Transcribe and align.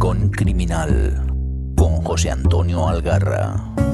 Rincón 0.00 0.30
Criminal 0.30 1.26
con 1.76 1.96
José 2.02 2.30
Antonio 2.30 2.88
Algarra. 2.88 3.89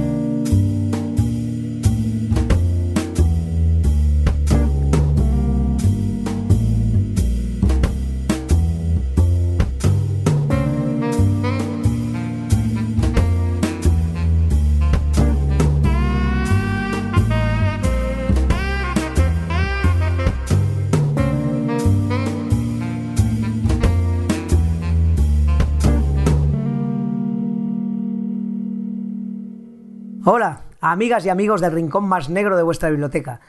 Amigas 30.97 31.27
y 31.27 31.29
amigos 31.29 31.61
del 31.61 31.73
rincón 31.73 32.09
más 32.09 32.31
negro 32.31 32.57
de 32.57 32.63
vuestra 32.63 32.89
biblioteca. 32.89 33.41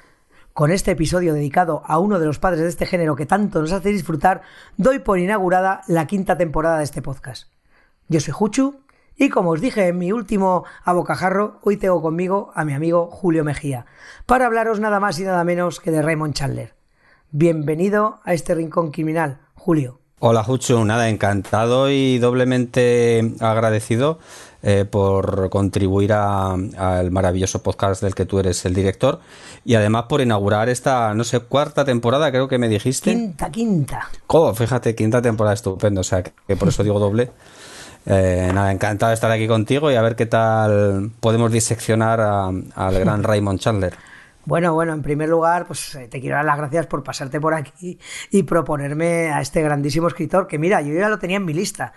Con 0.51 0.69
este 0.69 0.91
episodio 0.91 1.33
dedicado 1.33 1.81
a 1.85 1.97
uno 1.97 2.19
de 2.19 2.25
los 2.25 2.39
padres 2.39 2.59
de 2.59 2.67
este 2.67 2.85
género 2.85 3.15
que 3.15 3.25
tanto 3.25 3.61
nos 3.61 3.71
hace 3.71 3.87
disfrutar, 3.93 4.41
doy 4.75 4.99
por 4.99 5.17
inaugurada 5.17 5.79
la 5.87 6.07
quinta 6.07 6.37
temporada 6.37 6.79
de 6.79 6.83
este 6.83 7.01
podcast. 7.01 7.47
Yo 8.09 8.19
soy 8.19 8.33
Juchu 8.33 8.81
y 9.15 9.29
como 9.29 9.51
os 9.51 9.61
dije 9.61 9.87
en 9.87 9.97
mi 9.97 10.11
último 10.11 10.65
abocajarro, 10.83 11.61
hoy 11.63 11.77
tengo 11.77 12.01
conmigo 12.01 12.51
a 12.53 12.65
mi 12.65 12.73
amigo 12.73 13.07
Julio 13.09 13.45
Mejía 13.45 13.85
para 14.25 14.45
hablaros 14.45 14.81
nada 14.81 14.99
más 14.99 15.17
y 15.17 15.23
nada 15.23 15.45
menos 15.45 15.79
que 15.79 15.91
de 15.91 16.01
Raymond 16.01 16.33
Chandler. 16.33 16.75
Bienvenido 17.31 18.19
a 18.25 18.33
este 18.33 18.55
rincón 18.55 18.91
criminal, 18.91 19.39
Julio. 19.53 20.01
Hola 20.19 20.43
Juchu, 20.43 20.83
nada, 20.83 21.09
encantado 21.09 21.91
y 21.91 22.17
doblemente 22.17 23.35
agradecido 23.39 24.17
eh, 24.63 24.83
por 24.83 25.51
contribuir 25.51 26.11
al 26.11 27.11
maravilloso 27.11 27.61
podcast 27.61 28.01
del 28.01 28.15
que 28.15 28.25
tú 28.25 28.39
eres 28.39 28.65
el 28.65 28.73
director 28.73 29.19
y 29.63 29.75
además 29.75 30.05
por 30.09 30.21
inaugurar 30.21 30.69
esta, 30.69 31.13
no 31.13 31.23
sé, 31.23 31.41
cuarta 31.41 31.85
temporada, 31.85 32.31
creo 32.31 32.47
que 32.47 32.57
me 32.57 32.67
dijiste. 32.67 33.11
Quinta, 33.11 33.51
quinta. 33.51 34.09
Oh, 34.25 34.55
fíjate, 34.55 34.95
quinta 34.95 35.21
temporada, 35.21 35.53
estupendo, 35.53 36.01
o 36.01 36.03
sea, 36.03 36.23
que, 36.23 36.55
por 36.55 36.69
eso 36.69 36.83
digo 36.83 36.99
doble. 36.99 37.29
Eh, 38.07 38.49
nada, 38.55 38.71
encantado 38.71 39.11
de 39.11 39.13
estar 39.13 39.29
aquí 39.29 39.47
contigo 39.47 39.91
y 39.91 39.95
a 39.95 40.01
ver 40.01 40.15
qué 40.15 40.25
tal 40.25 41.11
podemos 41.19 41.51
diseccionar 41.51 42.21
al 42.21 42.99
gran 42.99 43.21
Raymond 43.23 43.59
Chandler. 43.59 43.93
Bueno, 44.47 44.73
bueno, 44.73 44.93
en 44.93 45.01
primer 45.01 45.27
lugar, 45.27 45.67
pues 45.67 45.93
eh, 45.95 46.07
te 46.07 46.21
quiero 46.21 46.37
dar 46.37 46.45
las 46.45 46.55
gracias 46.55 46.87
por 46.87 47.03
pasarte 47.03 47.41
por 47.41 47.53
aquí 47.53 47.99
y 48.31 48.43
proponerme 48.43 49.29
a 49.29 49.41
este 49.41 49.61
grandísimo 49.61 50.07
escritor 50.07 50.47
que 50.47 50.57
mira, 50.57 50.79
yo 50.79 50.93
ya 50.93 51.09
lo 51.09 51.19
tenía 51.19 51.35
en 51.35 51.43
mi 51.43 51.53
lista. 51.53 51.91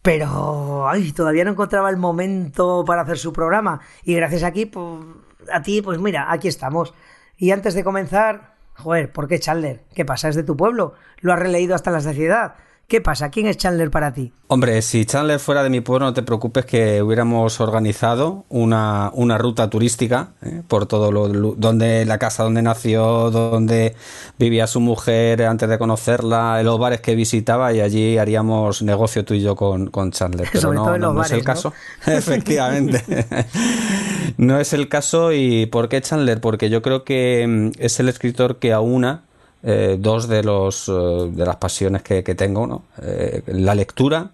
Pero 0.00 0.88
ay, 0.88 1.10
todavía 1.10 1.42
no 1.42 1.50
encontraba 1.50 1.90
el 1.90 1.96
momento 1.96 2.84
para 2.86 3.02
hacer 3.02 3.18
su 3.18 3.32
programa. 3.32 3.80
Y 4.04 4.14
gracias 4.14 4.44
aquí, 4.44 4.64
pues, 4.64 5.04
a 5.52 5.60
ti, 5.62 5.82
pues 5.82 5.98
mira, 5.98 6.30
aquí 6.30 6.46
estamos. 6.46 6.94
Y 7.36 7.50
antes 7.50 7.74
de 7.74 7.82
comenzar, 7.82 8.54
joder, 8.74 9.10
¿por 9.10 9.26
qué 9.26 9.40
Chandler? 9.40 9.82
¿Qué 9.92 10.04
pasa? 10.04 10.28
¿Es 10.28 10.36
de 10.36 10.44
tu 10.44 10.56
pueblo? 10.56 10.94
¿Lo 11.20 11.32
has 11.32 11.40
releído 11.40 11.74
hasta 11.74 11.90
la 11.90 12.00
saciedad? 12.00 12.54
¿Qué 12.92 13.00
pasa? 13.00 13.30
¿Quién 13.30 13.46
es 13.46 13.56
Chandler 13.56 13.90
para 13.90 14.12
ti? 14.12 14.34
Hombre, 14.48 14.82
si 14.82 15.06
Chandler 15.06 15.40
fuera 15.40 15.62
de 15.62 15.70
mi 15.70 15.80
pueblo, 15.80 16.04
no 16.04 16.12
te 16.12 16.22
preocupes 16.22 16.66
que 16.66 17.00
hubiéramos 17.00 17.58
organizado 17.58 18.44
una, 18.50 19.10
una 19.14 19.38
ruta 19.38 19.70
turística 19.70 20.32
¿eh? 20.42 20.60
por 20.68 20.84
todo 20.84 21.10
lo, 21.10 21.26
donde 21.56 22.04
la 22.04 22.18
casa 22.18 22.42
donde 22.42 22.60
nació, 22.60 23.30
donde 23.30 23.96
vivía 24.38 24.66
su 24.66 24.80
mujer 24.80 25.42
antes 25.44 25.70
de 25.70 25.78
conocerla, 25.78 26.62
los 26.62 26.78
bares 26.78 27.00
que 27.00 27.14
visitaba 27.14 27.72
y 27.72 27.80
allí 27.80 28.18
haríamos 28.18 28.82
negocio 28.82 29.24
tú 29.24 29.32
y 29.32 29.40
yo 29.40 29.56
con, 29.56 29.86
con 29.86 30.12
Chandler. 30.12 30.50
Pero 30.52 30.74
no, 30.74 30.98
no, 30.98 31.22
es 31.22 31.30
el 31.30 31.44
caso. 31.44 31.72
Efectivamente. 32.06 33.02
no 34.36 34.60
es 34.60 34.74
el 34.74 34.90
caso. 34.90 35.32
¿Y 35.32 35.64
por 35.64 35.88
qué 35.88 36.02
Chandler? 36.02 36.42
Porque 36.42 36.68
yo 36.68 36.82
creo 36.82 37.04
que 37.04 37.46
mm, 37.48 37.82
es 37.82 37.98
el 38.00 38.10
escritor 38.10 38.58
que 38.58 38.74
aúna 38.74 39.22
eh, 39.64 39.96
dos 39.96 40.26
de, 40.26 40.42
los, 40.42 40.88
eh, 40.88 40.92
de 40.92 41.46
las 41.46 41.56
pasiones 41.56 42.02
que, 42.02 42.22
tengo, 42.34 42.66
¿no? 42.66 42.82
Eh, 43.00 43.42
la 43.46 43.76
lectura 43.76 44.30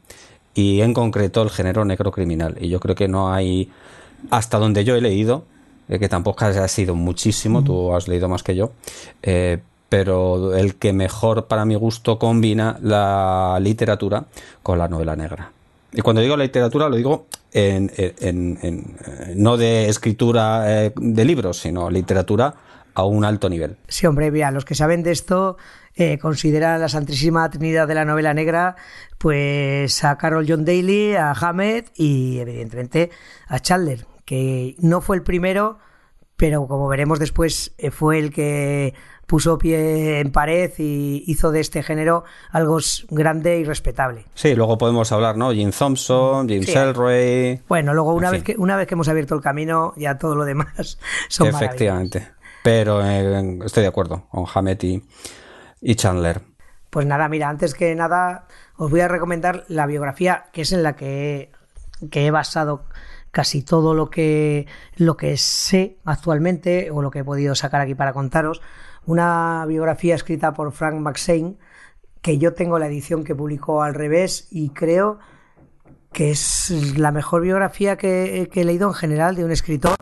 y 0.54 0.80
en 0.80 0.94
concreto 0.94 1.42
el 1.42 1.50
género 1.50 1.84
necrocriminal. 1.84 2.56
Y 2.58 2.70
yo 2.70 2.80
creo 2.80 2.94
que 2.94 3.08
no 3.08 3.30
hay, 3.30 3.70
hasta 4.30 4.58
donde 4.58 4.84
yo 4.84 4.96
he 4.96 5.02
leído, 5.02 5.44
que 5.88 6.08
tampoco 6.08 6.46
ha 6.46 6.68
sido 6.68 6.94
muchísimo, 6.94 7.62
tú 7.62 7.94
has 7.94 8.08
leído 8.08 8.28
más 8.28 8.42
que 8.42 8.54
yo, 8.54 8.72
pero 9.88 10.54
el 10.54 10.74
que 10.74 10.92
mejor 10.92 11.46
para 11.46 11.64
mi 11.64 11.76
gusto 11.76 12.18
combina 12.18 12.78
la 12.82 13.58
literatura 13.60 14.26
con 14.62 14.78
la 14.78 14.86
novela 14.88 15.16
negra. 15.16 15.50
Y 15.92 16.02
cuando 16.02 16.20
digo 16.20 16.36
literatura 16.36 16.90
lo 16.90 16.96
digo 16.96 17.26
en, 17.52 17.90
en, 17.96 18.96
no 19.36 19.56
de 19.56 19.88
escritura 19.88 20.90
de 20.94 21.24
libros, 21.24 21.58
sino 21.58 21.88
literatura 21.88 22.54
a 22.98 23.04
un 23.04 23.24
alto 23.24 23.48
nivel. 23.48 23.76
Sí, 23.86 24.06
hombre, 24.06 24.32
vea, 24.32 24.50
los 24.50 24.64
que 24.64 24.74
saben 24.74 25.04
de 25.04 25.12
esto 25.12 25.56
eh, 25.94 26.18
consideran 26.18 26.80
la 26.80 26.88
Santísima 26.88 27.48
Trinidad 27.48 27.86
de 27.86 27.94
la 27.94 28.04
novela 28.04 28.34
negra, 28.34 28.74
pues 29.18 30.02
a 30.02 30.18
Carol 30.18 30.44
John 30.48 30.64
Daly, 30.64 31.14
a 31.14 31.30
Hammett 31.30 31.92
y 31.94 32.40
evidentemente 32.40 33.10
a 33.46 33.60
Chandler, 33.60 34.04
que 34.24 34.74
no 34.80 35.00
fue 35.00 35.14
el 35.14 35.22
primero, 35.22 35.78
pero 36.36 36.66
como 36.66 36.88
veremos 36.88 37.20
después 37.20 37.72
eh, 37.78 37.92
fue 37.92 38.18
el 38.18 38.32
que 38.32 38.94
puso 39.28 39.58
pie 39.58 40.20
en 40.20 40.32
pared 40.32 40.72
y 40.78 41.22
hizo 41.26 41.52
de 41.52 41.60
este 41.60 41.82
género 41.82 42.24
algo 42.50 42.78
grande 43.10 43.58
y 43.58 43.64
respetable. 43.64 44.24
Sí, 44.34 44.54
luego 44.54 44.78
podemos 44.78 45.12
hablar, 45.12 45.36
¿no? 45.36 45.52
Jim 45.52 45.70
Thompson, 45.70 46.48
Jim 46.48 46.62
sí. 46.62 47.60
Bueno, 47.68 47.92
luego 47.92 48.14
una 48.14 48.30
vez 48.30 48.42
que 48.42 48.56
una 48.56 48.74
vez 48.76 48.88
que 48.88 48.94
hemos 48.94 49.08
abierto 49.08 49.34
el 49.34 49.42
camino, 49.42 49.92
ya 49.96 50.16
todo 50.16 50.34
lo 50.34 50.44
demás 50.44 50.98
son 51.28 51.48
Efectivamente. 51.48 52.37
Pero 52.68 53.02
eh, 53.02 53.60
estoy 53.64 53.82
de 53.82 53.88
acuerdo 53.88 54.26
con 54.28 54.44
Hammett 54.54 54.84
y, 54.84 55.94
Chandler. 55.94 56.42
Pues 56.90 57.06
nada, 57.06 57.26
mira, 57.30 57.48
antes 57.48 57.72
que 57.72 57.94
nada 57.94 58.46
os 58.76 58.90
voy 58.90 59.00
a 59.00 59.08
recomendar 59.08 59.64
la 59.68 59.86
biografía 59.86 60.44
que 60.52 60.60
es 60.60 60.72
en 60.72 60.82
la 60.82 60.94
que, 60.94 61.50
he 62.12 62.30
basado 62.30 62.84
casi 63.30 63.62
todo 63.62 63.94
lo 63.94 64.10
que, 64.10 64.66
lo 64.96 65.16
que 65.16 65.38
sé 65.38 65.96
actualmente 66.04 66.90
o 66.90 67.00
lo 67.00 67.10
que 67.10 67.20
he 67.20 67.24
podido 67.24 67.54
sacar 67.54 67.80
aquí 67.80 67.94
para 67.94 68.12
contaros. 68.12 68.60
Una 69.06 69.64
biografía 69.66 70.14
escrita 70.14 70.52
por 70.52 70.70
Frank 70.72 70.96
McShane, 70.96 71.56
que 72.20 72.36
yo 72.36 72.52
tengo 72.52 72.78
la 72.78 72.88
edición 72.88 73.24
que 73.24 73.34
publicó 73.34 73.82
al 73.82 73.94
revés 73.94 74.46
y 74.50 74.68
creo 74.74 75.20
que 76.12 76.32
es 76.32 76.98
la 76.98 77.12
mejor 77.12 77.40
biografía 77.40 77.96
que 77.96 78.46
he 78.52 78.64
leído 78.64 78.88
en 78.88 78.94
general 78.94 79.36
de 79.36 79.46
un 79.46 79.52
escritor 79.52 79.96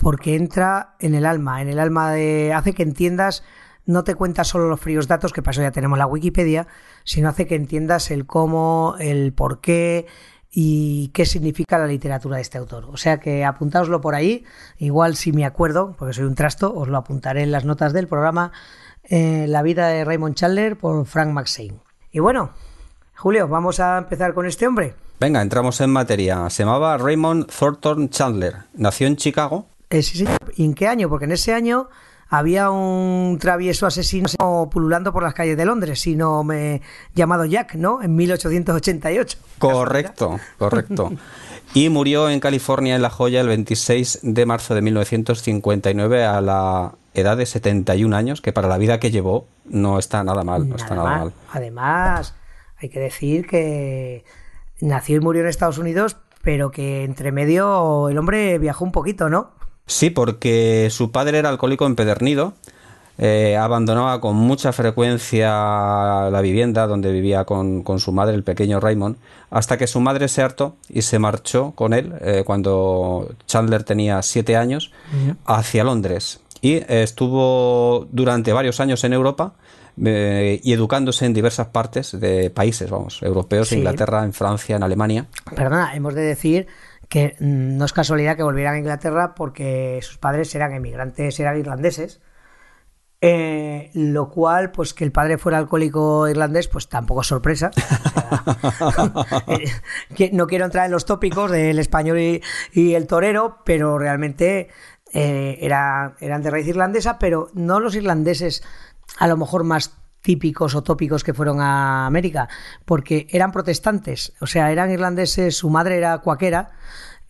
porque 0.00 0.34
entra 0.34 0.94
en 1.00 1.14
el 1.14 1.26
alma, 1.26 1.62
en 1.62 1.68
el 1.68 1.78
alma 1.78 2.12
de... 2.12 2.52
hace 2.52 2.72
que 2.72 2.82
entiendas, 2.82 3.42
no 3.86 4.04
te 4.04 4.14
cuenta 4.14 4.44
solo 4.44 4.68
los 4.68 4.80
fríos 4.80 5.08
datos, 5.08 5.32
que 5.32 5.40
eso 5.40 5.62
ya 5.62 5.70
tenemos 5.70 5.98
la 5.98 6.06
Wikipedia, 6.06 6.66
sino 7.04 7.28
hace 7.28 7.46
que 7.46 7.54
entiendas 7.54 8.10
el 8.10 8.26
cómo, 8.26 8.96
el 8.98 9.32
por 9.32 9.60
qué 9.60 10.06
y 10.50 11.08
qué 11.08 11.24
significa 11.24 11.78
la 11.78 11.86
literatura 11.86 12.36
de 12.36 12.42
este 12.42 12.58
autor. 12.58 12.86
O 12.92 12.96
sea 12.96 13.18
que 13.18 13.44
apuntaoslo 13.44 14.00
por 14.00 14.14
ahí, 14.14 14.44
igual 14.76 15.16
si 15.16 15.32
me 15.32 15.44
acuerdo, 15.44 15.94
porque 15.98 16.12
soy 16.12 16.24
un 16.24 16.34
trasto, 16.34 16.74
os 16.74 16.88
lo 16.88 16.98
apuntaré 16.98 17.42
en 17.42 17.50
las 17.50 17.64
notas 17.64 17.92
del 17.92 18.08
programa 18.08 18.52
eh, 19.04 19.46
La 19.48 19.62
vida 19.62 19.88
de 19.88 20.04
Raymond 20.04 20.34
Chandler 20.34 20.76
por 20.76 21.06
Frank 21.06 21.32
McShane. 21.32 21.80
Y 22.12 22.20
bueno, 22.20 22.50
Julio, 23.16 23.48
vamos 23.48 23.80
a 23.80 23.98
empezar 23.98 24.34
con 24.34 24.46
este 24.46 24.66
hombre. 24.66 24.94
Venga, 25.18 25.42
entramos 25.42 25.80
en 25.80 25.90
materia. 25.90 26.48
Se 26.50 26.62
llamaba 26.62 26.96
Raymond 26.98 27.50
Thornton 27.50 28.10
Chandler. 28.10 28.54
Nació 28.74 29.06
en 29.06 29.16
Chicago 29.16 29.66
eh, 29.90 30.02
¿Y 30.56 30.64
en 30.64 30.74
qué 30.74 30.88
año? 30.88 31.08
Porque 31.08 31.24
en 31.24 31.32
ese 31.32 31.52
año 31.54 31.88
había 32.28 32.70
un 32.70 33.38
travieso 33.40 33.86
asesino 33.86 34.28
pululando 34.70 35.12
por 35.12 35.22
las 35.22 35.34
calles 35.34 35.56
de 35.56 35.64
Londres, 35.64 36.00
sino 36.00 36.44
me 36.44 36.82
llamado 37.14 37.44
Jack, 37.44 37.74
¿no? 37.74 38.02
En 38.02 38.14
1888. 38.16 39.38
Correcto, 39.58 40.38
correcto. 40.58 41.12
Y 41.74 41.90
murió 41.90 42.30
en 42.30 42.40
California, 42.40 42.96
en 42.96 43.02
La 43.02 43.10
Joya, 43.10 43.42
el 43.42 43.48
26 43.48 44.20
de 44.22 44.46
marzo 44.46 44.74
de 44.74 44.80
1959 44.80 46.24
a 46.24 46.40
la 46.40 46.94
edad 47.12 47.36
de 47.36 47.44
71 47.44 48.16
años, 48.16 48.40
que 48.40 48.54
para 48.54 48.68
la 48.68 48.78
vida 48.78 48.98
que 48.98 49.10
llevó 49.10 49.46
no 49.66 49.98
está 49.98 50.24
nada 50.24 50.44
mal, 50.44 50.66
no 50.66 50.76
está 50.76 50.94
nada 50.94 51.18
mal. 51.18 51.32
Además, 51.52 52.34
hay 52.78 52.88
que 52.88 53.00
decir 53.00 53.46
que 53.46 54.24
nació 54.80 55.16
y 55.16 55.20
murió 55.20 55.42
en 55.42 55.48
Estados 55.48 55.76
Unidos, 55.76 56.16
pero 56.42 56.70
que 56.70 57.04
entre 57.04 57.32
medio 57.32 58.08
el 58.08 58.16
hombre 58.16 58.58
viajó 58.58 58.86
un 58.86 58.92
poquito, 58.92 59.28
¿no? 59.28 59.57
Sí, 59.88 60.10
porque 60.10 60.88
su 60.90 61.10
padre 61.10 61.38
era 61.38 61.48
alcohólico 61.48 61.86
empedernido. 61.86 62.52
Eh, 63.20 63.56
abandonaba 63.56 64.20
con 64.20 64.36
mucha 64.36 64.72
frecuencia 64.72 65.48
la 66.30 66.40
vivienda 66.40 66.86
donde 66.86 67.10
vivía 67.10 67.44
con, 67.44 67.82
su 67.98 68.12
madre, 68.12 68.36
el 68.36 68.44
pequeño 68.44 68.78
Raymond, 68.78 69.16
hasta 69.50 69.76
que 69.76 69.88
su 69.88 69.98
madre 69.98 70.28
se 70.28 70.42
hartó 70.42 70.76
y 70.88 71.02
se 71.02 71.18
marchó 71.18 71.72
con 71.72 71.94
él 71.94 72.14
eh, 72.20 72.44
cuando 72.46 73.34
Chandler 73.46 73.82
tenía 73.82 74.22
siete 74.22 74.56
años 74.56 74.92
hacia 75.46 75.82
Londres. 75.82 76.40
Y 76.60 76.74
estuvo 76.86 78.06
durante 78.12 78.52
varios 78.52 78.78
años 78.78 79.02
en 79.02 79.14
Europa 79.14 79.54
eh, 80.04 80.60
y 80.62 80.72
educándose 80.72 81.24
en 81.26 81.34
diversas 81.34 81.68
partes 81.68 82.20
de 82.20 82.50
países, 82.50 82.88
vamos, 82.90 83.20
europeos, 83.22 83.72
Inglaterra, 83.72 84.22
en 84.22 84.32
Francia, 84.32 84.76
en 84.76 84.82
Alemania. 84.82 85.26
Perdona, 85.56 85.96
hemos 85.96 86.14
de 86.14 86.22
decir 86.22 86.66
que 87.08 87.36
no 87.40 87.84
es 87.84 87.92
casualidad 87.92 88.36
que 88.36 88.42
volvieran 88.42 88.74
a 88.74 88.78
Inglaterra 88.78 89.34
porque 89.34 90.00
sus 90.02 90.18
padres 90.18 90.54
eran 90.54 90.72
emigrantes, 90.72 91.38
eran 91.40 91.58
irlandeses. 91.58 92.20
Eh, 93.20 93.90
lo 93.94 94.30
cual, 94.30 94.70
pues 94.70 94.94
que 94.94 95.02
el 95.02 95.10
padre 95.10 95.38
fuera 95.38 95.58
alcohólico 95.58 96.28
irlandés, 96.28 96.68
pues 96.68 96.88
tampoco 96.88 97.22
es 97.22 97.26
sorpresa. 97.26 97.70
Eh, 100.18 100.30
no 100.32 100.46
quiero 100.46 100.64
entrar 100.64 100.86
en 100.86 100.92
los 100.92 101.04
tópicos 101.04 101.50
del 101.50 101.78
español 101.78 102.18
y, 102.18 102.94
el 102.94 103.06
torero, 103.06 103.58
pero 103.64 103.98
realmente 103.98 104.68
eh, 105.12 105.58
era, 105.60 106.14
eran 106.20 106.42
de 106.42 106.50
raíz 106.50 106.66
irlandesa, 106.66 107.18
pero 107.18 107.50
no 107.54 107.80
los 107.80 107.94
irlandeses 107.94 108.62
a 109.18 109.26
lo 109.26 109.36
mejor 109.36 109.64
más 109.64 109.96
típicos 110.22 110.74
o 110.74 110.82
tópicos 110.82 111.24
que 111.24 111.34
fueron 111.34 111.60
a 111.60 112.06
América, 112.06 112.48
porque 112.84 113.26
eran 113.30 113.52
protestantes, 113.52 114.32
o 114.40 114.46
sea, 114.46 114.70
eran 114.72 114.90
irlandeses, 114.90 115.56
su 115.56 115.70
madre 115.70 115.96
era 115.96 116.18
cuaquera, 116.18 116.70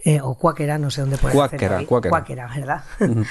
eh, 0.04 0.20
o 0.22 0.36
cuáquera, 0.36 0.78
no 0.78 0.90
sé 0.90 1.00
dónde 1.00 1.18
puede 1.18 1.34
cuáquera, 1.34 1.84
cuáquera. 1.84 2.10
cuáquera, 2.10 2.48
¿verdad? 2.54 2.84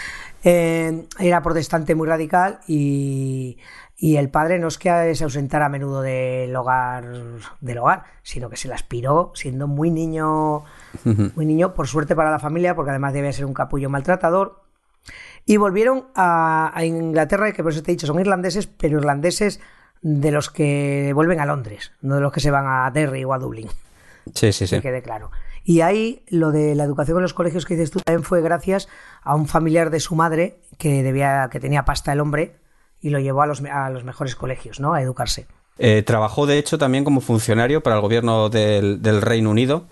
Eh, 0.43 1.07
era 1.19 1.41
protestante 1.41 1.93
muy 1.95 2.07
radical 2.07 2.59
y, 2.67 3.57
el 3.99 4.29
padre 4.29 4.59
no 4.59 4.67
es 4.67 4.77
que 4.77 5.13
se 5.15 5.23
ausentara 5.23 5.65
a 5.65 5.69
menudo 5.69 6.01
del 6.01 6.55
hogar, 6.55 7.11
del 7.59 7.77
hogar, 7.79 8.03
sino 8.21 8.47
que 8.47 8.55
se 8.55 8.67
la 8.69 8.75
aspiró 8.75 9.31
siendo 9.33 9.67
muy 9.67 9.89
niño, 9.89 10.63
muy 11.03 11.45
niño, 11.45 11.73
por 11.73 11.87
suerte 11.87 12.15
para 12.15 12.31
la 12.31 12.39
familia, 12.39 12.75
porque 12.75 12.91
además 12.91 13.11
debía 13.11 13.33
ser 13.33 13.45
un 13.45 13.53
capullo 13.53 13.89
maltratador. 13.89 14.61
Y 15.47 15.57
volvieron 15.57 16.07
a, 16.13 16.71
a 16.77 16.85
Inglaterra, 16.85 17.51
que 17.53 17.63
por 17.63 17.71
eso 17.71 17.81
te 17.81 17.91
he 17.91 17.95
dicho, 17.95 18.05
son 18.05 18.19
irlandeses, 18.19 18.67
pero 18.67 18.99
irlandeses 18.99 19.59
de 20.01 20.31
los 20.31 20.49
que 20.49 21.11
vuelven 21.15 21.39
a 21.39 21.45
Londres, 21.45 21.93
no 22.01 22.15
de 22.15 22.21
los 22.21 22.31
que 22.31 22.41
se 22.41 22.51
van 22.51 22.65
a 22.67 22.91
Derry 22.91 23.23
o 23.23 23.33
a 23.33 23.39
Dublín. 23.39 23.69
Sí, 24.33 24.51
sí, 24.51 24.67
sí. 24.67 24.75
Que 24.75 24.81
quede 24.81 25.01
claro. 25.01 25.31
Y 25.63 25.81
ahí 25.81 26.23
lo 26.27 26.51
de 26.51 26.75
la 26.75 26.83
educación 26.83 27.17
en 27.17 27.23
los 27.23 27.33
colegios 27.33 27.65
que 27.65 27.75
dices 27.75 27.91
tú 27.91 27.99
también 27.99 28.23
fue 28.23 28.41
gracias 28.41 28.87
a 29.21 29.35
un 29.35 29.47
familiar 29.47 29.89
de 29.89 29.99
su 29.99 30.15
madre 30.15 30.59
que 30.77 31.01
debía 31.01 31.49
que 31.51 31.59
tenía 31.59 31.85
pasta 31.85 32.13
el 32.13 32.19
hombre 32.19 32.55
y 32.99 33.09
lo 33.09 33.19
llevó 33.19 33.41
a 33.41 33.47
los, 33.47 33.63
a 33.63 33.89
los 33.89 34.03
mejores 34.03 34.35
colegios, 34.35 34.79
¿no? 34.79 34.93
A 34.93 35.01
educarse. 35.01 35.47
Eh, 35.79 36.01
trabajó 36.03 36.47
de 36.47 36.57
hecho 36.57 36.79
también 36.79 37.03
como 37.03 37.21
funcionario 37.21 37.83
para 37.83 37.97
el 37.97 38.01
gobierno 38.01 38.49
del, 38.49 39.21
Reino 39.21 39.51
Unido, 39.51 39.85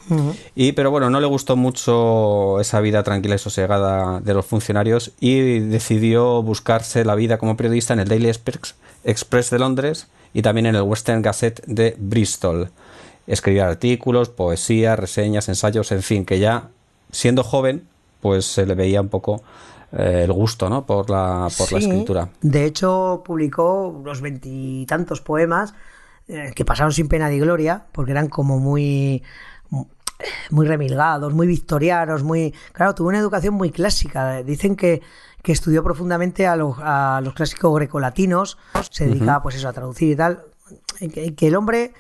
y, 0.56 0.72
pero 0.72 0.90
bueno, 0.90 1.10
no 1.10 1.20
le 1.20 1.28
gustó 1.28 1.56
mucho 1.56 2.60
esa 2.60 2.80
vida 2.80 3.04
tranquila 3.04 3.36
y 3.36 3.40
sosegada 3.40 4.20
de 4.20 4.34
los 4.34 4.46
funcionarios 4.46 5.12
y 5.20 5.60
decidió 5.60 6.42
buscarse 6.42 7.06
la 7.06 7.16
vida 7.16 7.38
como 7.38 7.56
periodista 7.56 7.94
en 7.94 8.00
el 8.00 8.08
Daily 8.08 8.32
Express 9.04 9.50
de 9.52 9.60
Londres 9.60 10.08
y 10.34 10.42
también 10.42 10.66
en 10.66 10.76
el 10.76 10.82
Western 10.82 11.22
Gazette 11.22 11.64
de 11.66 11.96
Bristol. 12.00 12.72
Escribía 13.28 13.68
artículos, 13.68 14.30
poesía, 14.30 14.96
reseñas, 14.96 15.50
ensayos, 15.50 15.92
en 15.92 16.04
fin, 16.04 16.26
que 16.26 16.40
ya 16.40 16.70
siendo 17.12 17.44
joven, 17.44 17.88
pues 18.22 18.46
se 18.46 18.66
le 18.66 18.76
veía 18.76 19.02
un 19.02 19.10
poco 19.10 19.44
eh, 19.96 20.24
el 20.26 20.32
gusto, 20.32 20.70
¿no? 20.70 20.86
Por 20.86 21.10
la, 21.10 21.48
por 21.58 21.72
la 21.72 21.80
escritura. 21.80 22.30
De 22.42 22.66
hecho, 22.66 23.24
publicó 23.26 23.88
unos 23.88 24.22
veintitantos 24.22 25.22
poemas 25.22 25.74
eh, 26.28 26.52
que 26.56 26.66
pasaron 26.66 26.92
sin 26.92 27.08
pena 27.08 27.30
ni 27.30 27.40
gloria, 27.40 27.86
porque 27.92 28.12
eran 28.12 28.30
como 28.30 28.60
muy 28.60 29.24
muy 30.50 30.66
remilgados, 30.66 31.34
muy 31.34 31.46
victorianos, 31.46 32.24
muy... 32.24 32.54
Claro, 32.72 32.96
tuvo 32.96 33.10
una 33.10 33.20
educación 33.20 33.54
muy 33.54 33.70
clásica. 33.70 34.44
Dicen 34.44 34.78
que, 34.78 35.02
que 35.44 35.52
estudió 35.52 35.84
profundamente 35.84 36.48
a 36.48 36.56
los, 36.56 36.78
a 36.80 37.20
los 37.22 37.34
clásicos 37.34 37.76
grecolatinos, 37.76 38.58
se 38.90 39.08
dedicaba 39.08 39.44
pues 39.44 39.56
eso, 39.56 39.68
a 39.68 39.74
traducir 39.74 40.12
y 40.12 40.16
tal. 40.16 40.44
Que 40.98 41.48
el 41.48 41.56
hombre 41.56 41.94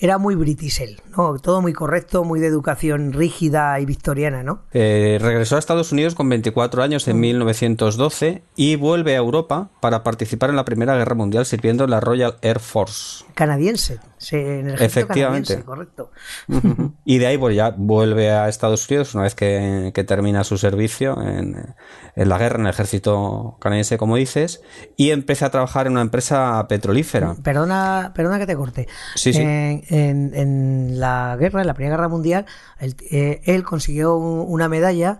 era 0.00 0.16
muy 0.16 0.34
britisel, 0.34 1.00
¿no? 1.16 1.38
Todo 1.38 1.60
muy 1.60 1.74
correcto, 1.74 2.24
muy 2.24 2.40
de 2.40 2.46
educación 2.46 3.12
rígida 3.12 3.78
y 3.80 3.84
victoriana, 3.84 4.42
¿no? 4.42 4.62
Eh, 4.72 5.18
regresó 5.20 5.56
a 5.56 5.58
Estados 5.58 5.92
Unidos 5.92 6.14
con 6.14 6.28
24 6.28 6.82
años 6.82 7.06
en 7.06 7.20
1912 7.20 8.30
mm. 8.32 8.48
y 8.56 8.76
vuelve 8.76 9.14
a 9.14 9.18
Europa 9.18 9.68
para 9.80 10.02
participar 10.02 10.48
en 10.48 10.56
la 10.56 10.64
Primera 10.64 10.96
Guerra 10.96 11.14
Mundial 11.14 11.44
sirviendo 11.44 11.84
en 11.84 11.90
la 11.90 12.00
Royal 12.00 12.36
Air 12.40 12.60
Force. 12.60 13.24
Canadiense, 13.40 13.98
en 14.32 14.68
el 14.68 14.82
Efectivamente. 14.82 15.62
correcto. 15.62 16.10
y 17.06 17.16
de 17.16 17.26
ahí 17.26 17.38
pues 17.38 17.56
ya 17.56 17.70
vuelve 17.74 18.30
a 18.30 18.50
Estados 18.50 18.86
Unidos 18.90 19.14
una 19.14 19.22
vez 19.22 19.34
que, 19.34 19.94
termina 20.06 20.44
su 20.44 20.58
servicio 20.58 21.18
en, 21.22 21.74
la 22.16 22.36
guerra, 22.36 22.56
en 22.56 22.66
el 22.66 22.70
ejército 22.70 23.56
canadiense, 23.58 23.96
como 23.96 24.16
dices, 24.16 24.60
y 24.98 25.10
empieza 25.10 25.46
a 25.46 25.50
trabajar 25.50 25.86
en 25.86 25.92
una 25.92 26.02
empresa 26.02 26.66
petrolífera. 26.68 27.34
Perdona, 27.42 28.12
perdona 28.14 28.38
que 28.38 28.46
te 28.46 28.56
corte. 28.56 28.88
Sí, 29.14 29.32
sí 29.32 29.40
en, 29.40 31.00
la 31.00 31.34
guerra, 31.40 31.62
en 31.62 31.66
la 31.66 31.72
Primera 31.72 31.96
Guerra 31.96 32.08
Mundial, 32.10 32.44
él, 32.78 32.94
eh, 33.10 33.62
consiguió 33.62 34.16
una 34.16 34.68
medalla 34.68 35.18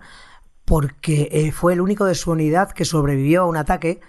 porque 0.67 1.31
eh, 1.33 1.53
fue 1.53 1.73
el 1.73 1.81
único 1.81 2.05
de 2.05 2.15
su 2.15 2.33
unidad 2.33 2.71
que 2.73 2.85
sobrevivió 2.85 3.45
a 3.45 3.47
un 3.47 3.57
ataque 3.57 4.03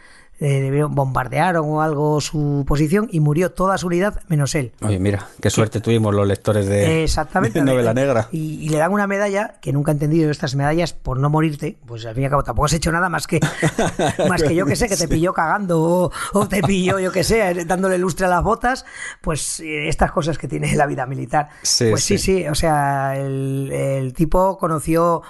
eh, 0.44 0.84
bombardearon 0.90 1.70
o 1.70 1.82
algo 1.84 2.20
su 2.20 2.66
posición 2.68 3.08
y 3.12 3.20
murió 3.20 3.52
toda 3.52 3.78
su 3.78 3.88
unidad 3.88 4.22
menos 4.28 4.56
él. 4.56 4.72
Oye, 4.82 4.98
mira, 4.98 5.28
qué 5.40 5.52
suerte 5.52 5.82
tuvimos 5.82 6.16
los 6.16 6.28
lectores 6.28 6.66
de, 6.66 7.04
Exactamente, 7.04 7.62
novela 7.64 7.94
negra. 7.94 8.28
Y, 8.32 8.68
le 8.70 8.78
dan 8.78 8.92
una 8.92 9.06
medalla 9.06 9.56
que 9.62 9.72
nunca 9.72 9.92
he 9.92 9.94
entendido 9.94 10.32
estas 10.32 10.56
medallas 10.56 10.94
por 10.94 11.20
no 11.20 11.30
morirte, 11.30 11.78
pues 11.86 12.06
al 12.08 12.16
fin 12.16 12.24
y 12.24 12.26
al 12.26 12.32
cabo 12.32 12.44
tampoco 12.44 12.66
has 12.66 12.74
hecho 12.74 12.92
nada 12.92 13.08
más 13.08 13.28
que 13.28 13.40
más 14.30 14.42
que 14.42 14.56
yo 14.56 14.66
que 14.66 14.76
sé, 14.76 14.90
que 14.90 14.98
te 14.98 15.08
pilló 15.08 15.32
cagando 15.32 16.12
o, 16.34 16.48
te 16.48 16.64
pilló, 16.64 17.00
yo 17.00 17.12
que 17.12 17.24
sé, 17.24 17.66
dándole 17.66 18.00
lustre 18.00 18.26
a 18.26 18.30
las 18.30 18.44
botas, 18.44 18.84
pues 19.22 19.60
eh, 19.60 19.90
estas 19.90 20.12
cosas 20.12 20.40
que 20.40 20.48
tiene 20.48 20.76
la 20.76 20.88
vida 20.88 21.06
militar. 21.06 21.50
pues 21.62 22.04
sí, 22.04 22.18
sí, 22.18 22.48
o 22.48 22.56
sea, 22.56 23.16
el 23.16 24.14
tipo 24.16 24.58
conoció 24.58 25.22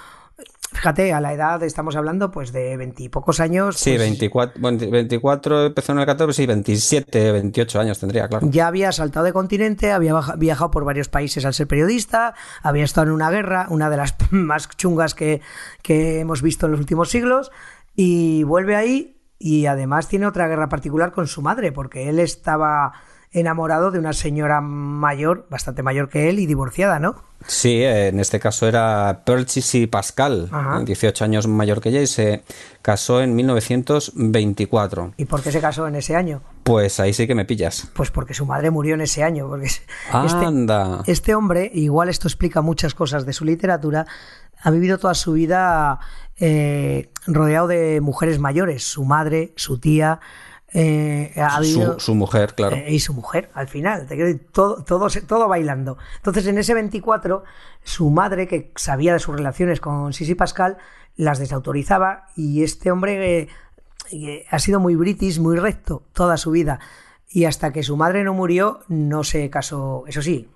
Fíjate, 0.71 1.11
a 1.11 1.19
la 1.19 1.33
edad 1.33 1.61
estamos 1.63 1.95
hablando 1.97 2.31
pues 2.31 2.53
de 2.53 2.77
veintipocos 2.77 3.41
años. 3.41 3.77
Sí, 3.77 3.97
24, 3.97 4.61
pues 4.61 4.89
24 4.89 5.65
empezó 5.65 5.91
en 5.91 5.99
el 5.99 6.05
14, 6.05 6.33
sí, 6.33 6.45
27, 6.45 7.31
28 7.33 7.79
años 7.79 7.99
tendría, 7.99 8.27
claro. 8.29 8.47
Ya 8.49 8.67
había 8.67 8.91
saltado 8.93 9.25
de 9.25 9.33
continente, 9.33 9.91
había 9.91 10.15
viajado 10.37 10.71
por 10.71 10.85
varios 10.85 11.09
países 11.09 11.45
al 11.45 11.53
ser 11.53 11.67
periodista, 11.67 12.35
había 12.63 12.85
estado 12.85 13.07
en 13.07 13.13
una 13.13 13.29
guerra, 13.29 13.67
una 13.69 13.89
de 13.89 13.97
las 13.97 14.15
más 14.31 14.69
chungas 14.77 15.13
que, 15.13 15.41
que 15.81 16.19
hemos 16.19 16.41
visto 16.41 16.67
en 16.67 16.71
los 16.71 16.79
últimos 16.79 17.09
siglos, 17.09 17.51
y 17.93 18.43
vuelve 18.43 18.75
ahí 18.75 19.17
y 19.37 19.65
además 19.65 20.07
tiene 20.07 20.27
otra 20.27 20.47
guerra 20.47 20.69
particular 20.69 21.11
con 21.11 21.27
su 21.27 21.41
madre, 21.41 21.71
porque 21.71 22.07
él 22.07 22.19
estaba 22.19 22.93
enamorado 23.31 23.91
de 23.91 23.99
una 23.99 24.13
señora 24.13 24.61
mayor, 24.61 25.47
bastante 25.49 25.83
mayor 25.83 26.09
que 26.09 26.29
él 26.29 26.39
y 26.39 26.45
divorciada, 26.45 26.99
¿no? 26.99 27.15
Sí, 27.47 27.81
en 27.81 28.19
este 28.19 28.39
caso 28.39 28.67
era 28.67 29.23
y 29.73 29.87
Pascal, 29.87 30.49
18 30.85 31.25
años 31.25 31.47
mayor 31.47 31.81
que 31.81 31.89
ella 31.89 32.01
y 32.01 32.07
se 32.07 32.43
casó 32.81 33.21
en 33.21 33.35
1924. 33.35 35.13
¿Y 35.17 35.25
por 35.25 35.41
qué 35.41 35.51
se 35.51 35.59
casó 35.59 35.87
en 35.87 35.95
ese 35.95 36.15
año? 36.15 36.41
Pues 36.63 36.99
ahí 36.99 37.13
sí 37.13 37.25
que 37.25 37.33
me 37.33 37.45
pillas. 37.45 37.87
Pues 37.93 38.11
porque 38.11 38.35
su 38.35 38.45
madre 38.45 38.69
murió 38.69 38.93
en 38.93 39.01
ese 39.01 39.23
año. 39.23 39.47
Porque 39.47 39.65
este, 39.65 39.85
este 41.07 41.33
hombre, 41.33 41.71
igual 41.73 42.09
esto 42.09 42.27
explica 42.27 42.61
muchas 42.61 42.93
cosas 42.93 43.25
de 43.25 43.33
su 43.33 43.43
literatura, 43.43 44.05
ha 44.61 44.69
vivido 44.69 44.99
toda 44.99 45.15
su 45.15 45.33
vida 45.33 45.99
eh, 46.37 47.09
rodeado 47.25 47.67
de 47.67 48.01
mujeres 48.01 48.39
mayores, 48.39 48.83
su 48.83 49.03
madre, 49.03 49.53
su 49.55 49.79
tía, 49.79 50.19
eh, 50.73 51.33
su, 51.97 52.15
mujer, 52.15 52.53
claro. 52.55 52.75
Eh, 52.77 52.93
y 52.93 52.99
su 52.99 53.13
mujer, 53.13 53.49
al 53.53 53.67
final. 53.67 54.07
todo, 54.51 54.83
todo, 54.83 55.07
todo 55.27 55.47
bailando. 55.47 55.97
Entonces, 56.17 56.47
en 56.47 56.57
ese 56.57 56.73
24, 56.73 57.43
su 57.83 58.09
madre, 58.09 58.47
que 58.47 58.71
sabía 58.75 59.13
de 59.13 59.19
sus 59.19 59.35
relaciones 59.35 59.81
con 59.81 60.13
Sisi 60.13 60.35
Pascal, 60.35 60.77
las 61.17 61.39
desautorizaba 61.39 62.27
y 62.35 62.63
este 62.63 62.89
hombre 62.89 63.49
eh, 64.11 64.45
ha 64.49 64.59
sido 64.59 64.79
muy 64.79 64.95
british, 64.95 65.39
muy 65.39 65.57
recto 65.57 66.03
toda 66.13 66.37
su 66.37 66.51
vida. 66.51 66.79
Y 67.27 67.45
hasta 67.45 67.71
que 67.71 67.83
su 67.83 67.97
madre 67.97 68.23
no 68.23 68.33
murió, 68.33 68.81
no 68.87 69.23
se 69.23 69.49
casó. 69.49 70.03
Eso 70.07 70.21
sí, 70.21 70.49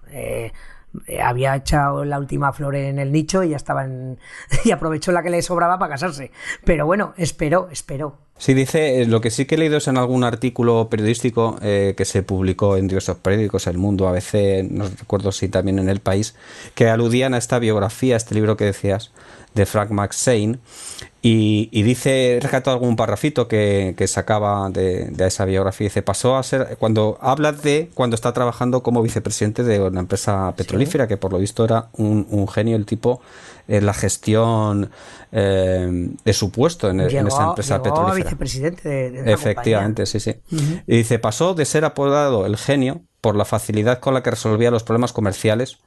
había 1.23 1.55
echado 1.55 2.05
la 2.05 2.19
última 2.19 2.53
flor 2.53 2.75
en 2.75 2.99
el 2.99 3.11
nicho 3.11 3.43
y 3.43 3.49
ya 3.49 3.57
estaba 3.57 3.87
y 4.63 4.71
aprovechó 4.71 5.11
la 5.11 5.23
que 5.23 5.29
le 5.29 5.41
sobraba 5.41 5.79
para 5.79 5.93
casarse. 5.93 6.31
Pero 6.63 6.85
bueno, 6.85 7.13
esperó, 7.17 7.69
esperó. 7.71 8.17
Sí, 8.37 8.53
dice, 8.53 9.01
eh, 9.01 9.05
lo 9.05 9.21
que 9.21 9.31
sí 9.31 9.45
que 9.45 9.55
he 9.55 9.57
leído 9.57 9.77
es 9.77 9.87
en 9.87 9.97
algún 9.97 10.25
artículo 10.25 10.89
periodístico 10.89 11.57
eh, 11.61 11.93
que 11.95 12.03
se 12.03 12.21
publicó 12.21 12.75
en 12.75 12.89
diversos 12.89 13.15
periódicos, 13.17 13.65
El 13.65 13.77
Mundo, 13.77 14.09
ABC, 14.09 14.63
no 14.69 14.89
recuerdo 14.89 15.31
si 15.31 15.47
también 15.47 15.79
en 15.79 15.87
El 15.87 16.01
País, 16.01 16.35
que 16.73 16.89
aludían 16.89 17.33
a 17.33 17.37
esta 17.37 17.59
biografía, 17.59 18.15
a 18.15 18.17
este 18.17 18.35
libro 18.35 18.57
que 18.57 18.65
decías, 18.65 19.13
de 19.55 19.65
Frank 19.65 19.89
McShane, 19.89 20.59
Y, 21.27 21.81
dice, 21.81 22.37
rescató 22.39 22.69
algún 22.69 22.95
parrafito 22.95 23.47
que, 23.47 23.95
sacaba 24.07 24.69
de, 24.69 25.11
esa 25.17 25.45
biografía. 25.45 25.85
Dice, 25.85 26.03
pasó 26.03 26.37
a 26.37 26.43
ser, 26.43 26.77
cuando 26.77 27.17
habla 27.19 27.51
de 27.51 27.89
cuando 27.95 28.13
está 28.13 28.31
trabajando 28.31 28.83
como 28.83 29.01
vicepresidente 29.01 29.63
de 29.63 29.79
una 29.79 30.01
empresa 30.01 30.53
petrolífera, 30.55 31.07
que 31.07 31.17
por 31.17 31.31
lo 31.31 31.39
visto 31.39 31.65
era 31.65 31.89
un, 31.93 32.47
genio 32.47 32.75
el 32.75 32.85
tipo 32.85 33.21
en 33.67 33.87
la 33.87 33.95
gestión 33.95 34.91
eh, 35.31 36.09
de 36.23 36.33
su 36.33 36.51
puesto 36.51 36.91
en, 36.91 36.99
esa 36.99 37.45
empresa 37.45 37.81
petrolífera. 37.81 38.23
vicepresidente 38.23 38.87
de, 38.87 39.33
Efectivamente, 39.33 40.05
sí, 40.05 40.19
sí. 40.19 40.35
Y 40.85 40.97
dice, 40.97 41.17
pasó 41.17 41.55
de 41.55 41.65
ser 41.65 41.85
apodado 41.85 42.45
el 42.45 42.57
genio 42.57 43.01
por 43.21 43.35
la 43.35 43.45
facilidad 43.45 43.99
con 43.99 44.13
la 44.13 44.21
que 44.21 44.29
resolvía 44.29 44.69
los 44.69 44.83
problemas 44.83 45.11
comerciales 45.11 45.79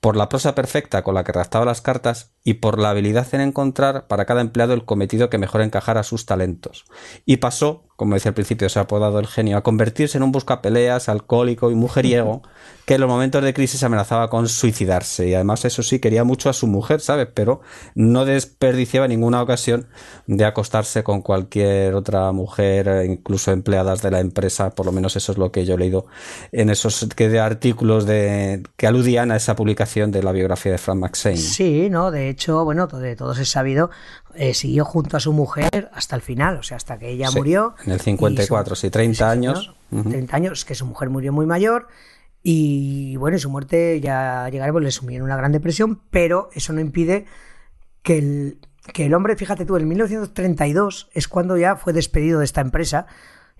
por 0.00 0.16
la 0.16 0.28
prosa 0.28 0.54
perfecta 0.54 1.02
con 1.02 1.14
la 1.16 1.24
que 1.24 1.32
redactaba 1.32 1.64
las 1.64 1.80
cartas 1.80 2.35
y 2.46 2.54
por 2.54 2.78
la 2.78 2.90
habilidad 2.90 3.26
en 3.32 3.40
encontrar 3.40 4.06
para 4.06 4.24
cada 4.24 4.40
empleado 4.40 4.72
el 4.72 4.84
cometido 4.84 5.28
que 5.28 5.36
mejor 5.36 5.62
encajara 5.62 6.04
sus 6.04 6.26
talentos. 6.26 6.84
Y 7.24 7.38
pasó, 7.38 7.82
como 7.96 8.14
decía 8.14 8.28
al 8.28 8.34
principio, 8.34 8.68
se 8.68 8.78
ha 8.78 8.82
apodado 8.82 9.18
el 9.18 9.26
genio, 9.26 9.56
a 9.56 9.64
convertirse 9.64 10.16
en 10.16 10.22
un 10.22 10.30
buscapeleas, 10.30 11.08
alcohólico 11.08 11.72
y 11.72 11.74
mujeriego, 11.74 12.42
que 12.84 12.94
en 12.94 13.00
los 13.00 13.10
momentos 13.10 13.42
de 13.42 13.52
crisis 13.52 13.82
amenazaba 13.82 14.30
con 14.30 14.48
suicidarse. 14.48 15.26
Y 15.26 15.34
además, 15.34 15.64
eso 15.64 15.82
sí, 15.82 15.98
quería 15.98 16.22
mucho 16.22 16.48
a 16.48 16.52
su 16.52 16.68
mujer, 16.68 17.00
¿sabes? 17.00 17.26
Pero 17.34 17.62
no 17.96 18.24
desperdiciaba 18.24 19.08
ninguna 19.08 19.42
ocasión 19.42 19.88
de 20.28 20.44
acostarse 20.44 21.02
con 21.02 21.22
cualquier 21.22 21.94
otra 21.94 22.30
mujer, 22.30 23.06
incluso 23.10 23.50
empleadas 23.50 24.02
de 24.02 24.12
la 24.12 24.20
empresa, 24.20 24.70
por 24.70 24.86
lo 24.86 24.92
menos 24.92 25.16
eso 25.16 25.32
es 25.32 25.38
lo 25.38 25.50
que 25.50 25.64
yo 25.64 25.74
he 25.74 25.78
leído 25.78 26.06
en 26.52 26.70
esos 26.70 27.08
que 27.16 27.40
artículos 27.40 28.06
de, 28.06 28.62
que 28.76 28.86
aludían 28.86 29.32
a 29.32 29.36
esa 29.36 29.56
publicación 29.56 30.12
de 30.12 30.22
la 30.22 30.30
biografía 30.30 30.70
de 30.70 30.78
Frank 30.78 30.98
McShane. 30.98 31.36
Sí, 31.38 31.88
¿no? 31.90 32.12
De 32.12 32.35
hecho, 32.36 32.64
bueno, 32.64 32.86
de 32.86 33.16
todos 33.16 33.38
es 33.38 33.48
sabido, 33.48 33.90
eh, 34.34 34.54
siguió 34.54 34.84
junto 34.84 35.16
a 35.16 35.20
su 35.20 35.32
mujer 35.32 35.90
hasta 35.92 36.14
el 36.16 36.22
final, 36.22 36.58
o 36.58 36.62
sea, 36.62 36.76
hasta 36.76 36.98
que 36.98 37.08
ella 37.08 37.30
murió. 37.30 37.74
En 37.84 37.92
el 37.92 38.00
54, 38.00 38.76
sí, 38.76 38.90
30 38.90 39.30
años. 39.30 39.74
30 39.90 40.36
años, 40.36 40.64
que 40.64 40.74
su 40.74 40.84
mujer 40.84 41.10
murió 41.10 41.32
muy 41.32 41.46
mayor. 41.46 41.88
Y 42.42 43.16
bueno, 43.16 43.38
su 43.38 43.50
muerte 43.50 44.00
ya 44.00 44.48
llegaremos, 44.50 44.82
le 44.82 44.90
sumieron 44.90 45.24
una 45.24 45.36
gran 45.36 45.50
depresión, 45.50 46.00
pero 46.10 46.50
eso 46.52 46.72
no 46.72 46.80
impide 46.80 47.26
que 48.02 48.18
el, 48.18 48.58
que 48.92 49.06
el 49.06 49.14
hombre, 49.14 49.34
fíjate 49.34 49.64
tú, 49.64 49.76
en 49.76 49.88
1932 49.88 51.08
es 51.12 51.26
cuando 51.26 51.56
ya 51.56 51.76
fue 51.76 51.92
despedido 51.92 52.38
de 52.40 52.44
esta 52.44 52.60
empresa, 52.60 53.06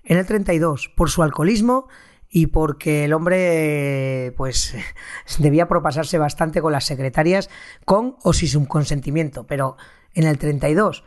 en 0.03 0.17
el 0.17 0.25
32, 0.25 0.89
por 0.95 1.09
su 1.09 1.23
alcoholismo 1.23 1.87
y 2.29 2.47
porque 2.47 3.05
el 3.05 3.13
hombre 3.13 4.33
pues 4.37 4.75
debía 5.39 5.67
propasarse 5.67 6.17
bastante 6.17 6.61
con 6.61 6.71
las 6.71 6.85
secretarias 6.85 7.49
con 7.85 8.17
o 8.23 8.33
sin 8.33 8.49
su 8.49 8.67
consentimiento, 8.67 9.45
pero 9.45 9.77
en 10.13 10.25
el 10.25 10.37
32, 10.37 11.03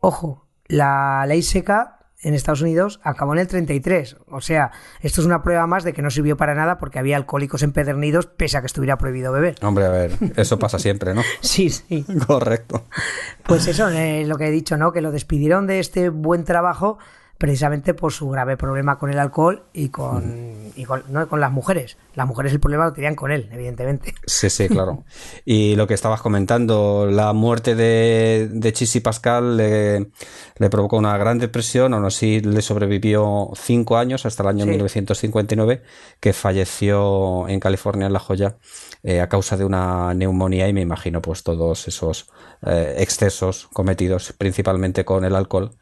ojo, 0.00 0.46
la 0.66 1.24
ley 1.26 1.42
seca 1.42 1.94
en 2.24 2.34
Estados 2.34 2.62
Unidos 2.62 3.00
acabó 3.02 3.34
en 3.34 3.40
el 3.40 3.46
33. 3.46 4.16
O 4.28 4.40
sea, 4.40 4.72
esto 5.00 5.20
es 5.20 5.26
una 5.26 5.42
prueba 5.42 5.66
más 5.66 5.84
de 5.84 5.92
que 5.92 6.02
no 6.02 6.10
sirvió 6.10 6.36
para 6.36 6.54
nada 6.54 6.78
porque 6.78 6.98
había 6.98 7.16
alcohólicos 7.16 7.62
empedernidos 7.62 8.26
pese 8.26 8.56
a 8.56 8.60
que 8.60 8.66
estuviera 8.66 8.96
prohibido 8.96 9.30
beber. 9.32 9.56
Hombre, 9.62 9.84
a 9.84 9.90
ver, 9.90 10.12
eso 10.36 10.58
pasa 10.58 10.78
siempre, 10.78 11.14
¿no? 11.14 11.22
sí, 11.40 11.68
sí. 11.68 12.04
Correcto. 12.26 12.84
Pues 13.46 13.66
eso, 13.66 13.88
es 13.88 14.26
lo 14.26 14.36
que 14.38 14.46
he 14.46 14.50
dicho, 14.50 14.76
¿no? 14.76 14.92
Que 14.92 15.02
lo 15.02 15.12
despidieron 15.12 15.66
de 15.66 15.80
este 15.80 16.08
buen 16.08 16.44
trabajo 16.44 16.98
precisamente 17.38 17.94
por 17.94 18.12
su 18.12 18.28
grave 18.30 18.56
problema 18.56 18.98
con 18.98 19.10
el 19.10 19.18
alcohol 19.18 19.64
y 19.72 19.88
con, 19.88 20.72
y 20.76 20.84
con, 20.84 21.02
no, 21.08 21.28
con 21.28 21.40
las 21.40 21.50
mujeres. 21.50 21.96
Las 22.14 22.28
mujeres 22.28 22.52
el 22.52 22.60
problema 22.60 22.84
lo 22.84 22.92
tenían 22.92 23.16
con 23.16 23.32
él, 23.32 23.48
evidentemente. 23.52 24.14
Sí, 24.24 24.48
sí, 24.50 24.68
claro. 24.68 25.04
y 25.44 25.74
lo 25.74 25.86
que 25.86 25.94
estabas 25.94 26.20
comentando, 26.20 27.06
la 27.10 27.32
muerte 27.32 27.74
de, 27.74 28.48
de 28.52 28.72
Chisi 28.72 29.00
Pascal 29.00 29.56
le, 29.56 30.10
le, 30.58 30.70
provocó 30.70 30.96
una 30.96 31.18
gran 31.18 31.38
depresión, 31.38 31.92
aún 31.92 32.04
así 32.04 32.40
le 32.40 32.62
sobrevivió 32.62 33.50
cinco 33.56 33.96
años 33.96 34.26
hasta 34.26 34.44
el 34.44 34.50
año 34.50 34.66
1959, 34.66 35.82
que 36.20 36.32
falleció 36.32 37.48
en 37.48 37.58
California, 37.58 38.06
en 38.06 38.12
La 38.12 38.20
Joya, 38.20 38.56
eh, 39.02 39.20
a 39.20 39.28
causa 39.28 39.56
de 39.56 39.64
una 39.64 40.14
neumonía 40.14 40.68
y 40.68 40.72
me 40.72 40.82
imagino 40.82 41.20
pues 41.20 41.42
todos 41.42 41.88
esos 41.88 42.30
eh, 42.64 42.94
excesos 42.98 43.68
cometidos 43.72 44.32
principalmente 44.38 45.04
con 45.04 45.24
el 45.24 45.34
alcohol 45.34 45.72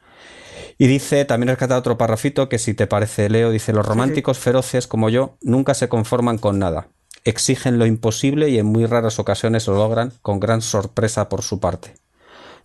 y 0.83 0.89
dice, 0.89 1.25
también 1.25 1.47
rescata 1.47 1.79
otro 1.79 1.97
parrafito 1.97 2.49
que 2.49 2.59
si 2.59 2.75
te 2.75 2.89
parece, 2.89 3.31
Leo, 3.31 3.53
dice, 3.53 3.73
los 3.73 3.87
románticos 3.87 4.41
feroces 4.41 4.89
como 4.89 5.11
yo 5.11 5.37
nunca 5.41 5.75
se 5.75 5.89
conforman 5.89 6.39
con 6.39 6.59
nada. 6.59 6.89
Exigen 7.23 7.79
lo 7.79 7.87
imposible 7.87 8.49
y 8.49 8.59
en 8.59 8.67
muy 8.67 8.87
raras 8.87 9.21
ocasiones 9.21 9.69
lo 9.69 9.75
logran 9.75 10.13
con 10.23 10.41
gran 10.41 10.61
sorpresa 10.61 11.29
por 11.29 11.43
su 11.43 11.61
parte. 11.61 11.95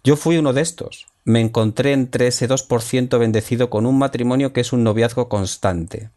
Yo 0.03 0.15
fui 0.15 0.37
uno 0.37 0.51
de 0.53 0.61
estos. 0.61 1.05
Me 1.25 1.41
encontré 1.41 1.93
entre 1.93 2.25
ese 2.25 2.49
2% 2.49 3.19
bendecido 3.19 3.69
con 3.69 3.85
un 3.85 3.99
matrimonio 3.99 4.51
que 4.51 4.61
es 4.61 4.73
un 4.73 4.83
noviazgo 4.83 5.29
constante. 5.29 6.09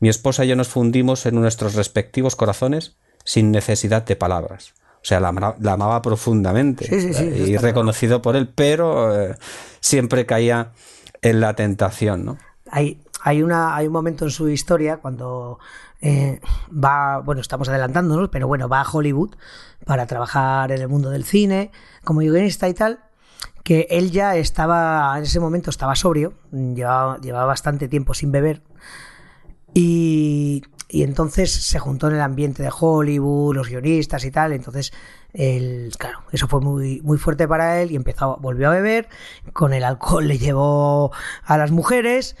Mi 0.00 0.08
esposa 0.08 0.46
y 0.46 0.48
yo 0.48 0.56
nos 0.56 0.68
fundimos 0.68 1.26
en 1.26 1.34
nuestros 1.34 1.74
respectivos 1.74 2.34
corazones 2.34 2.96
sin 3.24 3.50
necesidad 3.50 4.06
de 4.06 4.16
palabras. 4.16 4.72
O 5.02 5.04
sea, 5.08 5.20
la, 5.20 5.28
amaba 5.28 6.00
profundamente 6.00 6.88
y 7.46 7.58
reconocido 7.58 8.22
por 8.22 8.36
él, 8.36 8.48
pero 8.48 9.22
eh, 9.22 9.36
siempre 9.80 10.24
caía 10.24 10.72
en 11.22 11.40
la 11.40 11.54
tentación, 11.54 12.24
¿no? 12.24 12.38
Hay, 12.70 13.00
hay, 13.22 13.42
una, 13.42 13.76
hay 13.76 13.86
un 13.86 13.92
momento 13.92 14.24
en 14.24 14.30
su 14.30 14.48
historia 14.48 14.98
cuando 14.98 15.58
eh, 16.00 16.40
va, 16.72 17.18
bueno, 17.18 17.40
estamos 17.40 17.68
adelantándonos, 17.68 18.28
pero 18.28 18.46
bueno, 18.46 18.68
va 18.68 18.80
a 18.80 18.90
Hollywood 18.90 19.34
para 19.84 20.06
trabajar 20.06 20.72
en 20.72 20.80
el 20.80 20.88
mundo 20.88 21.10
del 21.10 21.24
cine 21.24 21.70
como 22.04 22.20
guionista 22.20 22.68
y 22.68 22.74
tal, 22.74 23.00
que 23.62 23.86
él 23.90 24.10
ya 24.10 24.36
estaba, 24.36 25.14
en 25.16 25.24
ese 25.24 25.40
momento 25.40 25.70
estaba 25.70 25.94
sobrio, 25.96 26.34
llevaba, 26.52 27.18
llevaba 27.18 27.46
bastante 27.46 27.88
tiempo 27.88 28.14
sin 28.14 28.32
beber 28.32 28.62
y, 29.78 30.62
entonces 30.88 31.52
se 31.52 31.78
juntó 31.78 32.08
en 32.08 32.14
el 32.14 32.22
ambiente 32.22 32.62
de 32.62 32.70
Hollywood, 32.72 33.54
los 33.54 33.68
guionistas 33.68 34.24
y 34.24 34.30
tal, 34.30 34.54
entonces 34.54 34.90
el, 35.34 35.92
claro, 35.98 36.20
eso 36.32 36.48
fue 36.48 36.62
muy, 36.62 37.02
muy 37.02 37.18
fuerte 37.18 37.46
para 37.46 37.82
él 37.82 37.90
y 37.90 37.96
empezó, 37.96 38.38
volvió 38.40 38.68
a 38.68 38.74
beber, 38.74 39.06
con 39.52 39.74
el 39.74 39.84
alcohol 39.84 40.26
le 40.26 40.38
llevó 40.38 41.12
a 41.44 41.58
las 41.58 41.72
mujeres. 41.72 42.36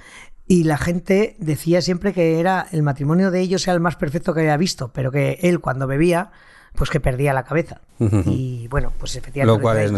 Y 0.48 0.64
la 0.64 0.78
gente 0.78 1.36
decía 1.38 1.82
siempre 1.82 2.14
que 2.14 2.40
era 2.40 2.68
el 2.70 2.82
matrimonio 2.82 3.30
de 3.30 3.40
ellos 3.40 3.66
era 3.66 3.74
el 3.74 3.80
más 3.80 3.96
perfecto 3.96 4.32
que 4.32 4.40
había 4.40 4.56
visto, 4.56 4.92
pero 4.94 5.10
que 5.10 5.40
él 5.42 5.60
cuando 5.60 5.86
bebía 5.86 6.30
pues 6.76 6.90
que 6.90 7.00
perdía 7.00 7.32
la 7.32 7.44
cabeza. 7.44 7.80
Y 7.98 8.68
bueno, 8.68 8.92
pues 8.98 9.16
efectivamente. 9.16 9.58
Lo 9.58 9.62
cual 9.62 9.78
es, 9.78 9.92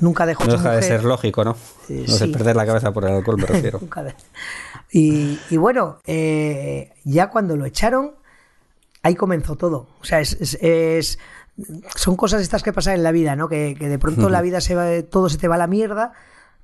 nunca 0.00 0.26
dejó 0.26 0.44
no 0.44 0.52
deja 0.52 0.72
de 0.72 0.82
ser 0.82 1.04
lógico, 1.04 1.44
¿no? 1.44 1.56
no 1.88 2.16
de 2.16 2.28
perder 2.28 2.56
la 2.56 2.66
cabeza 2.66 2.92
por 2.92 3.04
el 3.04 3.12
alcohol, 3.12 3.36
me 3.38 3.46
refiero. 3.46 3.80
y, 4.90 5.38
y, 5.50 5.56
bueno, 5.56 5.98
eh, 6.06 6.92
ya 7.04 7.28
cuando 7.28 7.56
lo 7.56 7.66
echaron, 7.66 8.12
ahí 9.02 9.14
comenzó 9.14 9.56
todo. 9.56 9.88
O 10.00 10.04
sea, 10.04 10.20
es, 10.20 10.58
es 10.60 11.18
son 11.94 12.16
cosas 12.16 12.42
estas 12.42 12.62
que 12.62 12.72
pasan 12.72 12.94
en 12.94 13.02
la 13.02 13.12
vida, 13.12 13.36
¿no? 13.36 13.48
Que, 13.48 13.74
de 13.74 13.98
pronto 13.98 14.28
la 14.28 14.42
vida 14.42 14.60
se 14.60 14.74
va, 14.74 15.02
todo 15.02 15.28
se 15.28 15.38
te 15.38 15.48
va 15.48 15.54
a 15.54 15.58
la 15.58 15.66
mierda 15.66 16.12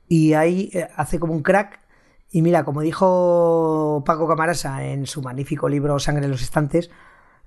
y 0.09 0.35
ahí 0.35 0.71
eh, 0.73 0.89
hace 0.97 1.19
como 1.19 1.33
un 1.33 1.43
crack. 1.43 1.81
Y 2.31 2.43
mira, 2.43 2.65
como 2.65 2.81
dijo 2.81 4.03
Paco 4.07 4.27
Camarasa 4.27 4.85
en 4.85 5.07
su 5.07 5.23
magnífico 5.23 5.69
libro 5.69 5.99
Sangre 5.99 6.25
en 6.25 6.31
los 6.31 6.43
estantes, 6.43 6.91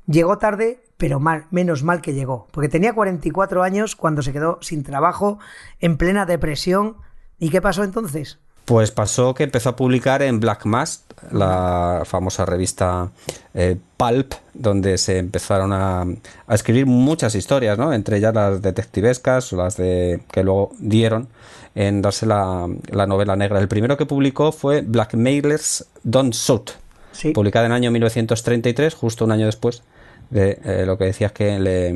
llegó 0.08 0.38
tarde, 0.38 0.80
pero 0.98 1.20
mal, 1.20 1.46
menos 1.52 1.84
mal 1.84 2.02
que 2.02 2.14
llegó, 2.14 2.48
porque 2.52 2.70
tenía 2.70 2.94
44 2.94 3.64
años 3.64 3.96
cuando 3.96 4.22
se 4.22 4.34
quedó 4.34 4.60
sin 4.62 4.84
trabajo, 4.84 5.40
en 5.80 5.98
plena 5.98 6.26
depresión. 6.26 6.98
¿Y 7.38 7.50
qué 7.50 7.62
pasó 7.62 7.84
entonces? 7.84 8.40
Pues 8.66 8.90
pasó 8.90 9.36
que 9.36 9.44
empezó 9.44 9.70
a 9.70 9.76
publicar 9.76 10.24
en 10.24 10.40
Black 10.40 10.66
Mask, 10.66 11.02
la 11.32 12.02
famosa 12.06 12.46
revista 12.46 13.12
eh, 13.54 13.78
Pulp, 13.96 14.34
donde 14.56 14.98
se 14.98 15.20
empezaron 15.20 15.72
a, 15.72 16.06
escribir 16.50 16.88
muchas 16.88 17.36
historias, 17.36 17.78
¿no? 17.78 17.94
Entre 17.94 18.18
ellas 18.18 18.34
las 18.34 18.64
detectivescas, 18.64 19.52
las 19.52 19.78
de 19.78 20.22
que 20.32 20.44
luego 20.44 20.72
dieron 20.80 21.28
en 21.76 22.02
darse 22.02 22.26
la, 22.26 22.68
novela 23.08 23.36
negra. 23.36 23.60
El 23.60 23.68
primero 23.68 23.98
que 23.98 24.08
publicó 24.08 24.52
fue 24.52 24.82
Blackmailers 24.82 25.86
Don't 26.02 26.34
Shoot, 26.34 26.72
publicada 27.36 27.68
en 27.68 27.72
el 27.74 27.76
año 27.76 27.92
1933, 27.92 28.96
justo 28.96 29.26
un 29.26 29.32
año 29.32 29.46
después 29.46 29.84
de 30.30 30.60
eh, 30.64 30.84
lo 30.86 30.98
que 30.98 31.06
decías 31.06 31.32
que 31.32 31.60
le, 31.60 31.90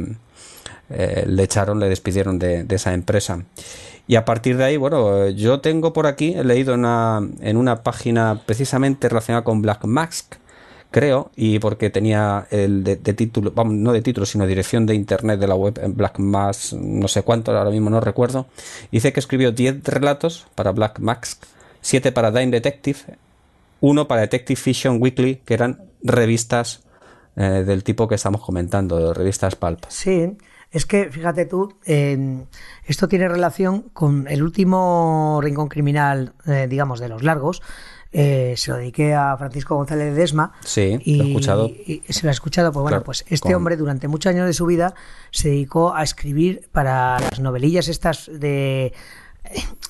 eh, 0.89 1.35
echaron, 1.39 1.79
le 1.79 1.89
despidieron 1.89 2.39
de, 2.39 2.65
esa 2.69 2.93
empresa. 2.93 3.43
Y 4.07 4.15
a 4.15 4.25
partir 4.25 4.57
de 4.57 4.63
ahí, 4.63 4.77
bueno, 4.77 5.29
yo 5.29 5.61
tengo 5.61 5.93
por 5.93 6.07
aquí, 6.07 6.33
he 6.35 6.43
leído 6.43 6.73
en 6.73 6.79
una, 6.81 7.21
en 7.41 7.57
una 7.57 7.83
página 7.83 8.41
precisamente 8.45 9.07
relacionada 9.07 9.43
con 9.43 9.61
Black 9.61 9.85
Mask, 9.85 10.35
creo, 10.91 11.31
y 11.35 11.59
porque 11.59 11.89
tenía 11.89 12.47
el 12.49 12.83
de, 12.83 12.95
título, 12.95 13.53
no 13.65 13.93
de 13.93 14.01
título, 14.01 14.25
sino 14.25 14.47
dirección 14.47 14.85
de 14.85 14.95
internet 14.95 15.39
de 15.39 15.47
la 15.47 15.55
web 15.55 15.79
en 15.81 15.95
Black 15.95 16.19
Mask, 16.19 16.73
no 16.73 17.07
sé 17.07 17.21
cuánto, 17.21 17.55
ahora 17.55 17.69
mismo 17.69 17.89
no 17.89 18.01
recuerdo. 18.01 18.47
Dice 18.91 19.13
que 19.13 19.19
escribió 19.19 19.51
10 19.51 19.83
relatos 19.83 20.47
para 20.55 20.71
Black 20.71 20.99
Mask, 20.99 21.43
7 21.81 22.11
para 22.11 22.31
Dime 22.31 22.51
Detective, 22.51 22.99
uno 23.81 24.07
para 24.07 24.21
Detective 24.21 24.59
Fiction 24.59 25.01
Weekly, 25.01 25.41
que 25.45 25.53
eran 25.53 25.83
revistas 26.01 26.81
eh, 27.39 27.63
del 27.65 27.83
tipo 27.83 28.07
que 28.07 28.13
estamos 28.15 28.41
comentando, 28.41 29.13
revistas 29.15 29.55
Pulp. 29.55 29.79
Sí, 29.87 30.37
Es 30.71 30.85
que, 30.85 31.09
fíjate 31.11 31.45
tú, 31.45 31.73
eh, 31.87 32.45
esto 32.85 33.07
tiene 33.07 33.27
relación 33.27 33.89
con 33.91 34.27
el 34.27 34.43
último 34.43 35.39
rincón 35.41 35.67
criminal, 35.67 36.33
eh, 36.45 36.67
digamos, 36.69 36.99
de 36.99 37.09
los 37.09 37.23
largos. 37.23 37.63
Eh, 38.11 38.53
se 38.57 38.69
lo 38.71 38.77
dediqué 38.77 39.15
a 39.15 39.35
Francisco 39.37 39.75
González 39.75 40.13
de 40.13 40.19
Desma. 40.21 40.51
Sí, 40.63 40.99
y, 41.03 41.15
lo 41.17 41.23
he 41.23 41.27
escuchado. 41.29 41.65
y- 41.67 42.03
y 42.07 42.13
se 42.13 42.23
lo 42.23 42.29
ha 42.29 42.31
escuchado. 42.33 42.71
Pues 42.71 42.83
bueno, 42.83 43.01
pues 43.03 43.25
este 43.29 43.47
con- 43.49 43.55
hombre 43.55 43.77
durante 43.77 44.07
muchos 44.07 44.29
años 44.31 44.45
de 44.45 44.53
su 44.53 44.67
vida 44.67 44.93
se 45.31 45.49
dedicó 45.49 45.95
a 45.95 46.03
escribir 46.03 46.69
para 46.71 47.19
las 47.19 47.39
novelillas 47.39 47.87
estas 47.87 48.29
de 48.31 48.93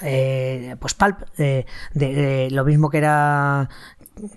eh, 0.02 0.76
pues 0.80 0.94
pulp, 0.94 1.18
eh, 1.38 1.66
de, 1.94 2.14
de 2.14 2.52
lo 2.52 2.64
mismo 2.64 2.90
que 2.90 3.00
era 3.00 3.70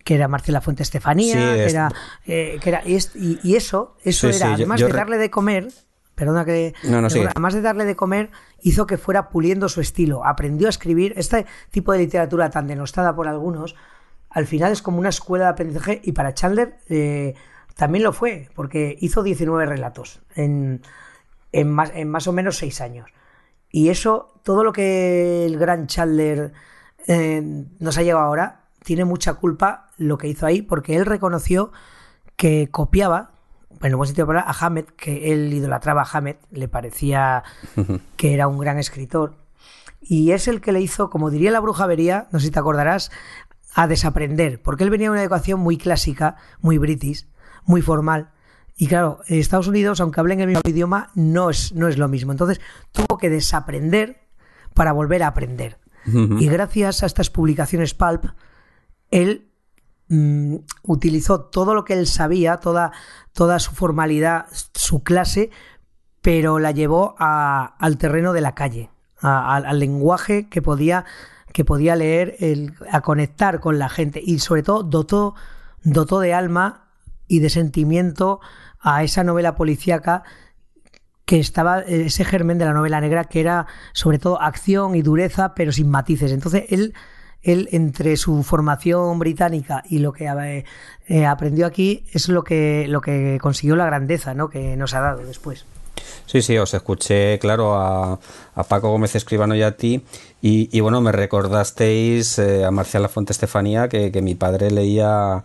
que 0.05 0.15
era 0.15 0.29
Marcela 0.29 0.61
Fuente 0.61 0.83
Estefanía, 0.83 1.35
Sí, 1.35 1.39
que, 1.57 1.65
es- 1.67 1.73
era, 1.73 1.89
eh, 2.27 2.59
que 2.62 2.69
era 2.71 2.83
y, 2.87 2.95
es- 2.95 3.12
y- 3.15 3.39
y 3.43 3.57
eso, 3.57 3.97
eso 4.05 4.31
Sí, 4.31 4.37
era 4.37 4.47
sí, 4.49 4.53
además 4.55 4.81
yo 4.81 4.87
de 4.89 4.93
darle 4.95 5.19
de 5.19 5.31
comer, 5.31 5.69
perdona 6.15 6.45
que 6.45 6.75
No, 6.85 6.99
además 6.99 7.55
de 7.55 7.62
darle 7.62 7.85
de 7.85 7.97
comer, 7.97 8.31
hizo 8.62 8.87
que 8.87 8.99
fuera 8.99 9.29
puliendo 9.31 9.69
su 9.69 9.81
estilo, 9.81 10.25
aprendió 10.25 10.67
a 10.67 10.71
escribir 10.71 11.15
este 11.17 11.47
tipo 11.71 11.93
de 11.93 11.99
literatura 11.99 12.51
tan 12.51 12.67
denostada 12.67 13.15
por 13.17 13.29
algunos, 13.29 13.75
al 14.31 14.47
final 14.47 14.73
es 14.73 14.83
como 14.83 14.99
una 14.99 15.09
escuela 15.11 15.47
de 15.47 15.51
aprendizaje 15.51 16.01
y 16.05 16.12
para 16.12 16.33
Chandler 16.35 16.79
eh, 16.89 17.35
también 17.77 18.05
lo 18.05 18.12
fue, 18.12 18.49
porque 18.55 18.97
hizo 19.01 19.23
19 19.23 19.67
relatos 19.67 20.21
en, 20.35 20.83
en, 21.53 21.71
más, 21.71 21.91
en 21.95 22.09
más 22.09 22.27
o 22.27 22.33
menos 22.33 22.57
6 22.59 22.81
años. 22.81 23.11
Y 23.71 23.89
eso, 23.89 24.35
todo 24.43 24.65
lo 24.65 24.73
que 24.73 25.47
el 25.47 25.59
gran 25.59 25.87
Chandler 25.87 26.53
eh, 27.07 27.43
nos 27.79 27.97
ha 27.99 28.03
llevado 28.03 28.27
ahora, 28.27 28.61
tiene 28.85 29.05
mucha 29.05 29.35
culpa 29.35 29.89
lo 29.97 30.19
que 30.19 30.29
hizo 30.29 30.47
ahí, 30.47 30.62
porque 30.62 30.97
él 30.97 31.07
reconoció 31.07 31.73
que 32.37 32.69
copiaba, 32.71 33.33
en 33.81 33.87
el 33.87 33.97
buen 33.97 34.07
sentido 34.07 34.27
de 34.27 34.35
la 34.35 34.41
palabra, 34.41 34.59
a 34.59 34.67
Hammett, 34.67 34.91
que 34.97 35.33
él 35.33 35.53
idolatraba 35.53 36.03
a 36.03 36.09
Hammett, 36.11 36.41
le 36.51 36.69
parecía 36.69 37.43
que 38.17 38.35
era 38.35 38.49
un 38.49 38.59
gran 38.59 38.79
escritor. 38.79 39.37
Y 40.01 40.33
es 40.33 40.49
el 40.49 40.61
que 40.61 40.73
le 40.73 40.81
hizo, 40.81 41.11
como 41.11 41.31
diría 41.31 41.51
la 41.51 41.61
bruja 41.61 41.87
vería, 41.87 42.29
no 42.33 42.41
sé 42.41 42.47
si 42.47 42.51
te 42.53 42.59
acordarás, 42.59 43.11
a 43.75 43.87
desaprender, 43.87 44.61
porque 44.61 44.85
él 44.85 44.91
venía 44.91 45.07
de 45.07 45.12
una 45.12 45.23
educación 45.23 45.61
muy 45.61 45.79
clásica, 45.79 46.37
muy 46.61 46.79
british, 46.79 47.27
muy 47.65 47.83
formal. 47.83 48.31
Y 48.77 48.89
claro, 48.89 49.21
en 49.29 49.39
Estados 49.39 49.69
Unidos, 49.69 50.01
aunque 50.01 50.21
hablen 50.21 50.41
el 50.41 50.49
mismo 50.49 50.62
idioma, 50.65 51.11
no 51.15 51.51
es, 51.51 51.73
no 51.73 51.89
es 51.89 51.99
lo 51.99 52.09
mismo. 52.09 52.33
Entonces 52.33 52.61
tuvo 52.91 53.19
que 53.19 53.31
desaprender 53.31 54.23
para 54.75 54.93
volver 54.93 55.23
a 55.23 55.29
aprender. 55.29 55.79
Y 56.05 56.49
gracias 56.49 57.05
a 57.05 57.07
estas 57.07 57.31
publicaciones 57.31 57.95
Pulp, 57.95 58.25
él 59.12 59.49
mm, 60.09 60.57
utilizó 60.83 61.42
todo 61.42 61.75
lo 61.75 61.85
que 61.85 61.92
él 61.92 62.09
sabía, 62.09 62.57
toda, 62.57 62.90
toda 63.33 63.61
su 63.61 63.71
formalidad, 63.71 64.47
su 64.75 65.04
clase, 65.04 65.50
pero 66.21 66.59
la 66.59 66.73
llevó 66.73 67.14
al 67.19 67.99
terreno 67.99 68.33
de 68.33 68.40
la 68.40 68.54
calle, 68.54 68.90
al, 69.21 69.78
lenguaje 69.78 70.49
que 70.49 70.62
podía, 70.62 71.04
que 71.52 71.64
podía 71.64 71.95
leer, 71.95 72.37
a 72.90 73.00
conectar 73.02 73.61
con 73.61 73.78
la 73.78 73.88
gente 73.88 74.21
y 74.25 74.38
sobre 74.38 74.62
todo 74.62 74.83
dotó, 74.83 75.35
dotó 75.85 76.21
de 76.21 76.35
alma 76.35 76.88
y 77.28 77.40
de 77.40 77.50
sentimiento 77.50 78.40
a 78.81 79.02
esa 79.02 79.25
novela 79.25 79.54
policíaca 79.54 80.23
que 81.25 81.38
estaba 81.38 81.81
ese 81.81 82.25
germen 82.25 82.59
de 82.59 82.64
la 82.64 82.73
novela 82.73 83.00
negra 83.00 83.25
que 83.25 83.40
era 83.40 83.66
sobre 83.92 84.19
todo 84.19 84.40
acción 84.40 84.95
y 84.95 85.02
dureza 85.02 85.54
pero 85.54 85.73
sin 85.73 85.88
matices. 85.88 86.33
Entonces 86.33 86.64
él 86.71 86.95
él 87.43 87.69
entre 87.73 88.17
su 88.17 88.43
formación 88.43 89.19
británica 89.19 89.83
y 89.89 89.99
lo 89.99 90.13
que 90.13 90.27
eh, 90.27 90.65
eh, 91.09 91.27
aprendió 91.27 91.67
aquí 91.67 92.05
es 92.13 92.29
lo 92.29 92.45
que 92.45 92.87
lo 92.89 93.01
que 93.01 93.39
consiguió 93.41 93.77
la 93.77 93.87
grandeza 93.87 94.35
¿no? 94.35 94.49
que 94.49 94.77
nos 94.77 94.95
ha 94.95 95.01
dado 95.01 95.25
después 95.25 95.67
Sí, 96.27 96.41
sí, 96.41 96.57
os 96.57 96.73
escuché, 96.73 97.39
claro, 97.39 97.75
a, 97.75 98.19
a 98.55 98.63
Paco 98.65 98.91
Gómez 98.91 99.15
Escribano 99.15 99.55
y 99.55 99.63
a 99.63 99.77
ti. 99.77 100.03
Y, 100.41 100.81
bueno, 100.81 101.01
me 101.01 101.13
recordasteis 101.13 102.39
eh, 102.39 102.65
a 102.65 102.71
Marcial 102.71 103.03
Lafonte 103.03 103.33
Estefanía 103.33 103.89
que, 103.89 104.11
que 104.11 104.23
mi 104.23 104.35
padre 104.35 104.71
leía. 104.71 105.45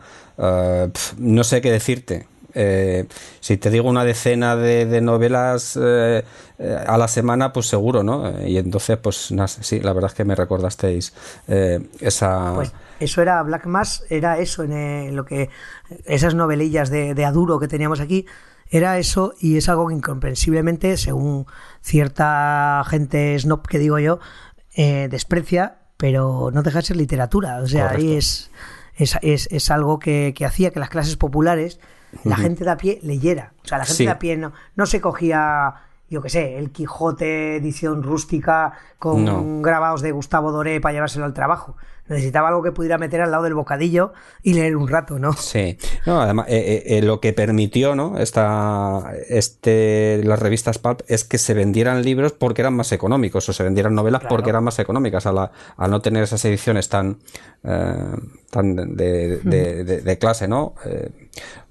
no 1.17 1.43
sé 1.43 1.61
qué 1.61 1.71
decirte. 1.71 2.27
Eh, 2.59 3.05
si 3.39 3.57
te 3.57 3.69
digo 3.69 3.87
una 3.87 4.03
decena 4.03 4.55
de, 4.55 4.87
de 4.87 4.99
novelas 4.99 5.77
eh, 5.79 6.23
eh, 6.57 6.83
a 6.87 6.97
la 6.97 7.07
semana, 7.07 7.53
pues 7.53 7.67
seguro, 7.67 8.01
¿no? 8.01 8.41
Y 8.45 8.57
entonces, 8.57 8.97
pues 8.97 9.31
nada, 9.31 9.47
sí, 9.47 9.79
la 9.79 9.93
verdad 9.93 10.09
es 10.09 10.15
que 10.15 10.25
me 10.25 10.33
recordasteis 10.33 11.13
eh, 11.47 11.79
esa. 11.99 12.53
Pues 12.55 12.73
eso 12.99 13.21
era 13.21 13.43
Black 13.43 13.67
Mass, 13.67 14.03
era 14.09 14.39
eso 14.39 14.63
en 14.63 15.15
lo 15.15 15.23
que 15.23 15.49
esas 16.05 16.33
novelillas 16.33 16.89
de, 16.89 17.13
de 17.13 17.25
Aduro 17.25 17.59
que 17.59 17.67
teníamos 17.67 17.99
aquí, 17.99 18.25
era 18.69 18.97
eso 18.97 19.33
y 19.39 19.57
es 19.57 19.69
algo 19.69 19.87
que 19.87 19.93
incomprensiblemente, 19.93 20.97
según 20.97 21.45
cierta 21.81 22.83
gente 22.87 23.37
snob 23.37 23.67
que 23.67 23.79
digo 23.79 23.99
yo, 23.99 24.19
eh, 24.75 25.07
desprecia, 25.09 25.77
pero 25.95 26.49
no 26.51 26.63
deja 26.63 26.79
de 26.79 26.85
ser 26.85 26.97
literatura. 26.97 27.59
O 27.61 27.67
sea, 27.67 27.91
ahí 27.91 28.15
es, 28.15 28.51
es, 28.95 29.17
es, 29.21 29.47
es 29.51 29.71
algo 29.71 29.99
que, 29.99 30.33
que 30.35 30.45
hacía 30.45 30.71
que 30.71 30.79
las 30.79 30.89
clases 30.89 31.17
populares, 31.17 31.79
la 32.23 32.35
gente 32.37 32.63
de 32.63 32.69
a 32.71 32.77
pie 32.77 32.99
leyera. 33.03 33.53
O 33.63 33.67
sea, 33.67 33.77
la 33.77 33.85
gente 33.85 33.97
Sí. 33.97 34.05
de 34.05 34.11
a 34.11 34.19
pie 34.19 34.37
no, 34.37 34.53
no 34.75 34.85
se 34.85 35.01
cogía, 35.01 35.73
yo 36.09 36.21
qué 36.21 36.29
sé, 36.29 36.57
el 36.57 36.71
Quijote 36.71 37.57
edición 37.57 38.03
rústica 38.03 38.73
con 38.99 39.25
No. 39.25 39.61
grabados 39.61 40.01
de 40.01 40.11
Gustavo 40.11 40.51
Doré 40.51 40.79
para 40.81 40.93
llevárselo 40.93 41.25
al 41.25 41.33
trabajo. 41.33 41.75
Necesitaba 42.09 42.47
algo 42.49 42.63
que 42.63 42.71
pudiera 42.71 42.97
meter 42.97 43.21
al 43.21 43.31
lado 43.31 43.43
del 43.43 43.53
bocadillo 43.53 44.13
y 44.43 44.53
leer 44.53 44.77
un 44.77 44.87
rato, 44.87 45.19
¿no? 45.19 45.33
Sí, 45.33 45.77
no, 46.05 46.21
además, 46.21 46.47
eh, 46.49 46.83
eh, 46.85 46.97
eh, 46.97 47.01
lo 47.01 47.19
que 47.19 47.33
permitió, 47.33 47.95
¿no? 47.95 48.17
Esta, 48.17 49.11
este, 49.29 50.21
las 50.23 50.39
revistas 50.39 50.77
Pulp 50.79 51.01
es 51.07 51.23
que 51.23 51.37
se 51.37 51.53
vendieran 51.53 52.03
libros 52.03 52.31
porque 52.33 52.61
eran 52.61 52.75
más 52.75 52.91
económicos, 52.91 53.47
o 53.49 53.53
se 53.53 53.63
vendieran 53.63 53.93
novelas 53.95 54.21
Claro. 54.21 54.35
porque 54.35 54.49
eran 54.49 54.63
más 54.63 54.79
económicas, 54.79 55.25
a 55.25 55.31
la- 55.33 55.51
al 55.75 55.91
no 55.91 56.01
tener 56.01 56.23
esas 56.23 56.43
ediciones 56.45 56.89
tan, 56.89 57.17
eh, 57.63 57.95
tan 58.51 58.75
de, 58.95 59.37
de- 59.43 59.83
de- 59.83 60.01
de 60.01 60.17
clase, 60.17 60.47
¿no? 60.47 60.75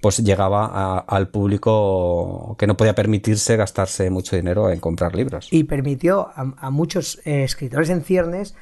Pues 0.01 0.19
llegaba 0.19 0.67
a- 0.67 0.99
al 0.99 1.29
público 1.29 2.55
que 2.59 2.67
no 2.67 2.77
podía 2.77 2.95
permitirse 2.95 3.57
gastarse 3.57 4.11
mucho 4.11 4.37
dinero 4.37 4.71
en 4.71 4.81
comprar 4.81 5.15
libros. 5.15 5.49
Y 5.51 5.65
permitió 5.65 6.29
a, 6.35 6.55
a 6.59 6.71
muchos 6.71 7.21
escritores 7.25 7.91
en 7.91 8.03
ciernes 8.03 8.55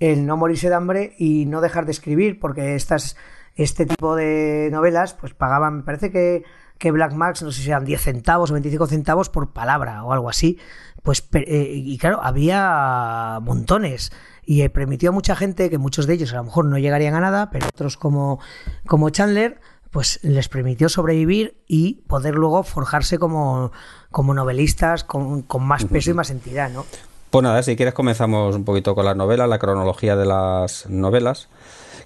el 0.00 0.26
no 0.26 0.36
morirse 0.36 0.68
de 0.68 0.74
hambre 0.74 1.14
y 1.18 1.46
no 1.46 1.60
dejar 1.60 1.86
de 1.86 1.92
escribir, 1.92 2.40
porque 2.40 2.74
estas, 2.74 3.16
este 3.54 3.86
tipo 3.86 4.16
de 4.16 4.68
novelas 4.72 5.14
pues 5.14 5.34
pagaban, 5.34 5.78
me 5.78 5.82
parece 5.82 6.10
que, 6.10 6.44
que 6.78 6.90
Black 6.90 7.12
Max, 7.12 7.42
no 7.42 7.52
sé 7.52 7.62
si 7.62 7.70
eran 7.70 7.84
10 7.84 8.00
centavos 8.00 8.50
o 8.50 8.54
25 8.54 8.86
centavos 8.86 9.30
por 9.30 9.52
palabra 9.52 10.04
o 10.04 10.12
algo 10.12 10.28
así, 10.28 10.58
pues 11.02 11.28
eh, 11.34 11.72
y 11.74 11.98
claro, 11.98 12.20
había 12.22 13.38
montones 13.42 14.12
y 14.46 14.62
eh, 14.62 14.70
permitió 14.70 15.10
a 15.10 15.12
mucha 15.12 15.36
gente, 15.36 15.70
que 15.70 15.78
muchos 15.78 16.06
de 16.06 16.14
ellos 16.14 16.32
a 16.32 16.36
lo 16.36 16.44
mejor 16.44 16.64
no 16.66 16.78
llegarían 16.78 17.14
a 17.14 17.20
nada, 17.20 17.50
pero 17.50 17.68
otros 17.68 17.96
como, 17.96 18.40
como 18.86 19.10
Chandler, 19.10 19.60
pues 19.90 20.18
les 20.22 20.48
permitió 20.48 20.88
sobrevivir 20.88 21.62
y 21.68 22.02
poder 22.08 22.34
luego 22.34 22.64
forjarse 22.64 23.18
como, 23.18 23.70
como 24.10 24.34
novelistas 24.34 25.04
con, 25.04 25.42
con 25.42 25.64
más 25.64 25.84
peso 25.84 26.10
y 26.10 26.14
más 26.14 26.30
entidad, 26.30 26.70
¿no? 26.70 26.84
Pues 27.34 27.42
nada, 27.42 27.62
si 27.64 27.74
quieres 27.74 27.94
comenzamos 27.94 28.54
un 28.54 28.64
poquito 28.64 28.94
con 28.94 29.04
las 29.04 29.16
novelas, 29.16 29.48
la 29.48 29.58
cronología 29.58 30.14
de 30.14 30.24
las 30.24 30.88
novelas, 30.88 31.48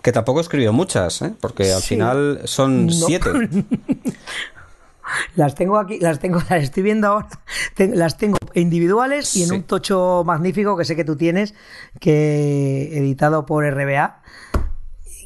que 0.01 0.11
tampoco 0.11 0.41
escribió 0.41 0.73
muchas, 0.73 1.21
¿eh? 1.21 1.35
porque 1.39 1.71
al 1.71 1.83
Sí. 1.83 1.89
final 1.97 2.41
son 2.45 2.87
No. 2.87 2.93
siete. 2.93 3.29
Las 5.37 5.55
tengo 5.55 5.79
aquí, 5.79 5.99
las 6.01 6.19
tengo, 6.19 6.39
las 6.51 6.63
estoy 6.63 6.83
viendo 6.83 7.09
ahora, 7.09 7.29
las 7.95 8.17
tengo 8.19 8.37
individuales 8.55 9.35
y 9.37 9.43
en 9.43 9.49
Sí. 9.49 9.55
un 9.57 9.63
tocho 9.65 10.23
magnífico 10.25 10.77
que 10.77 10.85
sé 10.85 10.97
que 10.97 11.05
tú 11.05 11.17
tienes, 11.17 11.55
que 12.01 12.91
editado 12.99 13.47
por 13.47 13.65
RBA, 13.65 14.21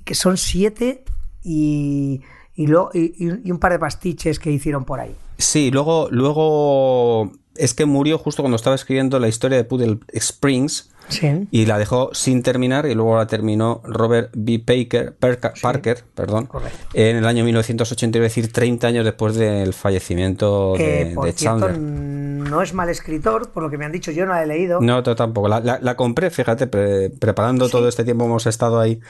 que 0.04 0.14
son 0.14 0.36
siete 0.36 1.04
y, 1.42 2.22
y, 2.54 2.66
lo- 2.68 2.90
y- 2.94 3.12
y 3.44 3.50
un 3.50 3.58
par 3.58 3.72
de 3.72 3.78
pastiches 3.80 4.38
que 4.38 4.50
hicieron 4.52 4.84
por 4.84 5.00
ahí. 5.00 5.16
Sí, 5.38 5.70
luego, 5.72 6.08
luego 6.12 7.32
es 7.56 7.74
que 7.74 7.84
murió 7.86 8.18
justo 8.18 8.42
cuando 8.42 8.56
estaba 8.56 8.76
escribiendo 8.76 9.18
la 9.18 9.28
historia 9.28 9.56
de 9.58 9.64
Poodle 9.64 9.98
Springs 10.12 10.88
Sí. 11.08 11.48
y 11.50 11.66
la 11.66 11.78
dejó 11.78 12.10
sin 12.14 12.44
terminar 12.44 12.86
y 12.86 12.94
luego 12.94 13.16
la 13.16 13.26
terminó 13.26 13.82
Robert 13.84 14.30
B. 14.34 14.60
Parker, 14.64 15.12
Perca- 15.18 15.52
Parker 15.60 16.04
perdón, 16.14 16.46
correcto. 16.46 16.78
en 16.94 17.16
el 17.16 17.26
año 17.26 17.44
1980, 17.44 18.18
iba 18.18 18.22
a 18.24 18.28
decir 18.28 18.52
30 18.52 18.86
años 18.86 19.04
después 19.04 19.34
del 19.34 19.74
fallecimiento 19.74 20.74
Que 20.76 21.04
de, 21.06 21.14
por 21.14 21.26
de 21.26 21.32
cierto 21.32 21.66
Chandler. 21.66 21.78
no 21.80 22.62
es 22.62 22.72
mal 22.72 22.88
escritor, 22.88 23.50
por 23.50 23.64
lo 23.64 23.68
que 23.68 23.78
me 23.78 23.84
han 23.84 23.90
dicho, 23.92 24.12
yo 24.12 24.24
no 24.26 24.32
la 24.32 24.44
he 24.44 24.46
leído. 24.46 24.80
No, 24.80 25.02
tampoco. 25.02 25.48
La, 25.48 25.58
la- 25.60 25.80
la 25.82 25.96
compré, 25.96 26.30
fíjate, 26.30 26.68
pre- 26.68 27.10
preparando 27.10 27.68
todo 27.68 27.88
este 27.88 28.04
tiempo 28.04 28.24
hemos 28.24 28.46
estado 28.46 28.78
ahí 28.78 29.00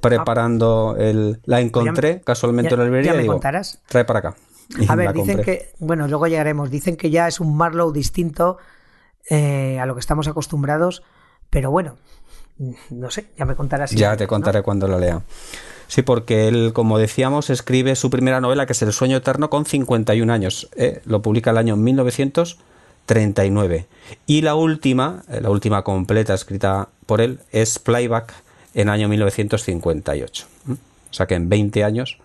preparando 0.00 0.96
el... 0.98 1.40
La 1.44 1.60
encontré 1.60 2.20
casualmente 2.22 2.70
ya- 2.70 2.74
en 2.74 2.78
la 2.80 2.84
librería 2.86 3.10
ya 3.12 3.14
y 3.14 3.16
me 3.18 3.22
digo, 3.22 3.34
contarás. 3.34 3.80
trae 3.88 4.04
para 4.04 4.18
acá. 4.18 4.36
A 4.88 4.96
ver, 4.96 5.12
dicen 5.12 5.42
que, 5.42 5.72
bueno, 5.78 6.08
luego 6.08 6.26
llegaremos, 6.26 6.70
dicen 6.70 6.96
que 6.96 7.10
ya 7.10 7.28
es 7.28 7.40
un 7.40 7.56
Marlowe 7.56 7.92
distinto 7.92 8.58
eh, 9.30 9.78
a 9.80 9.86
lo 9.86 9.94
que 9.94 10.00
estamos 10.00 10.28
acostumbrados, 10.28 11.02
pero 11.50 11.70
bueno, 11.70 11.96
no 12.90 13.10
sé, 13.10 13.26
ya 13.38 13.44
me 13.44 13.54
contarás. 13.54 13.90
si 13.90 13.96
Ya 13.96 14.16
te 14.16 14.24
¿no? 14.24 14.28
contaré 14.28 14.62
cuando 14.62 14.88
la 14.88 14.98
lea. 14.98 15.22
Sí, 15.88 16.02
porque 16.02 16.48
él, 16.48 16.72
como 16.72 16.98
decíamos, 16.98 17.50
escribe 17.50 17.94
su 17.94 18.10
primera 18.10 18.40
novela, 18.40 18.66
que 18.66 18.72
es 18.72 18.82
El 18.82 18.92
sueño 18.92 19.18
eterno, 19.18 19.50
con 19.50 19.64
51 19.66 20.32
años. 20.32 20.68
¿eh? 20.76 21.00
Lo 21.04 21.22
publica 21.22 21.50
el 21.50 21.58
año 21.58 21.76
39. 23.06 23.86
Y 24.26 24.42
la 24.42 24.56
última, 24.56 25.22
eh, 25.28 25.40
la 25.40 25.50
última 25.50 25.82
completa 25.82 26.34
escrita 26.34 26.88
por 27.06 27.20
él, 27.20 27.38
es 27.52 27.78
Playback 27.78 28.34
en 28.74 28.88
año 28.88 29.08
1958. 29.08 30.46
O 30.68 31.14
sea 31.14 31.26
que 31.26 31.34
en 31.34 31.48
20 31.48 31.84
años, 31.84 32.18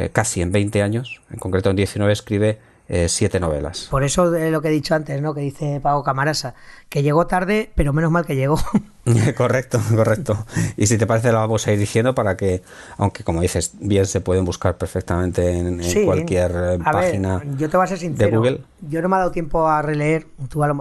eh, 0.00 0.10
casi 0.10 0.42
en 0.42 0.52
20 0.52 0.82
años, 0.82 1.20
en 1.30 1.38
concreto 1.38 1.70
en 1.70 1.76
19, 1.76 2.12
escribe 2.12 2.58
eh, 2.92 3.08
siete 3.08 3.38
novelas. 3.38 3.86
Por 3.88 4.02
eso 4.02 4.32
de 4.32 4.50
lo 4.50 4.60
que 4.60 4.66
he 4.66 4.72
dicho 4.72 4.96
antes, 4.96 5.22
¿no? 5.22 5.32
Que 5.32 5.42
dice 5.42 5.78
Pago 5.80 6.02
Camarasa, 6.02 6.56
que 6.88 7.04
llegó 7.04 7.28
tarde, 7.28 7.70
pero 7.76 7.92
menos 7.92 8.10
mal 8.10 8.26
que 8.26 8.34
llegó. 8.34 8.58
correcto, 9.36 9.80
correcto. 9.94 10.44
Y 10.76 10.88
si 10.88 10.98
te 10.98 11.06
parece, 11.06 11.30
la 11.30 11.38
vamos 11.38 11.64
a 11.68 11.72
ir 11.72 11.78
diciendo 11.78 12.16
para 12.16 12.36
que, 12.36 12.64
aunque 12.96 13.22
como 13.22 13.42
dices, 13.42 13.74
bien 13.78 14.06
se 14.06 14.20
pueden 14.20 14.44
buscar 14.44 14.76
perfectamente 14.76 15.56
en, 15.56 15.80
cualquier 16.04 16.50
eh, 16.50 16.78
página 16.82 17.40
yo 17.56 17.70
te 17.70 17.76
voy 17.76 17.84
a 17.84 17.86
ser 17.86 17.98
sincero, 17.98 18.28
de 18.28 18.36
Google. 18.36 18.64
Yo 18.88 19.00
no 19.02 19.08
me 19.08 19.14
ha 19.14 19.18
dado 19.20 19.30
tiempo 19.30 19.68
a 19.68 19.82
releer, 19.82 20.26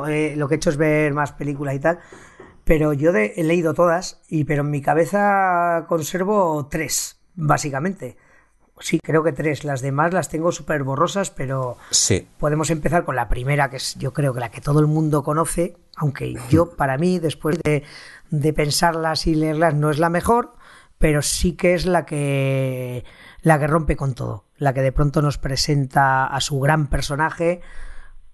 eh, 0.07 0.33
lo, 0.35 0.47
que 0.47 0.55
he 0.55 0.57
hecho 0.57 0.71
es 0.71 0.77
ver 0.77 1.13
más 1.13 1.33
películas 1.33 1.75
y 1.75 1.79
tal, 1.79 1.99
pero 2.63 2.91
yo 2.93 3.11
he 3.11 3.43
leído 3.43 3.75
todas, 3.75 4.19
y 4.27 4.45
pero 4.45 4.63
en 4.63 4.71
mi 4.71 4.81
cabeza 4.81 5.85
conservo 5.87 6.65
tres, 6.71 7.19
básicamente. 7.35 8.17
Sí, 8.79 8.99
creo 8.99 9.23
que 9.23 9.33
tres. 9.33 9.63
Las 9.63 9.81
demás 9.81 10.13
las 10.13 10.29
tengo 10.29 10.51
súper 10.51 10.83
borrosas, 10.83 11.31
pero 11.31 11.77
sí. 11.91 12.27
podemos 12.37 12.69
empezar 12.69 13.03
con 13.03 13.15
la 13.15 13.27
primera, 13.27 13.69
que 13.69 13.77
es 13.77 13.95
yo 13.95 14.13
creo 14.13 14.33
que 14.33 14.39
la 14.39 14.49
que 14.49 14.61
todo 14.61 14.79
el 14.79 14.87
mundo 14.87 15.23
conoce, 15.23 15.77
aunque 15.97 16.35
yo, 16.49 16.75
para 16.75 16.97
mí, 16.97 17.19
después 17.19 17.57
de, 17.63 17.83
de 18.31 18.53
pensarlas 18.53 19.27
y 19.27 19.35
leerlas, 19.35 19.75
no 19.75 19.89
es 19.89 19.99
la 19.99 20.09
mejor, 20.09 20.53
pero 20.97 21.21
sí 21.21 21.53
que 21.53 21.73
es 21.73 21.85
la 21.85 22.05
que, 22.05 23.05
la 23.41 23.59
que 23.59 23.67
rompe 23.67 23.95
con 23.95 24.13
todo, 24.13 24.45
la 24.57 24.73
que 24.73 24.81
de 24.81 24.91
pronto 24.91 25.21
nos 25.21 25.37
presenta 25.37 26.25
a 26.27 26.41
su 26.41 26.59
gran 26.59 26.87
personaje, 26.87 27.61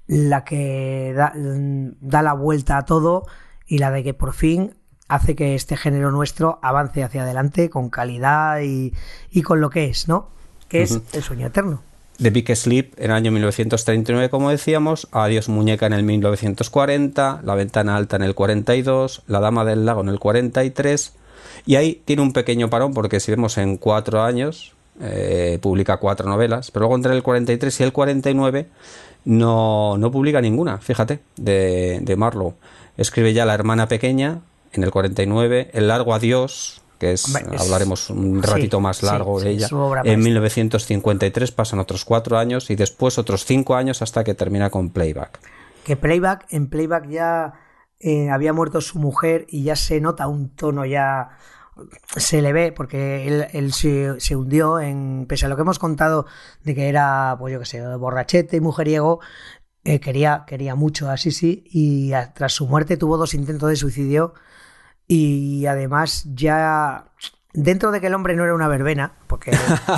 la 0.08 0.44
que 0.44 1.14
da, 1.16 1.32
da 1.36 2.22
la 2.22 2.34
vuelta 2.34 2.78
a 2.78 2.86
todo 2.86 3.26
y 3.66 3.78
la 3.78 3.92
de 3.92 4.04
que 4.04 4.14
por 4.14 4.34
fin 4.34 4.76
hace 5.08 5.36
que 5.36 5.56
este 5.56 5.78
género 5.78 6.12
nuestro 6.12 6.60
avance 6.62 7.04
hacia 7.04 7.24
adelante 7.24 7.70
con 7.70 7.90
calidad 7.90 8.62
y, 8.62 8.94
y 9.32 9.42
con 9.42 9.62
lo 9.62 9.70
que 9.70 9.86
es, 9.86 10.08
¿no? 10.08 10.30
que 10.68 10.84
es 10.84 11.00
El 11.14 11.24
sueño 11.24 11.48
eterno. 11.48 11.82
The 12.22 12.30
Big 12.30 12.56
Sleep 12.56 12.94
en 12.98 13.06
el 13.06 13.12
año 13.12 13.32
1939, 13.32 14.30
como 14.30 14.50
decíamos, 14.50 15.08
Adiós 15.12 15.50
Muñeca 15.50 15.86
en 15.86 15.94
el 15.94 16.04
1940, 16.04 17.42
La 17.44 17.56
Ventana 17.56 17.98
Alta 17.98 18.16
en 18.16 18.24
el 18.24 18.36
42, 18.36 19.24
La 19.28 19.42
Dama 19.42 19.66
del 19.66 19.86
Lago 19.86 20.02
en 20.02 20.10
el 20.10 20.20
43, 20.20 21.14
y 21.66 21.76
ahí 21.76 22.02
tiene 22.06 22.22
un 22.22 22.32
pequeño 22.32 22.70
parón 22.70 22.94
porque 22.94 23.20
si 23.20 23.32
vemos 23.32 23.58
en 23.58 23.78
cuatro 23.78 24.24
años, 24.24 24.74
eh, 25.02 25.60
publica 25.62 25.98
cuatro 25.98 26.30
novelas, 26.30 26.72
pero 26.72 26.84
luego 26.84 26.96
entre 26.96 27.14
el 27.14 27.22
43 27.22 27.82
y 27.82 27.84
el 27.84 27.92
49 27.92 28.68
no, 29.26 29.98
no 29.98 30.12
publica 30.12 30.40
ninguna, 30.40 30.78
fíjate, 30.78 31.20
de, 31.36 32.00
de 32.02 32.16
Marlowe. 32.16 32.56
Escribe 32.96 33.34
ya 33.34 33.46
La 33.46 33.56
Hermana 33.56 33.90
Pequeña 33.90 34.40
en 34.80 34.84
el 34.84 34.92
49, 34.92 35.72
El 35.74 35.88
Largo 35.88 36.14
Adiós 36.14 36.82
que 37.00 37.14
es, 37.14 37.36
hablaremos 37.36 38.10
un 38.10 38.42
ratito 38.42 38.80
más 38.80 39.04
largo 39.04 39.40
de 39.40 39.52
ella. 39.52 39.68
En 40.04 40.22
1953 40.22 41.52
pasan 41.52 41.80
otros 41.80 42.06
cuatro 42.06 42.38
años 42.38 42.70
y 42.70 42.76
después 42.76 43.18
otros 43.18 43.46
cinco 43.46 43.76
años 43.76 44.02
hasta 44.02 44.24
que 44.24 44.34
termina 44.34 44.70
con 44.70 44.90
Playback. 44.90 45.40
Que 45.84 45.98
Playback, 45.98 46.48
en 46.50 46.68
Playback 46.68 47.10
ya 47.10 47.54
eh, 48.00 48.30
había 48.30 48.54
muerto 48.54 48.82
su 48.82 49.00
mujer 49.00 49.46
y 49.50 49.64
ya 49.64 49.76
se 49.76 50.00
nota 50.02 50.28
un 50.28 50.50
tono 50.50 50.86
ya 50.86 51.30
se 52.16 52.42
le 52.42 52.54
ve 52.54 52.72
porque 52.72 53.28
él, 53.52 53.74
se, 53.74 54.36
hundió 54.36 54.80
en 54.80 55.26
pese 55.28 55.46
a 55.46 55.50
lo 55.50 55.58
que 55.58 55.64
hemos 55.64 55.78
contado 55.78 56.26
de 56.64 56.74
que 56.74 56.88
era 56.88 57.36
pues 57.38 57.52
yo 57.52 57.60
que 57.60 57.66
sé 57.66 57.86
borrachete 57.98 58.56
y 58.56 58.62
mujeriego 58.62 59.20
eh, 59.84 60.00
quería 60.00 60.46
quería 60.48 60.76
mucho 60.76 61.10
a 61.10 61.18
Sisi 61.18 61.66
y 61.66 62.12
tras 62.34 62.54
su 62.54 62.66
muerte 62.66 62.96
tuvo 62.96 63.18
dos 63.18 63.34
intentos 63.34 63.70
de 63.70 63.76
suicidio 63.76 64.34
y 65.08 65.66
además 65.66 66.26
ya 66.34 67.06
dentro 67.56 67.92
de 67.92 68.02
que 68.02 68.08
el 68.08 68.14
hombre 68.14 68.36
no 68.36 68.44
era 68.44 68.54
una 68.54 68.68
verbena, 68.68 69.14
porque 69.28 69.52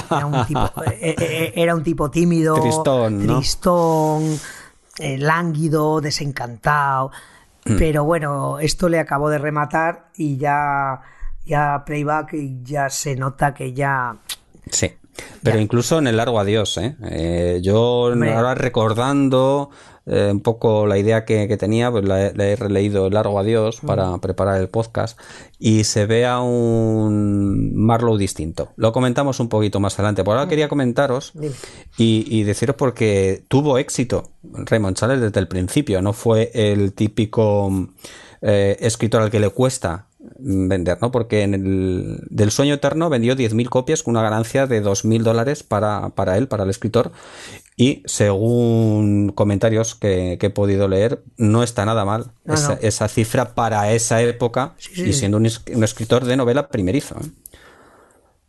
era 0.09 0.25
un 0.25 0.45
tipo, 0.45 0.83
eh, 0.85 0.97
eh, 1.01 1.15
eh, 1.19 1.53
era 1.55 1.75
un 1.75 1.83
tipo 1.83 2.09
tímido, 2.09 2.55
tristón, 3.25 4.37
lánguido, 4.99 6.01
desencantado, 6.01 7.11
mm. 7.65 7.77
pero 7.77 8.03
bueno, 8.03 8.59
esto 8.59 8.89
le 8.89 8.99
acabó 8.99 9.29
de 9.29 9.39
rematar 9.39 10.09
y 10.15 10.37
ya, 10.37 11.01
ya 11.45 11.83
playback 11.85 12.33
y 12.33 12.63
ya 12.63 12.89
se 12.89 13.15
nota 13.15 13.53
que 13.53 13.73
ya... 13.73 14.17
Sí. 14.71 14.93
Pero 15.41 15.59
incluso 15.59 15.97
en 15.97 16.05
el 16.05 16.17
largo 16.17 16.39
adiós, 16.39 16.77
¿eh? 16.77 17.59
yo 17.63 18.11
ahora 18.13 18.53
recordando 18.53 19.71
eh, 20.09 20.29
un 20.31 20.39
poco 20.39 20.87
la 20.87 20.97
idea 20.97 21.25
que, 21.25 21.57
tenía, 21.57 21.91
pues 21.91 22.05
la, 22.05 22.27
he 22.27 22.55
releído 22.55 23.09
largo 23.09 23.39
adiós 23.39 23.81
para 23.85 24.17
preparar 24.19 24.61
el 24.61 24.69
podcast 24.69 25.19
y 25.59 25.83
se 25.83 26.05
ve 26.05 26.25
a 26.25 26.39
un 26.39 27.75
Marlowe 27.75 28.17
distinto. 28.17 28.69
Lo 28.77 28.93
comentamos 28.93 29.41
un 29.41 29.49
poquito 29.49 29.81
más 29.81 29.99
adelante. 29.99 30.23
Por 30.23 30.37
ahora 30.37 30.49
quería 30.49 30.69
comentaros 30.69 31.33
y, 31.97 32.43
deciros 32.43 32.77
porque 32.77 33.43
tuvo 33.49 33.77
éxito 33.77 34.31
Raymond 34.43 34.95
Chandler 34.95 35.19
desde 35.19 35.39
el 35.41 35.49
principio. 35.49 36.01
No 36.01 36.13
fue 36.13 36.51
el 36.53 36.93
típico 36.93 37.89
eh, 38.41 38.77
escritor 38.79 39.23
al 39.23 39.29
que 39.29 39.41
le 39.41 39.49
cuesta 39.49 40.07
vender, 40.39 40.97
¿no? 41.01 41.11
Porque 41.11 41.41
en 41.41 41.53
el 41.53 42.19
del 42.29 42.51
Sueño 42.51 42.75
Eterno 42.75 43.09
vendió 43.09 43.35
10.000 43.35 43.69
copias 43.69 44.03
con 44.03 44.11
una 44.11 44.21
ganancia 44.21 44.67
de 44.67 44.83
2.000 44.83 45.23
dólares 45.23 45.63
para, 45.63 46.09
para 46.09 46.37
él, 46.37 46.47
para 46.47 46.63
el 46.63 46.69
escritor, 46.69 47.11
y 47.75 48.01
según 48.05 49.31
comentarios 49.33 49.93
que, 49.93 50.39
he 50.41 50.49
podido 50.49 50.87
leer, 50.87 51.23
no 51.37 51.61
está 51.61 51.85
nada 51.85 52.05
mal 52.05 52.31
esa, 52.81 53.07
cifra 53.07 53.53
para 53.53 53.91
esa 53.91 54.21
época 54.23 54.73
y 54.95 55.13
siendo 55.13 55.37
un, 55.37 55.45
escritor 55.45 56.25
de 56.25 56.37
novela 56.37 56.69
primerizo. 56.69 57.15
¿eh? 57.15 57.27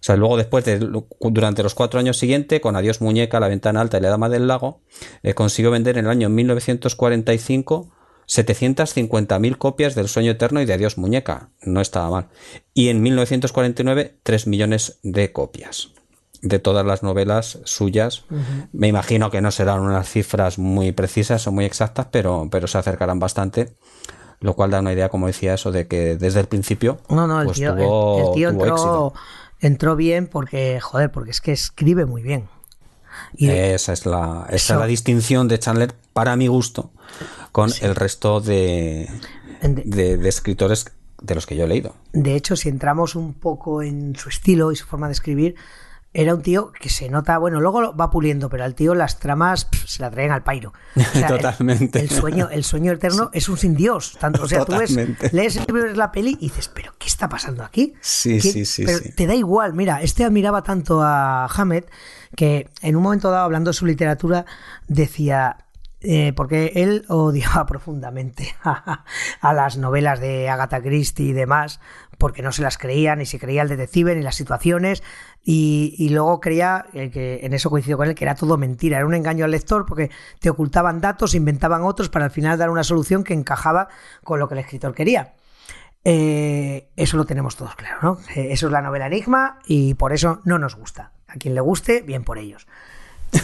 O 0.00 0.02
sea, 0.02 0.16
luego 0.16 0.38
después, 0.38 0.64
de, 0.64 0.78
durante 1.20 1.62
los 1.62 1.74
cuatro 1.74 2.00
años 2.00 2.16
siguientes, 2.16 2.60
con 2.60 2.76
Adiós 2.76 3.02
Muñeca, 3.02 3.38
La 3.38 3.48
Ventana 3.48 3.82
Alta 3.82 3.98
y 3.98 4.00
La 4.00 4.08
Dama 4.08 4.30
del 4.30 4.46
Lago, 4.46 4.80
eh, 5.22 5.34
consiguió 5.34 5.70
vender 5.70 5.98
en 5.98 6.06
el 6.06 6.10
año 6.10 6.30
1945 6.30 7.90
750.000 8.28 9.56
copias 9.56 9.94
del 9.94 10.08
Sueño 10.08 10.32
Eterno 10.32 10.60
y 10.60 10.66
de 10.66 10.74
Adiós 10.74 10.98
Muñeca. 10.98 11.48
No 11.62 11.80
estaba 11.80 12.10
mal. 12.10 12.28
Y 12.74 12.88
en 12.88 13.02
1949, 13.02 14.18
3 14.22 14.46
millones 14.46 14.98
de 15.02 15.32
copias 15.32 15.90
de 16.42 16.58
todas 16.58 16.86
las 16.86 17.02
novelas 17.02 17.58
suyas. 17.64 18.24
Me 18.72 18.88
imagino 18.88 19.30
que 19.30 19.40
no 19.40 19.50
serán 19.50 19.80
unas 19.80 20.08
cifras 20.08 20.58
muy 20.58 20.92
precisas 20.92 21.46
o 21.46 21.52
muy 21.52 21.64
exactas, 21.64 22.06
pero, 22.10 22.48
pero 22.50 22.66
se 22.66 22.78
acercarán 22.78 23.18
bastante. 23.18 23.74
Lo 24.40 24.54
cual 24.54 24.70
da 24.70 24.78
una 24.78 24.92
idea, 24.92 25.08
como 25.08 25.26
decía, 25.26 25.54
eso 25.54 25.72
de 25.72 25.88
que 25.88 26.16
desde 26.16 26.38
el 26.40 26.46
principio. 26.46 26.98
No, 27.08 27.26
no, 27.26 27.40
el 27.40 27.46
pues 27.46 27.58
tío, 27.58 27.72
el, 27.72 28.34
tío 28.34 28.50
entró, 28.50 29.12
entró, 29.58 29.96
bien 29.96 30.28
porque, 30.28 30.78
joder, 30.80 31.10
porque 31.10 31.32
es 31.32 31.40
que 31.40 31.50
escribe 31.50 32.06
muy 32.06 32.22
bien. 32.22 32.48
Y 33.36 33.48
esa 33.48 33.92
es 33.92 34.06
la, 34.06 34.46
esa 34.50 34.74
es 34.74 34.80
la 34.80 34.86
distinción 34.86 35.48
de 35.48 35.58
Chandler, 35.58 35.94
para 36.12 36.36
mi 36.36 36.46
gusto, 36.46 36.90
con 37.52 37.70
el 37.80 37.94
resto 37.94 38.40
de, 38.40 39.08
de 39.62 40.28
escritores 40.28 40.86
de 41.20 41.34
los 41.34 41.46
que 41.46 41.56
yo 41.56 41.64
he 41.64 41.68
leído. 41.68 41.94
De 42.12 42.34
hecho, 42.34 42.56
si 42.56 42.68
entramos 42.68 43.14
un 43.14 43.34
poco 43.34 43.82
en 43.82 44.16
su 44.16 44.28
estilo 44.28 44.72
y 44.72 44.76
su 44.76 44.86
forma 44.86 45.08
de 45.08 45.12
escribir, 45.12 45.56
era 46.14 46.34
un 46.34 46.42
tío 46.42 46.72
que 46.72 46.88
se 46.88 47.08
nota, 47.10 47.36
bueno, 47.38 47.60
luego 47.60 47.94
va 47.94 48.10
puliendo, 48.10 48.48
pero 48.48 48.64
al 48.64 48.74
tío 48.74 48.94
las 48.94 49.18
tramas 49.18 49.68
se 49.86 50.02
la 50.02 50.10
traen 50.10 50.32
al 50.32 50.42
pairo. 50.42 50.72
Totalmente. 51.28 52.00
El, 52.00 52.08
sueño, 52.08 52.48
el 52.50 52.64
sueño 52.64 52.92
eterno 52.92 53.30
es 53.32 53.48
un 53.48 53.58
sin 53.58 53.74
Dios. 53.74 54.16
Tanto, 54.18 54.42
o 54.42 54.48
sea, 54.48 54.64
tú 54.64 54.76
ves, 54.76 54.96
lees 55.32 55.60
la 55.96 56.10
peli 56.10 56.36
y 56.40 56.48
dices, 56.48 56.68
¿pero 56.68 56.94
qué 56.98 57.08
está 57.08 57.28
pasando 57.28 57.62
aquí? 57.62 57.94
Sí, 58.00 58.40
sí, 58.40 58.64
sí. 58.64 58.84
Pero 58.86 59.00
te 59.14 59.26
da 59.26 59.34
igual. 59.34 59.74
Mira, 59.74 60.02
este 60.02 60.24
admiraba 60.24 60.62
tanto 60.62 61.02
a 61.02 61.46
Hammett 61.46 61.90
que 62.36 62.68
en 62.82 62.96
un 62.96 63.02
momento 63.02 63.30
dado, 63.30 63.44
hablando 63.44 63.70
de 63.70 63.74
su 63.74 63.86
literatura, 63.86 64.44
decía. 64.86 65.58
Eh, 66.00 66.32
porque 66.36 66.74
él 66.76 67.04
odiaba 67.08 67.66
profundamente 67.66 68.54
a, 68.62 69.02
las 69.52 69.78
novelas 69.78 70.20
de 70.20 70.48
Agatha 70.48 70.80
Christie 70.80 71.26
y 71.26 71.32
demás, 71.32 71.80
porque 72.18 72.40
no 72.40 72.52
se 72.52 72.62
las 72.62 72.78
creía, 72.78 73.16
ni 73.16 73.26
se 73.26 73.40
creía 73.40 73.62
el 73.62 73.68
detective, 73.68 74.14
ni 74.14 74.22
las 74.22 74.36
situaciones, 74.36 75.02
y, 75.42 76.08
luego 76.10 76.40
creía, 76.40 76.86
eh, 76.92 77.10
que 77.10 77.40
en 77.42 77.52
eso 77.52 77.68
coincido 77.68 77.96
con 77.96 78.06
él, 78.06 78.14
que 78.14 78.24
era 78.24 78.36
todo 78.36 78.56
mentira, 78.58 78.98
era 78.98 79.06
un 79.06 79.14
engaño 79.14 79.44
al 79.44 79.50
lector 79.50 79.86
porque 79.86 80.10
te 80.40 80.50
ocultaban 80.50 81.00
datos, 81.00 81.34
inventaban 81.34 81.82
otros 81.82 82.10
para 82.10 82.26
al 82.26 82.30
final 82.30 82.58
dar 82.58 82.70
una 82.70 82.84
solución 82.84 83.24
que 83.24 83.34
encajaba 83.34 83.88
con 84.22 84.38
lo 84.38 84.46
que 84.46 84.54
el 84.54 84.60
escritor 84.60 84.94
quería. 84.94 85.34
Eh, 86.04 86.90
eso 86.96 87.16
lo 87.16 87.24
tenemos 87.24 87.56
todos 87.56 87.74
claro, 87.74 87.98
¿no? 88.02 88.18
Eso 88.34 88.66
es 88.66 88.72
la 88.72 88.82
novela 88.82 89.06
Enigma 89.06 89.58
y 89.66 89.94
por 89.94 90.12
eso 90.12 90.40
no 90.44 90.58
nos 90.58 90.76
gusta. 90.76 91.12
A 91.28 91.34
quien 91.34 91.54
le 91.54 91.60
guste, 91.60 92.02
bien 92.02 92.24
por 92.24 92.38
ellos. 92.38 92.66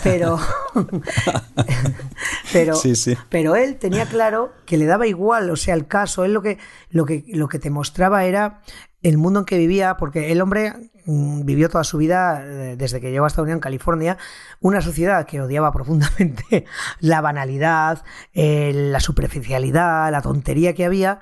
Pero, 0.03 0.38
pero, 2.53 2.81
pero 3.29 3.55
él 3.55 3.77
tenía 3.77 4.07
claro 4.07 4.53
que 4.64 4.79
le 4.79 4.87
daba 4.87 5.07
igual, 5.07 5.51
o 5.51 5.57
sea, 5.57 5.75
el 5.75 5.87
caso, 5.87 6.25
él 6.25 6.33
lo 6.33 6.40
que, 6.40 6.59
lo 6.90 7.05
que, 7.05 7.25
lo 7.29 7.49
que 7.49 7.59
te 7.59 7.68
mostraba 7.68 8.25
era 8.25 8.62
el 9.03 9.18
mundo 9.18 9.40
en 9.40 9.44
que 9.44 9.59
vivía, 9.59 9.99
porque 9.99 10.33
el 10.33 10.40
hombre 10.40 10.90
mm, 11.05 11.44
vivió 11.44 11.68
toda 11.68 11.85
su 11.85 11.99
vida, 11.99 12.42
eh, 12.42 12.77
desde 12.79 13.01
que 13.01 13.11
llegó 13.11 13.27
a 13.27 13.29
Estados 13.29 13.44
Unidos, 13.44 13.59
en 13.59 13.62
California, 13.62 14.16
una 14.61 14.81
sociedad 14.81 15.27
que 15.27 15.42
odiaba 15.42 15.70
profundamente 15.70 16.64
la 17.01 17.20
banalidad, 17.20 18.03
la 18.33 19.01
superficialidad, 19.01 20.11
la 20.11 20.23
tontería 20.23 20.73
que 20.73 20.87
había. 20.87 21.20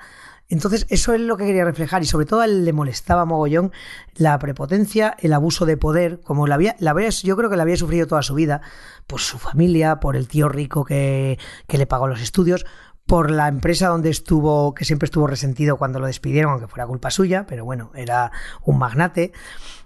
Entonces, 0.53 0.85
eso 0.91 1.15
es 1.15 1.21
lo 1.23 1.39
que 1.39 1.47
quería 1.47 1.65
reflejar 1.65 2.03
y 2.03 2.07
sobre 2.07 2.27
todo 2.27 2.41
a 2.41 2.45
él 2.45 2.67
le 2.67 2.75
molestaba 2.75 3.25
mogollón 3.25 3.73
la 4.17 4.39
prepotencia, 4.39 5.17
el 5.21 5.33
abuso 5.33 5.65
de 5.65 5.79
poder, 5.79 6.21
como 6.21 6.47
la 6.47 6.57
había, 6.57 6.77
la 6.79 6.95
yo 7.09 7.39
creo 7.39 7.49
que 7.49 7.57
la 7.57 7.63
había 7.63 7.79
sufrido 7.79 8.07
toda 8.07 8.21
su 8.21 8.35
vida, 8.35 8.61
por 9.07 9.21
su 9.21 9.39
familia, 9.39 9.99
por 9.99 10.15
el 10.15 10.29
tío 10.29 10.51
rico 10.51 10.85
que, 10.85 11.39
que 11.67 11.79
le 11.79 11.87
pagó 11.87 12.07
los 12.07 12.21
estudios, 12.21 12.67
por 13.07 13.31
la 13.31 13.49
empresa 13.49 13.89
donde 13.89 14.11
estuvo, 14.11 14.75
que 14.75 14.85
siempre 14.85 15.07
estuvo 15.07 15.27
resentido 15.27 15.79
cuando 15.79 16.01
lo 16.01 16.07
despidieron, 16.07 16.53
aunque 16.53 16.69
fuera 16.69 16.87
culpa 16.87 17.11
suya, 17.11 17.47
pero 17.49 17.65
bueno, 17.65 17.91
era 17.95 18.31
un 18.63 18.77
magnate. 18.77 19.33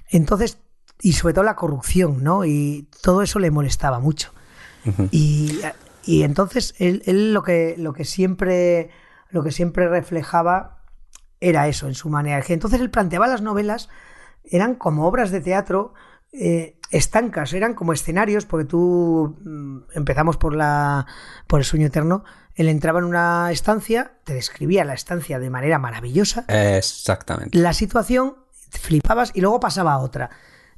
Entonces, 0.08 0.58
y 1.00 1.12
sobre 1.12 1.32
todo 1.32 1.44
la 1.44 1.54
corrupción, 1.54 2.24
¿no? 2.24 2.44
Y 2.44 2.88
todo 3.02 3.22
eso 3.22 3.38
le 3.38 3.52
molestaba 3.52 4.00
mucho. 4.00 4.32
y, 5.12 5.60
y, 6.04 6.24
entonces 6.24 6.74
él, 6.78 7.04
él, 7.06 7.32
lo 7.32 7.44
que 7.44 7.76
lo 7.78 7.92
que 7.92 8.04
siempre 8.04 8.90
lo 9.30 9.42
que 9.42 9.50
siempre 9.50 9.88
reflejaba 9.88 10.82
era 11.40 11.68
eso 11.68 11.86
en 11.86 11.94
su 11.94 12.08
manera. 12.08 12.42
Entonces 12.48 12.80
él 12.80 12.90
planteaba 12.90 13.26
las 13.26 13.42
novelas 13.42 13.88
eran 14.44 14.74
como 14.74 15.06
obras 15.06 15.30
de 15.30 15.40
teatro 15.40 15.94
eh, 16.32 16.78
estancas, 16.90 17.52
eran 17.52 17.74
como 17.74 17.92
escenarios, 17.92 18.46
porque 18.46 18.64
tú 18.64 19.36
mm, 19.44 19.78
empezamos 19.94 20.36
por 20.36 20.54
la 20.54 21.06
por 21.46 21.60
el 21.60 21.64
sueño 21.64 21.88
eterno 21.88 22.24
él 22.56 22.70
entraba 22.70 23.00
en 23.00 23.04
una 23.04 23.52
estancia, 23.52 24.12
te 24.24 24.32
describía 24.32 24.84
la 24.84 24.94
estancia 24.94 25.38
de 25.38 25.50
manera 25.50 25.78
maravillosa. 25.78 26.46
Exactamente. 26.48 27.56
La 27.56 27.74
situación, 27.74 28.36
flipabas 28.70 29.30
y 29.34 29.42
luego 29.42 29.60
pasaba 29.60 29.92
a 29.92 29.98
otra. 29.98 30.30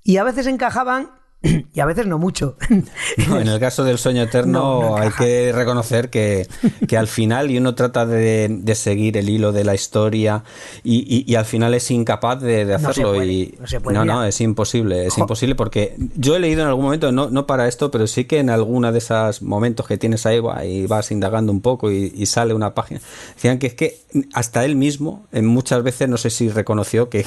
Y 0.03 0.17
a 0.17 0.25
veces 0.25 0.49
encajaban 0.49 1.13
y 1.73 1.81
a 1.81 1.87
veces 1.87 2.07
no 2.07 2.19
mucho. 2.19 2.57
en 2.69 3.49
el 3.49 3.61
caso 3.61 3.85
del 3.85 3.99
sueño 3.99 4.23
eterno 4.23 4.97
hay 4.97 5.11
que 5.11 5.53
reconocer 5.53 6.11
que, 6.11 6.49
al 6.97 7.07
final 7.07 7.51
y 7.51 7.59
uno 7.59 7.75
trata 7.75 8.07
de, 8.07 8.63
seguir 8.75 9.17
el 9.17 9.29
hilo 9.29 9.53
de 9.53 9.65
la 9.65 9.75
historia 9.75 10.43
y, 10.83 11.35
al 11.37 11.45
final 11.45 11.75
es 11.75 11.91
incapaz 11.91 12.41
de, 12.41 12.75
hacerlo. 12.75 13.23
y, 13.23 13.57
no, 13.93 14.05
no, 14.05 14.25
es 14.25 14.41
imposible, 14.41 15.07
es 15.07 15.17
imposible 15.19 15.55
porque 15.55 15.95
yo 16.17 16.35
he 16.35 16.41
leído 16.41 16.63
en 16.63 16.69
algún 16.69 16.85
momento, 16.85 17.13
no, 17.13 17.31
no 17.31 17.47
para 17.47 17.69
esto, 17.69 17.91
pero 17.91 18.07
sí 18.07 18.25
que 18.25 18.41
en 18.41 18.51
alguna 18.51 18.91
de 18.91 18.99
esos 18.99 19.43
momentos 19.43 19.87
que 19.87 19.97
tienes 19.97 20.27
ahí 20.27 20.41
y 20.65 20.87
vas 20.87 21.11
indagando 21.13 21.53
un 21.53 21.61
poco 21.61 21.91
y, 21.91 22.27
sale 22.27 22.53
una 22.53 22.75
página, 22.75 23.01
decían 23.35 23.59
que 23.59 23.69
es 23.69 23.75
que 23.75 24.01
hasta 24.35 24.65
él 24.65 24.77
mismo 24.77 25.27
en 25.33 25.47
muchas 25.47 25.83
veces 25.83 26.09
no 26.09 26.17
sé 26.19 26.31
si 26.31 26.49
reconoció 26.49 27.09
que, 27.09 27.25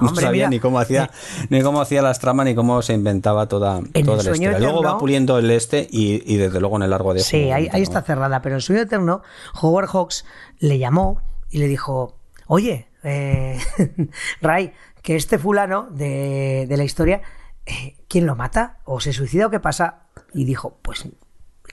no, 0.00 0.14
sabía 0.14 0.48
ni 0.48 0.60
cómo 0.60 0.78
hacía 0.78 1.10
ni 1.48 1.62
cómo 1.62 1.80
hacía 1.80 2.02
las 2.02 2.18
tramas 2.18 2.46
ni 2.46 2.54
cómo 2.54 2.82
se 2.82 2.92
inventaba 2.92 3.35
toda, 3.44 3.82
toda 4.04 4.22
la 4.22 4.30
historia. 4.30 4.58
Luego 4.58 4.82
va 4.82 4.98
puliendo 4.98 5.38
el 5.38 5.50
este 5.50 5.86
y, 5.90 6.36
desde 6.38 6.60
luego 6.60 6.76
en 6.76 6.84
el 6.84 6.90
largo 6.90 7.12
de 7.12 7.20
Sí, 7.20 7.50
ahí, 7.50 7.68
está 7.74 8.00
cerrada, 8.00 8.40
pero 8.40 8.54
en 8.54 8.62
Sueño 8.62 8.80
Eterno, 8.80 9.22
Howard 9.60 9.88
Hawks 9.88 10.24
le 10.58 10.78
llamó 10.78 11.20
y 11.50 11.58
le 11.58 11.68
dijo, 11.68 12.16
oye, 12.46 12.88
eh, 13.04 13.58
Ray, 14.40 14.72
que 15.02 15.16
este 15.16 15.38
fulano 15.38 15.88
de, 15.90 16.66
la 16.68 16.84
historia, 16.84 17.20
eh, 17.66 17.96
¿quién 18.08 18.26
lo 18.26 18.34
mata? 18.34 18.78
¿O 18.84 19.00
se 19.00 19.12
suicida 19.12 19.48
o 19.48 19.50
qué 19.50 19.60
pasa? 19.60 20.06
Y 20.32 20.44
dijo, 20.44 20.78
pues 20.80 21.06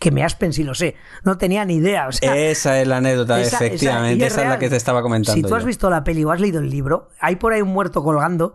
que 0.03 0.11
me 0.11 0.23
aspen 0.23 0.51
si 0.51 0.63
lo 0.63 0.75
sé. 0.75 0.95
No 1.23 1.37
tenía 1.37 1.63
ni 1.63 1.75
idea. 1.75 2.09
esa 2.09 2.81
es 2.81 2.87
la 2.87 2.97
anécdota, 2.97 3.41
efectivamente. 3.41 4.25
Esa, 4.25 4.41
es, 4.41 4.49
la 4.49 4.59
que 4.59 4.69
te 4.69 4.75
estaba 4.75 5.01
comentando. 5.01 5.35
Si 5.35 5.41
tú 5.41 5.55
has 5.55 5.63
visto 5.63 5.89
la 5.89 6.03
peli 6.03 6.25
o 6.25 6.31
has 6.31 6.41
leído 6.41 6.59
el 6.59 6.69
libro, 6.69 7.09
hay 7.19 7.37
por 7.37 7.53
ahí 7.53 7.61
un 7.61 7.69
muerto 7.69 8.03
colgando 8.03 8.53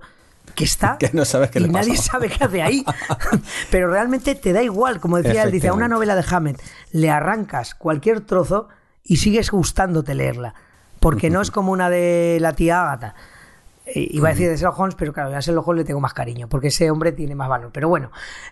que 0.58 0.64
está 0.64 0.98
que 0.98 1.10
no 1.12 1.24
sabes 1.24 1.50
qué 1.50 1.60
y 1.60 1.62
le 1.62 1.68
nadie 1.68 1.96
sabe 1.96 2.28
qué 2.28 2.42
hace 2.42 2.62
ahí. 2.62 2.84
Pero 3.70 3.88
realmente 3.88 4.34
te 4.34 4.52
da 4.52 4.60
igual, 4.60 4.98
como 4.98 5.18
decía 5.18 5.44
él, 5.44 5.52
dice, 5.52 5.68
a 5.68 5.72
una 5.72 5.86
novela 5.86 6.16
de 6.16 6.24
Hammett 6.28 6.60
le 6.90 7.10
arrancas 7.10 7.76
cualquier 7.76 8.22
trozo 8.22 8.68
y 9.04 9.18
sigues 9.18 9.52
gustándote 9.52 10.16
leerla. 10.16 10.54
Porque 10.98 11.30
no 11.30 11.40
es 11.40 11.50
como 11.52 11.70
una 11.70 11.88
de 11.90 12.38
la 12.40 12.54
tía 12.54 12.82
Agatha. 12.82 13.14
Eh, 13.86 14.08
iba 14.10 14.28
a 14.28 14.32
decir 14.32 14.48
de 14.48 14.56
Sherlock 14.56 14.80
Holmes, 14.80 14.96
pero 14.96 15.12
claro, 15.12 15.34
a 15.34 15.38
Sherlock 15.38 15.68
Holmes 15.68 15.84
le 15.84 15.86
tengo 15.86 16.00
más 16.00 16.12
cariño, 16.12 16.48
porque 16.48 16.68
ese 16.68 16.90
hombre 16.90 17.12
tiene 17.12 17.36
más 17.36 17.48
valor. 17.48 17.70
Pero 17.72 17.88
bueno, 17.88 18.10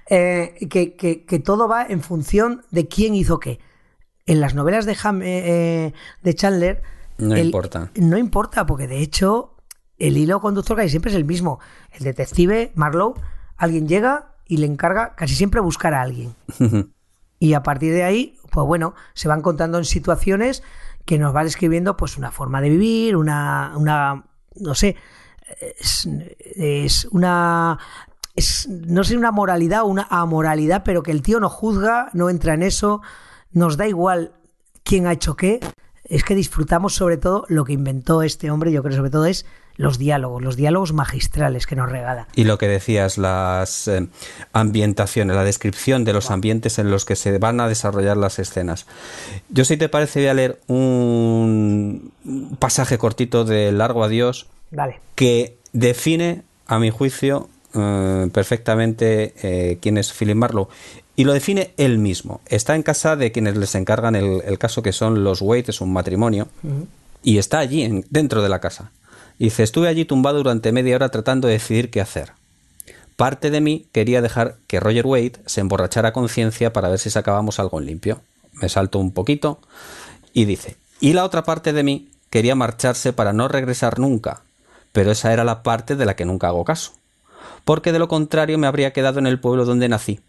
eh, 0.08 0.54
que, 0.70 1.42
todo 1.44 1.66
va 1.66 1.84
en 1.86 2.02
función 2.02 2.62
de 2.70 2.86
quién 2.86 3.16
hizo 3.16 3.40
qué. 3.40 3.58
En 4.26 4.40
las 4.40 4.54
novelas 4.54 4.86
de, 4.86 4.96
eh, 5.24 5.92
de 6.22 6.34
Chandler... 6.34 6.82
No 7.18 7.36
importa. 7.36 7.90
No 7.96 8.16
importa, 8.16 8.64
porque 8.64 8.86
de 8.86 8.98
hecho 8.98 9.55
el 9.98 10.16
hilo 10.16 10.40
conductor 10.40 10.76
casi 10.76 10.90
siempre 10.90 11.10
es 11.10 11.16
el 11.16 11.24
mismo. 11.24 11.58
El 11.92 12.04
detective 12.04 12.72
Marlowe, 12.74 13.14
alguien 13.56 13.88
llega 13.88 14.34
y 14.46 14.58
le 14.58 14.66
encarga 14.66 15.14
casi 15.14 15.34
siempre 15.34 15.60
buscar 15.60 15.94
a 15.94 16.02
alguien. 16.02 16.34
y 17.38 17.54
a 17.54 17.62
partir 17.62 17.92
de 17.92 18.04
ahí, 18.04 18.38
pues 18.50 18.66
bueno, 18.66 18.94
se 19.14 19.28
van 19.28 19.42
contando 19.42 19.78
en 19.78 19.84
situaciones 19.84 20.62
que 21.04 21.18
nos 21.18 21.34
va 21.34 21.44
describiendo 21.44 21.96
pues 21.96 22.16
una 22.16 22.30
forma 22.30 22.60
de 22.60 22.70
vivir, 22.70 23.16
una, 23.16 23.72
una 23.76 24.24
no 24.56 24.74
sé, 24.74 24.96
es, 25.60 27.06
una 27.10 27.78
no 28.68 29.04
sé, 29.04 29.16
una 29.16 29.30
moralidad 29.30 29.82
o 29.82 29.86
una 29.86 30.06
amoralidad, 30.10 30.82
pero 30.84 31.02
que 31.02 31.12
el 31.12 31.22
tío 31.22 31.40
no 31.40 31.48
juzga, 31.48 32.10
no 32.12 32.28
entra 32.28 32.54
en 32.54 32.62
eso, 32.62 33.00
nos 33.52 33.76
da 33.76 33.86
igual 33.86 34.32
quién 34.82 35.06
ha 35.06 35.12
hecho 35.12 35.36
qué, 35.36 35.60
es 36.04 36.22
que 36.22 36.34
disfrutamos 36.34 36.94
sobre 36.94 37.16
todo 37.16 37.44
lo 37.48 37.64
que 37.64 37.72
inventó 37.72 38.22
este 38.22 38.50
hombre, 38.50 38.72
yo 38.72 38.82
creo 38.82 38.96
sobre 38.96 39.10
todo 39.10 39.26
es 39.26 39.46
los 39.76 39.98
diálogos, 39.98 40.42
los 40.42 40.56
diálogos 40.56 40.92
magistrales 40.92 41.66
que 41.66 41.76
nos 41.76 41.90
regala. 41.90 42.28
Y 42.34 42.44
lo 42.44 42.58
que 42.58 42.68
decías, 42.68 43.18
las 43.18 43.88
eh, 43.88 44.06
ambientaciones, 44.52 45.36
la 45.36 45.44
descripción 45.44 46.04
de 46.04 46.12
los 46.12 46.30
ambientes 46.30 46.78
en 46.78 46.90
los 46.90 47.04
que 47.04 47.16
se 47.16 47.38
van 47.38 47.60
a 47.60 47.68
desarrollar 47.68 48.16
las 48.16 48.38
escenas. 48.38 48.86
Yo 49.48 49.64
si 49.64 49.76
te 49.76 49.88
parece 49.88 50.20
voy 50.20 50.28
a 50.28 50.34
leer 50.34 50.60
un 50.66 52.12
pasaje 52.58 52.98
cortito 52.98 53.44
de 53.44 53.72
Largo 53.72 54.04
Adiós 54.04 54.46
que 55.14 55.56
define, 55.72 56.42
a 56.66 56.78
mi 56.78 56.90
juicio, 56.90 57.48
eh, 57.74 58.28
perfectamente 58.32 59.34
eh, 59.42 59.78
quién 59.80 59.98
es 59.98 60.12
Philip 60.12 60.36
Marlowe. 60.36 60.68
Y 61.14 61.24
lo 61.24 61.32
define 61.32 61.72
él 61.76 61.98
mismo. 61.98 62.40
Está 62.46 62.74
en 62.74 62.82
casa 62.82 63.16
de 63.16 63.32
quienes 63.32 63.56
les 63.56 63.74
encargan 63.74 64.16
el, 64.16 64.58
caso 64.58 64.82
que 64.82 64.92
son 64.92 65.24
los 65.24 65.40
Waite, 65.40 65.70
es 65.70 65.80
un 65.80 65.90
matrimonio, 65.90 66.48
y 67.22 67.38
está 67.38 67.58
allí, 67.58 68.04
dentro 68.10 68.42
de 68.42 68.50
la 68.50 68.60
casa. 68.60 68.90
Dice, 69.38 69.62
estuve 69.62 69.88
allí 69.88 70.04
tumbado 70.04 70.38
durante 70.38 70.72
media 70.72 70.96
hora 70.96 71.10
tratando 71.10 71.48
de 71.48 71.54
decidir 71.54 71.90
qué 71.90 72.00
hacer. 72.00 72.32
Parte 73.16 73.50
de 73.50 73.60
mí 73.60 73.86
quería 73.92 74.22
dejar 74.22 74.56
que 74.66 74.80
Roger 74.80 75.06
Wade 75.06 75.40
se 75.46 75.60
emborrachara 75.60 76.12
conciencia 76.12 76.72
para 76.72 76.88
ver 76.88 76.98
si 76.98 77.10
sacábamos 77.10 77.58
algo 77.58 77.78
en 77.78 77.86
limpio. 77.86 78.20
Me 78.52 78.68
salto 78.68 78.98
un 78.98 79.12
poquito 79.12 79.60
y 80.32 80.44
dice, 80.44 80.76
y 81.00 81.12
la 81.12 81.24
otra 81.24 81.44
parte 81.44 81.72
de 81.72 81.82
mí 81.82 82.10
quería 82.30 82.54
marcharse 82.54 83.12
para 83.12 83.32
no 83.32 83.48
regresar 83.48 83.98
nunca, 83.98 84.42
pero 84.92 85.10
esa 85.10 85.32
era 85.32 85.44
la 85.44 85.62
parte 85.62 85.96
de 85.96 86.06
la 86.06 86.16
que 86.16 86.24
nunca 86.24 86.48
hago 86.48 86.64
caso, 86.64 86.92
porque 87.64 87.92
de 87.92 87.98
lo 87.98 88.08
contrario 88.08 88.58
me 88.58 88.66
habría 88.66 88.92
quedado 88.92 89.18
en 89.18 89.26
el 89.26 89.40
pueblo 89.40 89.64
donde 89.64 89.88
nací, 89.88 90.20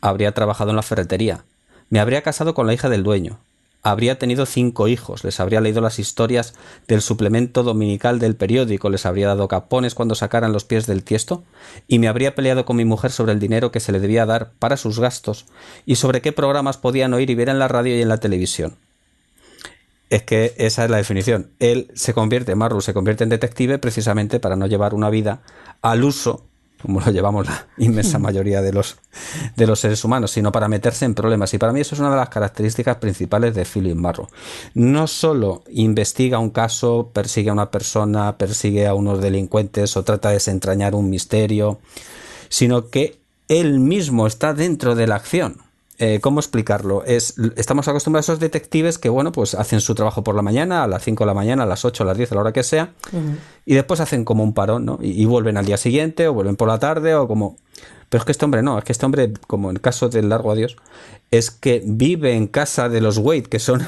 habría 0.00 0.32
trabajado 0.32 0.70
en 0.70 0.76
la 0.76 0.82
ferretería, 0.82 1.44
me 1.88 2.00
habría 2.00 2.22
casado 2.22 2.54
con 2.54 2.66
la 2.66 2.74
hija 2.74 2.88
del 2.88 3.02
dueño, 3.02 3.38
Habría 3.82 4.18
tenido 4.18 4.44
cinco 4.44 4.88
hijos, 4.88 5.24
les 5.24 5.40
habría 5.40 5.62
leído 5.62 5.80
las 5.80 5.98
historias 5.98 6.54
del 6.86 7.00
suplemento 7.00 7.62
dominical 7.62 8.18
del 8.18 8.36
periódico, 8.36 8.90
les 8.90 9.06
habría 9.06 9.28
dado 9.28 9.48
capones 9.48 9.94
cuando 9.94 10.14
sacaran 10.14 10.52
los 10.52 10.64
pies 10.64 10.86
del 10.86 11.02
tiesto, 11.02 11.44
y 11.88 11.98
me 11.98 12.08
habría 12.08 12.34
peleado 12.34 12.66
con 12.66 12.76
mi 12.76 12.84
mujer 12.84 13.10
sobre 13.10 13.32
el 13.32 13.40
dinero 13.40 13.72
que 13.72 13.80
se 13.80 13.92
le 13.92 14.00
debía 14.00 14.26
dar 14.26 14.52
para 14.58 14.76
sus 14.76 15.00
gastos 15.00 15.46
y 15.86 15.96
sobre 15.96 16.20
qué 16.20 16.32
programas 16.32 16.76
podían 16.76 17.14
oír 17.14 17.30
y 17.30 17.34
ver 17.34 17.48
en 17.48 17.58
la 17.58 17.68
radio 17.68 17.96
y 17.96 18.02
en 18.02 18.08
la 18.08 18.18
televisión. 18.18 18.76
Es 20.10 20.24
que 20.24 20.54
esa 20.58 20.84
es 20.84 20.90
la 20.90 20.96
definición. 20.96 21.52
Él 21.60 21.90
se 21.94 22.12
convierte, 22.12 22.56
Marru 22.56 22.80
se 22.80 22.92
convierte 22.92 23.24
en 23.24 23.30
detective 23.30 23.78
precisamente 23.78 24.40
para 24.40 24.56
no 24.56 24.66
llevar 24.66 24.92
una 24.92 25.08
vida 25.08 25.40
al 25.82 26.04
uso 26.04 26.49
como 26.82 27.00
lo 27.00 27.10
llevamos 27.10 27.46
la 27.46 27.66
inmensa 27.78 28.18
mayoría 28.20 28.62
de 28.62 28.72
los, 28.72 28.96
de 29.56 29.66
los 29.66 29.80
seres 29.80 30.04
humanos, 30.04 30.30
sino 30.30 30.52
para 30.52 30.68
meterse 30.68 31.04
en 31.04 31.14
problemas. 31.14 31.52
Y 31.54 31.58
para 31.58 31.72
mí 31.72 31.80
eso 31.80 31.94
es 31.94 32.00
una 32.00 32.10
de 32.10 32.16
las 32.16 32.28
características 32.28 32.96
principales 32.96 33.54
de 33.54 33.64
Philip 33.64 33.96
Marrow. 33.96 34.28
No 34.74 35.06
solo 35.06 35.62
investiga 35.70 36.38
un 36.38 36.50
caso, 36.50 37.10
persigue 37.12 37.50
a 37.50 37.54
una 37.54 37.70
persona, 37.70 38.36
persigue 38.38 38.86
a 38.86 38.94
unos 38.94 39.20
delincuentes 39.20 39.96
o 39.96 40.02
trata 40.02 40.28
de 40.28 40.34
desentrañar 40.34 40.94
un 40.94 41.10
misterio, 41.10 41.80
sino 42.48 42.88
que 42.88 43.20
él 43.48 43.80
mismo 43.80 44.26
está 44.26 44.54
dentro 44.54 44.94
de 44.94 45.06
la 45.06 45.16
acción. 45.16 45.69
Eh, 46.02 46.18
¿cómo 46.22 46.40
explicarlo? 46.40 47.04
Es, 47.04 47.34
estamos 47.56 47.86
acostumbrados 47.86 48.30
a 48.30 48.32
esos 48.32 48.40
detectives 48.40 48.96
que, 48.96 49.10
bueno, 49.10 49.32
pues 49.32 49.54
hacen 49.54 49.82
su 49.82 49.94
trabajo 49.94 50.24
por 50.24 50.34
la 50.34 50.40
mañana, 50.40 50.82
a 50.82 50.88
las 50.88 51.04
5 51.04 51.24
de 51.24 51.26
la 51.26 51.34
mañana, 51.34 51.64
a 51.64 51.66
las 51.66 51.84
8, 51.84 52.04
a 52.04 52.06
las 52.06 52.16
10, 52.16 52.32
a 52.32 52.34
la 52.36 52.40
hora 52.40 52.52
que 52.54 52.62
sea, 52.62 52.94
y 53.66 53.74
después 53.74 54.00
hacen 54.00 54.24
como 54.24 54.42
un 54.42 54.54
parón, 54.54 54.86
¿no? 54.86 54.98
Y, 55.02 55.26
vuelven 55.26 55.58
al 55.58 55.66
día 55.66 55.76
siguiente, 55.76 56.26
o 56.26 56.32
vuelven 56.32 56.56
por 56.56 56.68
la 56.68 56.78
tarde, 56.78 57.14
o 57.14 57.28
como... 57.28 57.58
Pero 58.08 58.22
es 58.22 58.24
que 58.24 58.32
este 58.32 58.46
hombre 58.46 58.62
no, 58.62 58.78
es 58.78 58.84
que 58.84 58.92
este 58.92 59.04
hombre, 59.04 59.34
como 59.46 59.68
en 59.68 59.76
el 59.76 59.82
caso 59.82 60.08
del 60.08 60.30
largo 60.30 60.50
adiós, 60.50 60.76
es 61.30 61.50
que 61.50 61.82
vive 61.86 62.34
en 62.34 62.46
casa 62.46 62.88
de 62.88 63.02
los 63.02 63.18
Wade, 63.18 63.42
que 63.42 63.58
son 63.58 63.86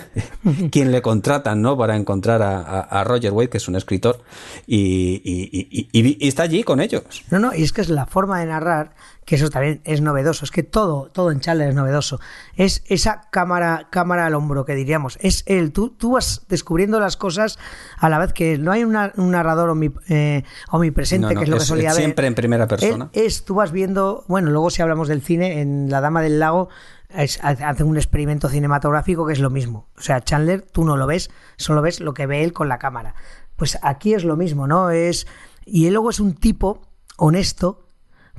quien 0.70 0.92
le 0.92 1.00
contratan, 1.00 1.62
¿no? 1.62 1.78
Para 1.78 1.96
encontrar 1.96 2.42
a, 2.42 3.04
Roger 3.04 3.32
Wade, 3.32 3.48
que 3.48 3.56
es 3.56 3.68
un 3.68 3.74
escritor, 3.74 4.20
y, 4.66 5.88
y, 5.92 6.28
está 6.28 6.42
allí 6.42 6.62
con 6.62 6.80
ellos. 6.80 7.24
No, 7.30 7.38
no, 7.38 7.54
y 7.54 7.62
es 7.62 7.72
que 7.72 7.80
es 7.80 7.88
la 7.88 8.04
forma 8.04 8.38
de 8.38 8.46
narrar, 8.46 8.94
que 9.24 9.36
eso 9.36 9.50
también 9.50 9.80
es 9.84 10.00
novedoso, 10.00 10.44
es 10.44 10.50
que 10.50 10.62
todo, 10.62 11.08
todo 11.12 11.30
en 11.30 11.40
Chandler 11.40 11.68
es 11.68 11.74
novedoso. 11.74 12.18
Es 12.56 12.82
esa 12.86 13.28
cámara, 13.30 13.88
cámara 13.90 14.26
al 14.26 14.34
hombro 14.34 14.64
que 14.64 14.74
diríamos, 14.74 15.18
es 15.20 15.44
el, 15.46 15.72
tú, 15.72 15.90
tú 15.90 16.12
vas 16.12 16.44
descubriendo 16.48 16.98
las 16.98 17.16
cosas 17.16 17.58
a 17.98 18.08
la 18.08 18.18
vez 18.18 18.32
que 18.32 18.58
no 18.58 18.72
hay 18.72 18.84
un 18.84 18.92
narrador 18.92 19.76
eh, 20.08 20.42
omnipresente, 20.70 21.34
que 21.36 21.44
es 21.44 21.48
lo 21.48 21.58
que 21.58 21.64
solía 21.64 21.90
ver. 21.90 21.98
Siempre 21.98 22.26
en 22.26 22.34
primera 22.34 22.66
persona. 22.66 23.10
es, 23.12 23.44
tú 23.44 23.54
vas 23.54 23.70
viendo, 23.70 24.24
bueno, 24.26 24.50
luego 24.50 24.70
si 24.70 24.82
hablamos 24.82 25.08
del 25.08 25.22
cine, 25.22 25.60
en 25.60 25.88
La 25.90 26.00
Dama 26.00 26.20
del 26.20 26.40
Lago, 26.40 26.68
hacen 27.14 27.86
un 27.86 27.96
experimento 27.96 28.48
cinematográfico 28.48 29.26
que 29.26 29.34
es 29.34 29.38
lo 29.38 29.50
mismo. 29.50 29.88
O 29.96 30.00
sea, 30.00 30.20
Chandler, 30.20 30.62
tú 30.62 30.84
no 30.84 30.96
lo 30.96 31.06
ves, 31.06 31.30
solo 31.56 31.82
ves 31.82 32.00
lo 32.00 32.14
que 32.14 32.26
ve 32.26 32.42
él 32.42 32.52
con 32.52 32.68
la 32.68 32.78
cámara. 32.78 33.14
Pues 33.56 33.78
aquí 33.82 34.14
es 34.14 34.24
lo 34.24 34.36
mismo, 34.36 34.66
¿no? 34.66 34.90
Es. 34.90 35.26
Y 35.64 35.86
él 35.86 35.92
luego 35.92 36.10
es 36.10 36.20
un 36.20 36.34
tipo 36.34 36.80
honesto, 37.16 37.86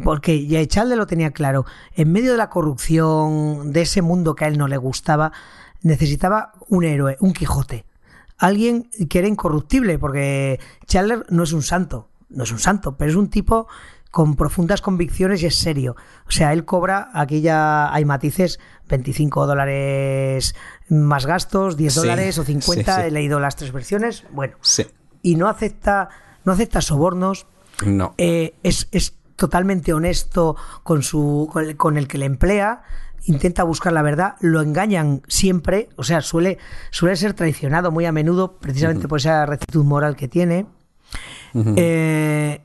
porque 0.02 0.48
ya 0.48 0.66
Chandler 0.66 0.98
lo 0.98 1.08
tenía 1.08 1.32
claro. 1.32 1.66
En 1.94 2.12
medio 2.12 2.32
de 2.32 2.38
la 2.38 2.50
corrupción, 2.50 3.72
de 3.72 3.82
ese 3.82 4.02
mundo 4.02 4.36
que 4.36 4.46
a 4.46 4.48
él 4.48 4.58
no 4.58 4.68
le 4.68 4.78
gustaba, 4.78 5.32
necesitaba 5.82 6.54
un 6.70 6.84
héroe, 6.84 7.18
un 7.20 7.34
Quijote. 7.34 7.86
Alguien 8.38 8.90
que 9.10 9.20
era 9.20 9.28
incorruptible, 9.28 10.00
porque 10.00 10.60
Chandler 10.88 11.26
no 11.30 11.44
es 11.44 11.54
un 11.54 11.62
santo, 11.62 12.10
no 12.30 12.44
es 12.44 12.52
un 12.52 12.60
santo, 12.60 12.98
pero 12.98 13.12
es 13.12 13.18
un 13.18 13.30
tipo 13.30 13.68
con 14.14 14.36
profundas 14.36 14.82
convicciones 14.82 15.42
y 15.42 15.48
es 15.48 15.56
serio. 15.56 15.96
O 16.28 16.32
sea, 16.32 16.54
él 16.54 16.66
cobra, 16.66 17.10
aquí 17.14 17.42
ya 17.42 17.92
hay 17.92 18.06
matices, 18.06 18.60
25 18.88 19.48
dólares 19.48 20.54
más 20.88 21.26
gastos, 21.26 21.78
10 21.78 21.96
dólares 21.96 22.38
o 22.38 22.44
50, 22.44 23.08
he 23.08 23.12
leído 23.12 23.40
las 23.40 23.56
tres 23.56 23.72
versiones, 23.72 24.24
bueno. 24.32 24.56
Y 25.24 25.36
no 25.36 25.48
acepta, 25.48 26.10
no 26.46 26.52
acepta 26.52 26.82
sobornos. 26.82 27.48
No. 27.84 28.14
Eh, 28.20 28.54
es, 28.62 28.88
totalmente 29.36 29.94
honesto 29.94 30.56
con, 30.84 31.04
su, 31.04 31.50
con 31.78 31.98
el, 31.98 32.08
que 32.08 32.18
le 32.18 32.26
emplea 32.26 32.84
intenta 33.26 33.64
buscar 33.64 33.94
la 33.94 34.02
verdad, 34.02 34.36
lo 34.42 34.62
engañan 34.62 35.22
siempre, 35.28 35.88
o 35.96 36.04
sea, 36.04 36.22
suele, 36.22 36.58
suele 36.92 37.16
ser 37.16 37.34
traicionado 37.34 37.90
muy 37.90 38.06
a 38.06 38.12
menudo, 38.12 38.58
precisamente 38.58 39.08
por 39.08 39.20
esa 39.20 39.46
rectitud 39.46 39.86
moral 39.86 40.16
que 40.16 40.28
tiene. 40.28 40.66
eh, 41.54 42.62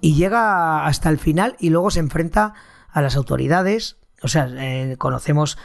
y 0.00 0.14
llega 0.14 0.86
hasta 0.86 1.10
el 1.10 1.18
final 1.18 1.56
y 1.58 1.70
luego 1.70 1.90
se 1.90 2.00
enfrenta 2.00 2.54
a 2.90 3.02
las 3.02 3.16
autoridades. 3.16 3.98
O 4.22 4.28
sea, 4.28 4.48
eh, 4.50 4.96
conocemos 4.98 5.58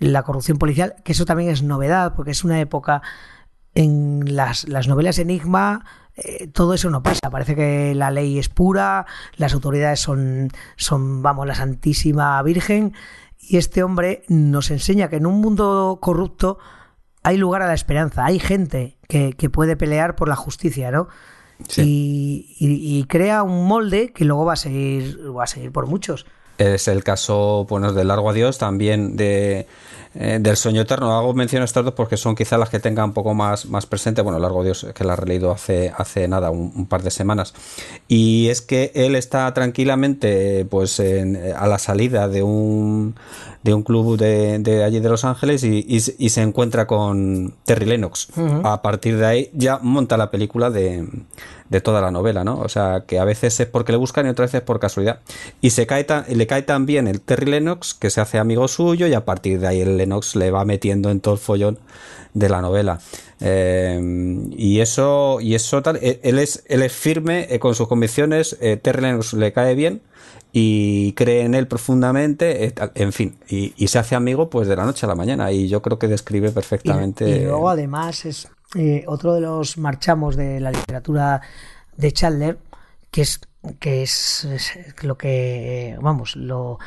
la 0.00 0.22
corrupción 0.22 0.58
policial, 0.58 0.96
que 1.04 1.12
eso 1.12 1.24
también 1.24 1.50
es 1.50 1.62
novedad, 1.62 2.14
porque 2.14 2.32
es 2.32 2.44
una 2.44 2.60
época 2.60 3.02
en 3.74 4.36
las, 4.36 4.68
las 4.68 4.88
novelas 4.88 5.18
Enigma, 5.18 5.84
eh, 6.16 6.48
todo 6.48 6.74
eso 6.74 6.90
no 6.90 7.02
pasa. 7.02 7.30
Parece 7.30 7.56
que 7.56 7.94
la 7.94 8.10
ley 8.10 8.38
es 8.38 8.48
pura, 8.48 9.06
las 9.36 9.54
autoridades 9.54 10.00
son, 10.00 10.48
son, 10.76 11.22
vamos, 11.22 11.46
la 11.46 11.54
Santísima 11.54 12.42
Virgen. 12.42 12.94
Y 13.38 13.56
este 13.56 13.82
hombre 13.82 14.24
nos 14.28 14.70
enseña 14.70 15.08
que 15.08 15.16
en 15.16 15.26
un 15.26 15.40
mundo 15.40 15.98
corrupto 16.00 16.58
hay 17.22 17.36
lugar 17.36 17.62
a 17.62 17.66
la 17.66 17.74
esperanza, 17.74 18.24
hay 18.24 18.38
gente 18.38 18.98
que, 19.08 19.32
que 19.32 19.50
puede 19.50 19.76
pelear 19.76 20.14
por 20.14 20.28
la 20.28 20.36
justicia, 20.36 20.90
¿no? 20.90 21.08
Y, 21.76 23.04
crea 23.08 23.42
un 23.42 23.66
molde 23.66 24.12
que 24.12 24.24
luego 24.24 24.44
va 24.44 24.54
a 24.54 24.56
seguir, 24.56 25.18
va 25.36 25.44
a 25.44 25.46
seguir 25.46 25.72
por 25.72 25.86
muchos. 25.86 26.26
Es 26.58 26.88
el 26.88 27.02
caso, 27.02 27.66
bueno, 27.68 27.92
de 27.92 28.04
Largo 28.04 28.30
Adiós, 28.30 28.58
también 28.58 29.16
de 29.16 29.66
eh, 30.16 30.38
del 30.40 30.56
sueño 30.56 30.82
eterno. 30.82 31.12
Hago 31.12 31.34
mención 31.34 31.62
a 31.62 31.64
estas 31.64 31.84
dos 31.84 31.94
porque 31.94 32.16
son 32.16 32.36
quizás 32.36 32.56
las 32.56 32.68
que 32.68 32.78
tenga 32.78 33.04
un 33.04 33.12
poco 33.12 33.34
más, 33.34 33.66
más 33.66 33.84
presente. 33.86 34.22
Bueno, 34.22 34.38
Largo 34.38 34.62
Dios, 34.62 34.86
que 34.94 35.02
la 35.02 35.14
he 35.14 35.16
releído 35.16 35.50
hace, 35.50 35.92
hace 35.96 36.28
nada, 36.28 36.52
un, 36.52 36.86
par 36.86 37.02
de 37.02 37.10
semanas. 37.10 37.52
Y 38.06 38.48
es 38.48 38.62
que 38.62 38.92
él 38.94 39.16
está 39.16 39.52
tranquilamente 39.52 40.64
pues 40.66 41.00
a 41.00 41.66
la 41.66 41.78
salida 41.78 42.28
de 42.28 42.44
un, 42.44 43.16
de 43.64 43.74
un 43.74 43.82
club 43.82 44.16
de, 44.16 44.84
allí 44.84 45.00
de 45.00 45.08
Los 45.08 45.24
Ángeles 45.24 45.64
y, 45.64 46.00
se 46.00 46.42
encuentra 46.42 46.86
con 46.86 47.54
Terry 47.64 47.86
Lennox. 47.86 48.28
A 48.62 48.82
partir 48.82 49.16
de 49.16 49.26
ahí 49.26 49.50
ya 49.52 49.78
monta 49.82 50.16
la 50.16 50.30
película 50.30 50.70
de, 50.70 51.08
de 51.74 51.80
toda 51.80 52.00
la 52.00 52.12
novela, 52.12 52.44
¿no? 52.44 52.60
O 52.60 52.68
sea, 52.68 53.02
que 53.04 53.18
a 53.18 53.24
veces 53.24 53.58
es 53.58 53.66
porque 53.66 53.90
le 53.90 53.98
buscan 53.98 54.26
y 54.26 54.28
otras 54.28 54.52
veces 54.52 54.64
por 54.64 54.78
casualidad. 54.78 55.18
Y 55.60 55.70
se 55.70 55.88
cae 55.88 56.06
le 56.28 56.46
cae 56.46 56.62
también 56.62 57.08
el 57.08 57.20
Terry 57.20 57.50
Lennox, 57.50 57.94
que 57.94 58.10
se 58.10 58.20
hace 58.20 58.38
amigo 58.38 58.68
suyo, 58.68 59.08
y 59.08 59.14
a 59.14 59.24
partir 59.24 59.58
de 59.58 59.66
ahí 59.66 59.80
el 59.80 59.96
Lennox 59.96 60.36
le 60.36 60.52
va 60.52 60.64
metiendo 60.64 61.10
en 61.10 61.18
todo 61.18 61.34
el 61.34 61.40
follón 61.40 61.80
de 62.32 62.48
la 62.48 62.60
novela. 62.60 63.00
Eh, 63.40 64.00
y 64.56 64.78
eso, 64.78 65.40
y 65.40 65.56
eso 65.56 65.82
tal, 65.82 65.96
e, 65.96 66.20
él 66.22 66.38
es, 66.38 66.62
él 66.68 66.82
es 66.82 66.92
firme 66.92 67.48
eh, 67.50 67.58
con 67.58 67.74
sus 67.74 67.88
convicciones, 67.88 68.56
eh, 68.60 68.76
Terry 68.76 69.02
Lennox 69.02 69.32
le 69.32 69.52
cae 69.52 69.74
bien 69.74 70.00
y 70.52 71.12
cree 71.14 71.42
en 71.42 71.56
él 71.56 71.66
profundamente, 71.66 72.72
en 72.94 73.12
fin, 73.12 73.34
y, 73.48 73.88
se 73.88 73.98
hace 73.98 74.14
amigo 74.14 74.48
pues 74.48 74.68
de 74.68 74.76
la 74.76 74.84
noche 74.84 75.06
a 75.06 75.08
la 75.08 75.16
mañana 75.16 75.50
y 75.50 75.66
yo 75.66 75.82
creo 75.82 75.98
que 75.98 76.06
describe 76.06 76.52
perfectamente. 76.52 77.28
y 77.28 77.40
luego 77.40 77.68
además 77.68 78.24
es 78.24 78.48
eh, 78.74 79.04
otro 79.06 79.34
de 79.34 79.40
los 79.40 79.78
marchamos 79.78 80.36
de 80.36 80.60
la 80.60 80.70
literatura 80.70 81.40
de 81.96 82.12
Chandler, 82.12 82.58
que 83.10 83.22
es 83.22 83.40
que 83.80 84.02
es, 84.02 84.46
lo 85.02 85.16
que 85.16 85.96
vamos 86.00 86.36
lo, 86.36 86.78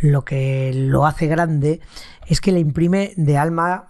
lo 0.00 0.24
que 0.24 0.72
lo 0.74 1.06
hace 1.06 1.26
grande 1.26 1.80
es 2.26 2.40
que 2.40 2.52
le 2.52 2.60
imprime 2.60 3.12
de 3.16 3.38
alma 3.38 3.88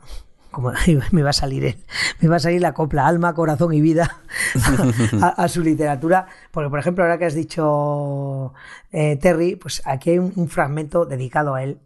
como 0.51 0.73
me 1.11 1.23
va 1.23 1.31
a 1.31 1.33
salir 1.33 1.77
me 2.21 2.29
va 2.29 2.37
a 2.37 2.41
salir 2.41 2.61
la 2.61 2.73
copla 2.73 3.07
alma 3.07 3.35
corazón 3.35 3.75
y 3.75 3.81
vida 3.81 4.21
a, 5.21 5.49
su 5.49 5.63
literatura. 5.63 6.27
Porque 6.51 6.71
por 6.71 6.79
ejemplo 6.79 7.05
ahora 7.05 7.19
que 7.19 7.27
has 7.27 7.35
dicho 7.35 8.55
eh, 8.93 9.17
Terry 9.17 9.57
pues 9.57 9.83
aquí 9.85 10.11
hay 10.11 10.19
un, 10.19 10.49
fragmento 10.49 11.05
dedicado 11.05 11.55
a 11.55 11.63
él 11.63 11.79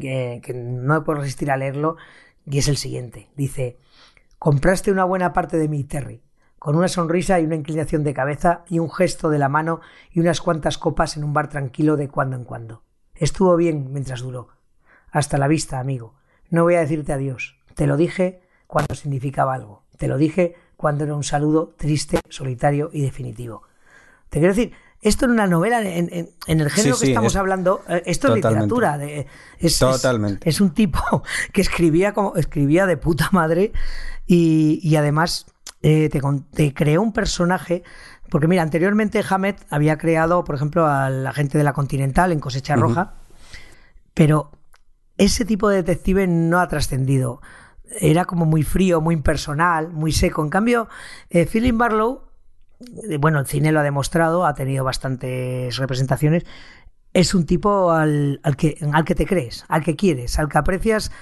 que, 0.00 0.40
que 0.42 0.54
no 0.54 1.02
puedo 1.04 1.20
resistir 1.20 1.50
a 1.50 1.56
leerlo 1.56 1.96
y 2.46 2.58
es 2.58 2.68
el 2.68 2.76
siguiente. 2.76 3.28
Dice 3.36 3.78
Compraste 4.44 4.92
una 4.92 5.04
buena 5.04 5.32
parte 5.32 5.56
de 5.56 5.70
mi 5.70 5.84
Terry, 5.84 6.20
con 6.58 6.76
una 6.76 6.88
sonrisa 6.88 7.40
y 7.40 7.46
una 7.46 7.54
inclinación 7.54 8.04
de 8.04 8.12
cabeza 8.12 8.62
y 8.68 8.78
un 8.78 8.90
gesto 8.90 9.30
de 9.30 9.38
la 9.38 9.48
mano 9.48 9.80
y 10.12 10.20
unas 10.20 10.42
cuantas 10.42 10.76
copas 10.76 11.16
en 11.16 11.24
un 11.24 11.32
bar 11.32 11.48
tranquilo 11.48 11.96
de 11.96 12.10
cuando 12.10 12.36
en 12.36 12.44
cuando. 12.44 12.82
Estuvo 13.14 13.56
bien 13.56 13.90
mientras 13.90 14.20
duró. 14.20 14.48
Hasta 15.10 15.38
la 15.38 15.48
vista, 15.48 15.80
amigo. 15.80 16.16
No 16.50 16.64
voy 16.64 16.74
a 16.74 16.80
decirte 16.80 17.14
adiós. 17.14 17.58
Te 17.74 17.86
lo 17.86 17.96
dije 17.96 18.42
cuando 18.66 18.94
significaba 18.94 19.54
algo. 19.54 19.84
Te 19.96 20.08
lo 20.08 20.18
dije 20.18 20.56
cuando 20.76 21.04
era 21.04 21.14
un 21.14 21.24
saludo 21.24 21.72
triste, 21.78 22.20
solitario 22.28 22.90
y 22.92 23.00
definitivo. 23.00 23.62
Te 24.28 24.40
quiero 24.40 24.52
decir, 24.52 24.74
esto 25.04 25.26
en 25.26 25.32
una 25.32 25.46
novela, 25.46 25.82
en, 25.82 26.08
el 26.46 26.70
género 26.70 26.98
que 26.98 27.08
estamos 27.08 27.36
hablando, 27.36 27.82
eh, 27.90 28.02
esto 28.06 28.28
es 28.28 28.36
literatura. 28.36 28.98
es, 29.58 29.78
totalmente. 29.78 30.48
Es, 30.48 30.62
un 30.62 30.70
tipo 30.70 31.22
que 31.52 31.60
escribía 31.60 32.14
como 32.14 32.34
escribía 32.36 32.86
de 32.86 32.96
puta 32.96 33.28
madre 33.30 33.72
y, 34.26 34.96
además 34.96 35.44
eh, 35.82 36.08
te, 36.08 36.74
creó 36.74 37.02
un 37.02 37.12
personaje. 37.12 37.82
Porque 38.30 38.48
mira, 38.48 38.62
anteriormente 38.62 39.22
Hammett 39.28 39.60
había 39.68 39.98
creado, 39.98 40.42
por 40.42 40.54
ejemplo, 40.54 40.86
al 40.86 41.26
agente 41.26 41.58
de 41.58 41.64
la 41.64 41.74
Continental 41.74 42.32
en 42.32 42.40
Cosecha 42.40 42.74
Roja, 42.74 43.12
pero 44.14 44.52
ese 45.18 45.44
tipo 45.44 45.68
de 45.68 45.76
detective 45.76 46.26
no 46.26 46.60
ha 46.60 46.68
trascendido. 46.68 47.42
Era 48.00 48.24
como 48.24 48.46
muy 48.46 48.62
frío, 48.62 49.02
muy 49.02 49.14
impersonal, 49.14 49.90
muy 49.90 50.12
seco. 50.12 50.42
En 50.42 50.48
cambio, 50.48 50.88
eh, 51.28 51.46
Philip 51.46 51.76
Barlow 51.76 52.23
bueno, 53.18 53.40
el 53.40 53.46
cine 53.46 53.72
lo 53.72 53.80
ha 53.80 53.82
demostrado, 53.82 54.46
ha 54.46 54.54
tenido 54.54 54.84
bastantes 54.84 55.76
representaciones. 55.76 56.44
Es 57.12 57.34
un 57.34 57.46
tipo 57.46 57.92
al, 57.92 58.40
que, 58.56 58.76
al 58.92 59.04
que 59.04 59.14
te 59.14 59.26
crees, 59.26 59.64
al 59.68 59.84
que 59.84 59.96
quieres, 59.96 60.38
al 60.38 60.48
que 60.48 60.58
aprecias 60.58 61.12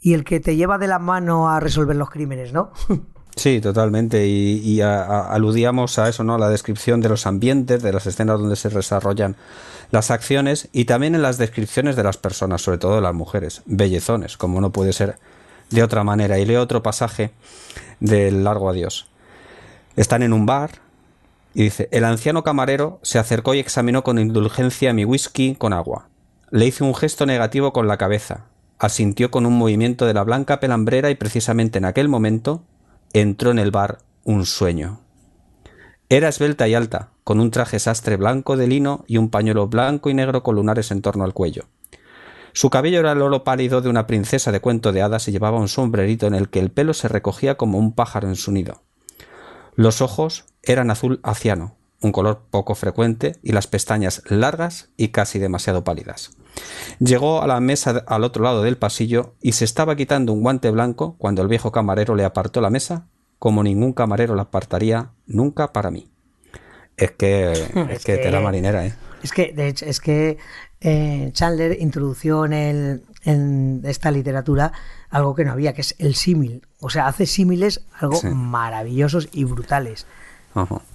y 0.00 0.14
el 0.14 0.24
que 0.24 0.40
te 0.40 0.56
lleva 0.56 0.78
de 0.78 0.88
la 0.88 0.98
mano 0.98 1.50
a 1.50 1.60
resolver 1.60 1.96
los 1.96 2.10
crímenes, 2.10 2.52
¿no? 2.52 2.72
Sí, 3.36 3.60
totalmente. 3.60 4.26
Y, 4.26 4.80
aludíamos 4.82 5.98
a 5.98 6.08
eso, 6.08 6.22
¿no? 6.22 6.36
La 6.38 6.48
descripción 6.50 7.00
de 7.00 7.08
los 7.08 7.26
ambientes, 7.26 7.82
de 7.82 7.92
las 7.92 8.06
escenas 8.06 8.38
donde 8.38 8.56
se 8.56 8.68
desarrollan 8.68 9.36
las 9.90 10.10
acciones 10.10 10.68
y 10.72 10.84
también 10.84 11.14
en 11.14 11.22
las 11.22 11.38
descripciones 11.38 11.96
de 11.96 12.02
las 12.02 12.18
personas, 12.18 12.62
sobre 12.62 12.78
todo 12.78 12.96
de 12.96 13.00
las 13.00 13.14
mujeres, 13.14 13.62
bellezones, 13.64 14.36
como 14.36 14.60
no 14.60 14.70
puede 14.70 14.92
ser 14.92 15.16
de 15.70 15.82
otra 15.82 16.04
manera. 16.04 16.38
Y 16.38 16.44
leo 16.44 16.60
otro 16.60 16.82
pasaje 16.82 17.32
del 18.00 18.44
Largo 18.44 18.68
Adiós. 18.68 19.08
Están 19.96 20.22
en 20.22 20.32
un 20.32 20.46
bar, 20.46 20.82
y 21.54 21.64
dice, 21.64 21.88
el 21.92 22.04
anciano 22.04 22.42
camarero 22.42 22.98
se 23.02 23.18
acercó 23.18 23.54
y 23.54 23.58
examinó 23.58 24.02
con 24.02 24.18
indulgencia 24.18 24.92
mi 24.92 25.04
whisky 25.04 25.54
con 25.54 25.72
agua. 25.72 26.08
Le 26.50 26.66
hice 26.66 26.84
un 26.84 26.94
gesto 26.94 27.26
negativo 27.26 27.72
con 27.72 27.88
la 27.88 27.98
cabeza, 27.98 28.46
asintió 28.78 29.30
con 29.30 29.46
un 29.46 29.56
movimiento 29.56 30.06
de 30.06 30.14
la 30.14 30.24
blanca 30.24 30.60
pelambrera 30.60 31.10
y 31.10 31.14
precisamente 31.14 31.78
en 31.78 31.84
aquel 31.84 32.08
momento 32.08 32.62
entró 33.12 33.50
en 33.50 33.58
el 33.58 33.70
bar 33.70 33.98
un 34.24 34.46
sueño. 34.46 35.00
Era 36.08 36.28
esbelta 36.28 36.68
y 36.68 36.74
alta, 36.74 37.10
con 37.24 37.40
un 37.40 37.50
traje 37.50 37.78
sastre 37.78 38.16
blanco 38.16 38.56
de 38.56 38.66
lino 38.66 39.04
y 39.06 39.16
un 39.16 39.30
pañuelo 39.30 39.68
blanco 39.68 40.10
y 40.10 40.14
negro 40.14 40.42
con 40.42 40.56
lunares 40.56 40.90
en 40.90 41.00
torno 41.00 41.24
al 41.24 41.32
cuello. 41.32 41.64
Su 42.52 42.68
cabello 42.68 43.00
era 43.00 43.12
el 43.12 43.22
oro 43.22 43.44
pálido 43.44 43.80
de 43.80 43.88
una 43.88 44.06
princesa 44.06 44.52
de 44.52 44.60
cuento 44.60 44.92
de 44.92 45.00
hadas 45.00 45.26
y 45.28 45.32
llevaba 45.32 45.58
un 45.58 45.68
sombrerito 45.68 46.26
en 46.26 46.34
el 46.34 46.50
que 46.50 46.60
el 46.60 46.70
pelo 46.70 46.92
se 46.92 47.08
recogía 47.08 47.56
como 47.56 47.78
un 47.78 47.94
pájaro 47.94 48.28
en 48.28 48.36
su 48.36 48.52
nido. 48.52 48.82
Los 49.74 50.02
ojos 50.02 50.44
eran 50.62 50.90
azul 50.90 51.20
aciano, 51.22 51.76
un 52.00 52.12
color 52.12 52.42
poco 52.50 52.74
frecuente, 52.74 53.36
y 53.42 53.52
las 53.52 53.66
pestañas 53.66 54.22
largas 54.26 54.90
y 54.96 55.08
casi 55.08 55.38
demasiado 55.38 55.84
pálidas. 55.84 56.30
Llegó 56.98 57.42
a 57.42 57.46
la 57.46 57.60
mesa 57.60 58.04
al 58.06 58.24
otro 58.24 58.44
lado 58.44 58.62
del 58.62 58.76
pasillo 58.76 59.34
y 59.40 59.52
se 59.52 59.64
estaba 59.64 59.96
quitando 59.96 60.32
un 60.32 60.42
guante 60.42 60.70
blanco 60.70 61.16
cuando 61.18 61.42
el 61.42 61.48
viejo 61.48 61.72
camarero 61.72 62.14
le 62.14 62.24
apartó 62.24 62.60
la 62.60 62.70
mesa, 62.70 63.06
como 63.38 63.62
ningún 63.62 63.92
camarero 63.92 64.34
la 64.34 64.42
apartaría 64.42 65.10
nunca 65.26 65.72
para 65.72 65.90
mí. 65.90 66.08
Es 66.96 67.12
que, 67.12 67.52
es, 67.90 68.04
que, 68.04 68.18
tela 68.18 68.40
marinera, 68.40 68.86
¿eh? 68.86 68.94
Es 69.22 69.32
que, 69.32 69.52
de 69.52 69.68
hecho, 69.68 69.86
es 69.86 70.00
que 70.00 70.38
eh, 70.80 71.30
Chandler 71.32 71.80
introdució 71.80 72.44
en, 72.44 72.52
el, 72.52 73.02
en 73.24 73.82
esta 73.84 74.10
literatura 74.10 74.72
algo 75.10 75.34
que 75.34 75.44
no 75.44 75.52
había, 75.52 75.72
que 75.72 75.80
es 75.80 75.94
el 75.98 76.14
símil. 76.14 76.66
O 76.80 76.90
sea, 76.90 77.06
hace 77.06 77.26
símiles 77.26 77.84
algo 77.98 78.20
maravillosos 78.22 79.28
y 79.32 79.44
brutales. 79.44 80.06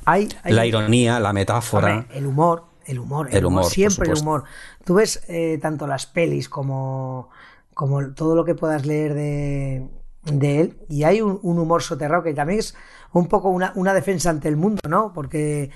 Hay, 0.06 0.30
la 0.46 0.66
ironía, 0.66 1.20
la 1.20 1.34
metáfora. 1.34 2.06
el 2.14 2.26
humor, 2.26 2.66
el 2.86 3.00
humor, 3.00 3.30
el, 3.32 3.46
humor, 3.46 3.66
siempre 3.66 4.10
el 4.10 4.18
humor. 4.18 4.44
Tú 4.84 4.96
ves 4.96 5.22
eh, 5.28 5.60
tanto 5.62 5.88
las 5.88 6.06
pelis 6.06 6.48
como, 6.50 7.30
como 7.74 8.12
todo 8.12 8.36
lo 8.36 8.46
que 8.46 8.56
puedas 8.56 8.86
leer 8.86 9.14
de, 9.14 9.88
de 10.24 10.62
él 10.62 10.78
y 10.90 11.04
hay 11.04 11.22
un, 11.22 11.40
humor 11.44 11.82
soterrado 11.84 12.24
que 12.24 12.34
también 12.34 12.60
es 12.60 12.76
un 13.14 13.28
poco 13.28 13.50
una, 13.50 13.72
una 13.76 13.94
defensa 13.94 14.30
ante 14.30 14.48
el 14.48 14.58
mundo, 14.58 14.82
¿no? 14.88 15.14
Porque 15.14 15.72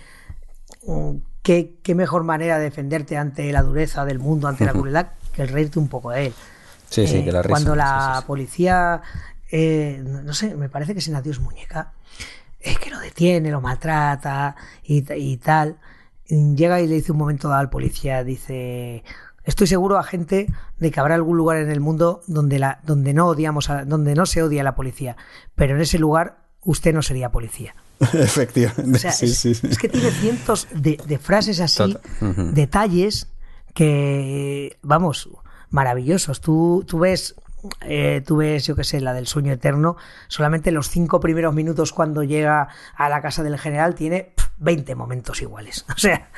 mm, 0.86 1.16
¿qué, 1.42 1.78
qué, 1.82 1.96
mejor 1.96 2.24
manera 2.24 2.58
de 2.58 2.66
defenderte 2.66 3.18
ante 3.18 3.52
la 3.52 3.64
dureza 3.64 4.06
del 4.06 4.20
mundo, 4.20 4.48
ante 4.48 4.66
la 4.66 4.72
crueldad, 4.74 5.08
que 5.34 5.44
el 5.44 5.50
reírte 5.50 5.80
un 5.80 5.88
poco 5.88 6.12
de 6.12 6.28
él. 6.28 6.34
Sí, 6.90 7.08
sí, 7.08 7.24
que 7.24 7.32
la 7.32 7.42
risa. 7.42 7.52
Cuando 7.52 7.76
la 7.76 8.24
policía, 8.28 9.02
eh, 9.50 10.04
no 10.04 10.34
sé, 10.34 10.56
me 10.56 10.70
parece 10.70 10.94
que 10.94 11.00
es 11.00 11.08
en 11.08 11.16
Adiós 11.16 11.40
Muñeca, 11.40 11.94
es 12.62 12.80
que 12.80 12.90
lo 12.90 13.00
detiene, 13.00 13.52
lo 13.52 13.62
maltrata 13.62 14.56
y, 14.84 15.04
y 15.14 15.38
tal, 15.38 15.78
llega 16.28 16.82
y 16.82 16.88
le 16.88 16.96
dice 16.96 17.12
un 17.12 17.18
momento 17.18 17.48
dado 17.50 17.62
al 17.62 17.70
policía, 17.70 18.24
dice, 18.24 19.04
Estoy 19.44 19.66
seguro, 19.66 19.98
agente, 19.98 20.48
de 20.78 20.92
que 20.92 21.00
habrá 21.00 21.16
algún 21.16 21.36
lugar 21.36 21.58
en 21.58 21.72
el 21.72 21.80
mundo 21.80 22.22
donde, 22.28 22.60
la, 22.60 22.80
donde, 22.84 23.14
no, 23.14 23.28
odiamos 23.28 23.70
donde 23.88 24.14
no 24.14 24.26
se 24.26 24.44
odia 24.44 24.62
a 24.62 24.64
la 24.64 24.76
policía, 24.76 25.18
pero 25.56 25.76
en 25.76 25.82
ese 25.82 25.98
lugar 25.98 26.38
usted 26.64 26.94
no 26.94 27.02
sería 27.02 27.32
policía. 27.32 27.76
Efectivamente. 28.14 29.08
es, 29.08 29.78
que 29.80 29.90
tiene 29.90 30.12
cientos 30.12 30.68
de, 30.74 31.20
frases 31.20 31.60
así, 31.60 31.98
detalles 32.54 33.28
que, 33.74 34.78
vamos, 34.84 35.30
maravillosos. 35.70 36.40
Tú, 36.42 36.84
tú 36.88 37.00
ves 37.00 37.36
eh, 37.82 38.24
tú 38.26 38.38
ves, 38.38 38.66
yo 38.66 38.76
qué 38.76 38.84
sé, 38.84 39.02
la 39.02 39.14
del 39.14 39.28
sueño 39.28 39.54
eterno, 39.54 39.98
solamente 40.28 40.72
los 40.72 40.90
cinco 40.90 41.20
primeros 41.20 41.54
minutos 41.54 41.94
cuando 41.94 42.24
llega 42.24 42.70
a 42.96 43.10
la 43.10 43.22
casa 43.22 43.44
del 43.44 43.58
general 43.60 43.96
tiene 43.96 44.34
20 44.58 44.96
momentos 44.96 45.42
iguales. 45.42 45.86
O 45.96 46.00
sea, 46.02 46.30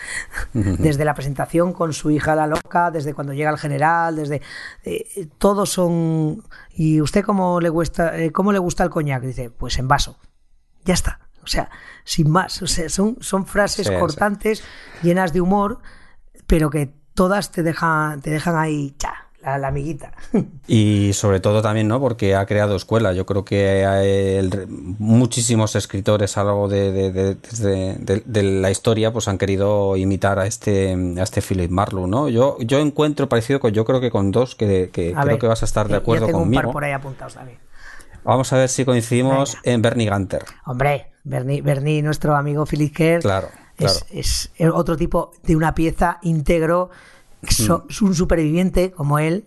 desde 0.53 1.05
la 1.05 1.13
presentación 1.13 1.71
con 1.71 1.93
su 1.93 2.11
hija 2.11 2.35
la 2.35 2.47
loca, 2.47 2.91
desde 2.91 3.13
cuando 3.13 3.33
llega 3.33 3.49
el 3.49 3.57
general, 3.57 4.15
desde... 4.15 4.41
Eh, 4.83 5.29
todos 5.37 5.69
son... 5.69 6.43
¿Y 6.71 6.99
usted 6.99 7.23
cómo 7.23 7.61
le, 7.61 7.69
gusta, 7.69 8.19
eh, 8.19 8.31
cómo 8.31 8.51
le 8.51 8.59
gusta 8.59 8.83
el 8.83 8.89
coñac? 8.89 9.23
Dice, 9.23 9.49
pues 9.49 9.77
en 9.77 9.87
vaso. 9.87 10.17
Ya 10.83 10.93
está. 10.93 11.19
O 11.43 11.47
sea, 11.47 11.69
sin 12.03 12.29
más. 12.29 12.61
O 12.61 12.67
sea, 12.67 12.89
son, 12.89 13.17
son 13.21 13.45
frases 13.45 13.89
cortantes, 13.89 14.63
llenas 15.01 15.31
de 15.31 15.39
humor, 15.39 15.79
pero 16.47 16.69
que 16.69 16.93
todas 17.13 17.51
te 17.51 17.63
dejan, 17.63 18.21
te 18.21 18.31
dejan 18.31 18.57
ahí, 18.57 18.95
cha, 18.97 19.22
la, 19.43 19.67
amiguita. 19.67 20.11
Y 20.67 21.11
sobre 21.13 21.39
todo 21.39 21.61
también, 21.61 21.87
¿no? 21.87 21.99
Porque 21.99 22.35
ha 22.35 22.45
creado 22.45 22.75
escuela. 22.75 23.13
Yo 23.13 23.25
creo 23.25 23.43
que 23.43 23.85
hay 23.85 24.49
muchísimos 24.97 25.75
escritores 25.75 26.37
a 26.37 26.43
lo 26.43 26.49
largo 26.49 26.67
de, 26.69 27.37
de, 28.25 28.43
la 28.43 28.71
historia 28.71 29.11
pues 29.11 29.27
han 29.27 29.37
querido 29.37 29.97
imitar 29.97 30.39
a 30.39 30.45
este 30.45 30.93
a 30.93 31.23
este 31.23 31.41
Philip 31.41 31.69
Marlowe, 31.69 32.07
¿no? 32.07 32.29
Yo, 32.29 32.57
yo 32.59 32.79
encuentro 32.79 33.27
parecido 33.27 33.59
con, 33.59 33.71
yo 33.71 33.85
creo 33.85 33.99
que 33.99 34.09
con 34.09 34.31
dos 34.31 34.55
que, 34.55 34.89
creo 34.91 35.39
que 35.39 35.47
vas 35.47 35.61
a 35.61 35.65
estar 35.65 35.87
de 35.87 35.97
acuerdo 35.97 36.29
conmigo. 36.29 36.71
por 36.71 36.83
ahí 36.83 36.93
apuntados 36.93 37.35
también. 37.35 37.59
Vamos 38.23 38.53
a 38.53 38.57
ver 38.57 38.69
si 38.69 38.85
coincidimos 38.85 39.57
en 39.63 39.81
Bernie 39.81 40.09
Gunter. 40.09 40.45
Hombre, 40.65 41.11
Bernie, 41.23 41.61
Bernie 41.61 42.01
nuestro 42.01 42.35
amigo 42.35 42.65
Philip 42.65 42.95
Kerr. 42.95 43.21
Claro. 43.21 43.49
Es, 43.77 44.05
es, 44.11 44.51
otro 44.71 44.95
tipo 44.95 45.31
de 45.43 45.55
una 45.55 45.73
pieza 45.73 46.19
íntegro 46.21 46.89
es 47.49 48.01
un 48.01 48.15
superviviente 48.15 48.91
como 48.91 49.19
él. 49.19 49.45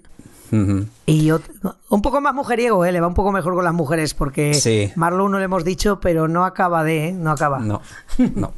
Y 1.07 1.31
un 1.31 2.03
poco 2.03 2.21
más 2.21 2.35
mujeriego, 2.35 2.85
¿eh? 2.85 2.91
le 2.91 3.01
va 3.01 3.07
un 3.07 3.15
poco 3.15 3.31
mejor 3.31 3.55
con 3.55 3.65
las 3.65 3.75
mujeres, 3.75 4.15
porque 4.15 4.55
sí. 4.55 4.91
Marlowe 4.97 5.29
no 5.29 5.39
le 5.39 5.45
hemos 5.45 5.65
dicho, 5.65 6.01
pero 6.01 6.27
no 6.27 6.45
acaba 6.45 6.83
de, 6.83 7.09
¿eh? 7.09 7.13
no 7.13 7.31
acaba. 7.31 7.61
No, 7.61 7.81
no. 8.35 8.53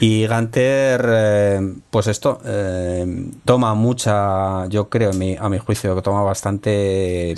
Y 0.00 0.26
Ganter, 0.26 1.04
eh, 1.06 1.74
pues 1.90 2.06
esto, 2.06 2.40
eh, 2.44 3.30
toma 3.44 3.74
mucha, 3.74 4.66
yo 4.68 4.88
creo, 4.88 5.10
a 5.10 5.48
mi 5.48 5.58
juicio, 5.58 5.94
que 5.94 6.02
toma 6.02 6.22
bastante 6.22 7.34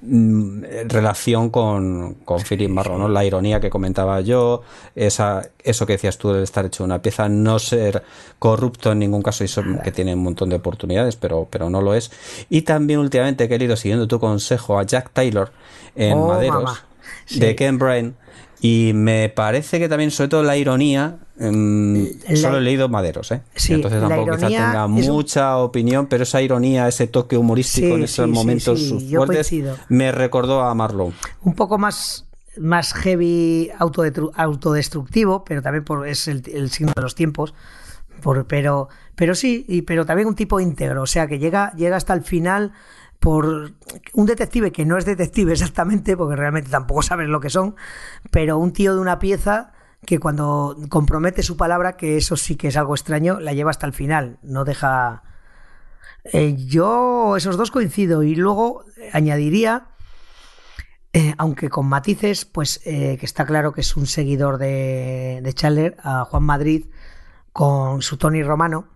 mm, 0.00 0.62
relación 0.88 1.50
con, 1.50 2.14
con 2.24 2.40
Philip 2.40 2.70
Marlowe, 2.70 2.98
¿no? 2.98 3.08
La 3.08 3.24
ironía 3.24 3.60
que 3.60 3.70
comentaba 3.70 4.20
yo, 4.22 4.62
esa, 4.96 5.42
eso 5.62 5.86
que 5.86 5.92
decías 5.92 6.18
tú 6.18 6.32
de 6.32 6.42
estar 6.42 6.66
hecho 6.66 6.82
una 6.82 7.00
pieza, 7.00 7.28
no 7.28 7.60
ser 7.60 8.02
corrupto 8.40 8.90
en 8.90 8.98
ningún 8.98 9.22
caso, 9.22 9.44
y 9.44 9.48
que 9.84 9.92
tiene 9.92 10.14
un 10.14 10.22
montón 10.24 10.48
de 10.48 10.56
oportunidades, 10.56 11.14
pero, 11.14 11.46
pero 11.48 11.70
no 11.70 11.80
lo 11.80 11.94
es. 11.94 12.10
Y 12.50 12.62
también 12.62 12.91
últimamente 13.00 13.44
he 13.44 13.48
querido, 13.48 13.76
siguiendo 13.76 14.06
tu 14.06 14.18
consejo, 14.18 14.78
a 14.78 14.84
Jack 14.84 15.10
Taylor 15.12 15.52
en 15.94 16.18
oh, 16.18 16.28
Maderos, 16.28 16.84
de 17.30 17.54
Ken 17.54 17.78
Brain, 17.78 18.14
y 18.60 18.92
me 18.94 19.28
parece 19.28 19.78
que 19.78 19.88
también, 19.88 20.10
sobre 20.10 20.28
todo 20.28 20.42
la 20.42 20.56
ironía, 20.56 21.18
em, 21.38 22.08
solo 22.36 22.58
he 22.58 22.60
leído 22.60 22.88
Maderos, 22.88 23.32
¿eh? 23.32 23.42
Entonces 23.68 24.00
tampoco 24.00 24.36
quizás 24.36 24.48
tenga 24.48 24.86
mucha 24.86 25.58
opinión, 25.58 26.06
pero 26.06 26.22
esa 26.22 26.40
ironía, 26.40 26.86
ese 26.86 27.08
toque 27.08 27.36
humorístico 27.36 27.96
en 27.96 28.04
esos 28.04 28.28
momentos 28.28 28.92
fuertes, 29.10 29.52
me 29.88 30.12
recordó 30.12 30.62
a 30.62 30.74
Marlowe. 30.74 31.12
Un 31.42 31.54
poco 31.54 31.78
más 31.78 32.26
más 32.58 32.92
heavy 32.92 33.70
autodestructivo, 34.36 35.44
pero 35.44 35.62
también 35.62 35.84
por, 35.84 36.06
es 36.06 36.28
el, 36.28 36.70
signo 36.70 36.92
de 36.94 37.02
los 37.02 37.14
tiempos. 37.14 37.54
Por, 38.22 38.46
pero, 38.46 38.88
pero 39.14 39.34
sí, 39.34 39.64
y, 39.68 39.82
pero 39.82 40.06
también 40.06 40.28
un 40.28 40.34
tipo 40.34 40.60
íntegro, 40.60 41.02
o 41.02 41.06
sea 41.06 41.26
que 41.26 41.38
llega, 41.38 41.72
llega 41.74 41.96
hasta 41.96 42.14
el 42.14 42.22
final 42.22 42.72
por 43.20 43.74
un 44.14 44.26
detective 44.26 44.72
que 44.72 44.86
no 44.86 44.96
es 44.96 45.04
detective 45.04 45.52
exactamente, 45.52 46.16
porque 46.16 46.36
realmente 46.36 46.70
tampoco 46.70 47.02
sabes 47.02 47.28
lo 47.28 47.40
que 47.40 47.50
son, 47.50 47.76
pero 48.30 48.58
un 48.58 48.72
tío 48.72 48.94
de 48.94 49.00
una 49.00 49.18
pieza 49.18 49.72
que 50.06 50.18
cuando 50.18 50.76
compromete 50.88 51.42
su 51.42 51.56
palabra, 51.56 51.96
que 51.96 52.16
eso 52.16 52.36
sí 52.36 52.56
que 52.56 52.68
es 52.68 52.76
algo 52.76 52.94
extraño, 52.94 53.38
la 53.38 53.52
lleva 53.52 53.70
hasta 53.70 53.86
el 53.86 53.92
final, 53.92 54.38
no 54.42 54.64
deja... 54.64 55.22
Eh, 56.24 56.54
yo 56.56 57.36
esos 57.36 57.56
dos 57.56 57.72
coincido 57.72 58.22
y 58.22 58.36
luego 58.36 58.84
añadiría 59.12 59.88
eh, 61.14 61.34
aunque 61.36 61.68
con 61.68 61.86
matices, 61.86 62.46
pues 62.46 62.80
eh, 62.86 63.18
que 63.18 63.26
está 63.26 63.44
claro 63.44 63.72
que 63.72 63.82
es 63.82 63.96
un 63.96 64.06
seguidor 64.06 64.56
de, 64.56 65.40
de 65.42 65.52
Chandler, 65.52 65.96
a 66.02 66.24
Juan 66.24 66.42
Madrid, 66.42 66.86
con 67.52 68.02
su 68.02 68.16
Tony 68.16 68.42
Romano. 68.42 68.86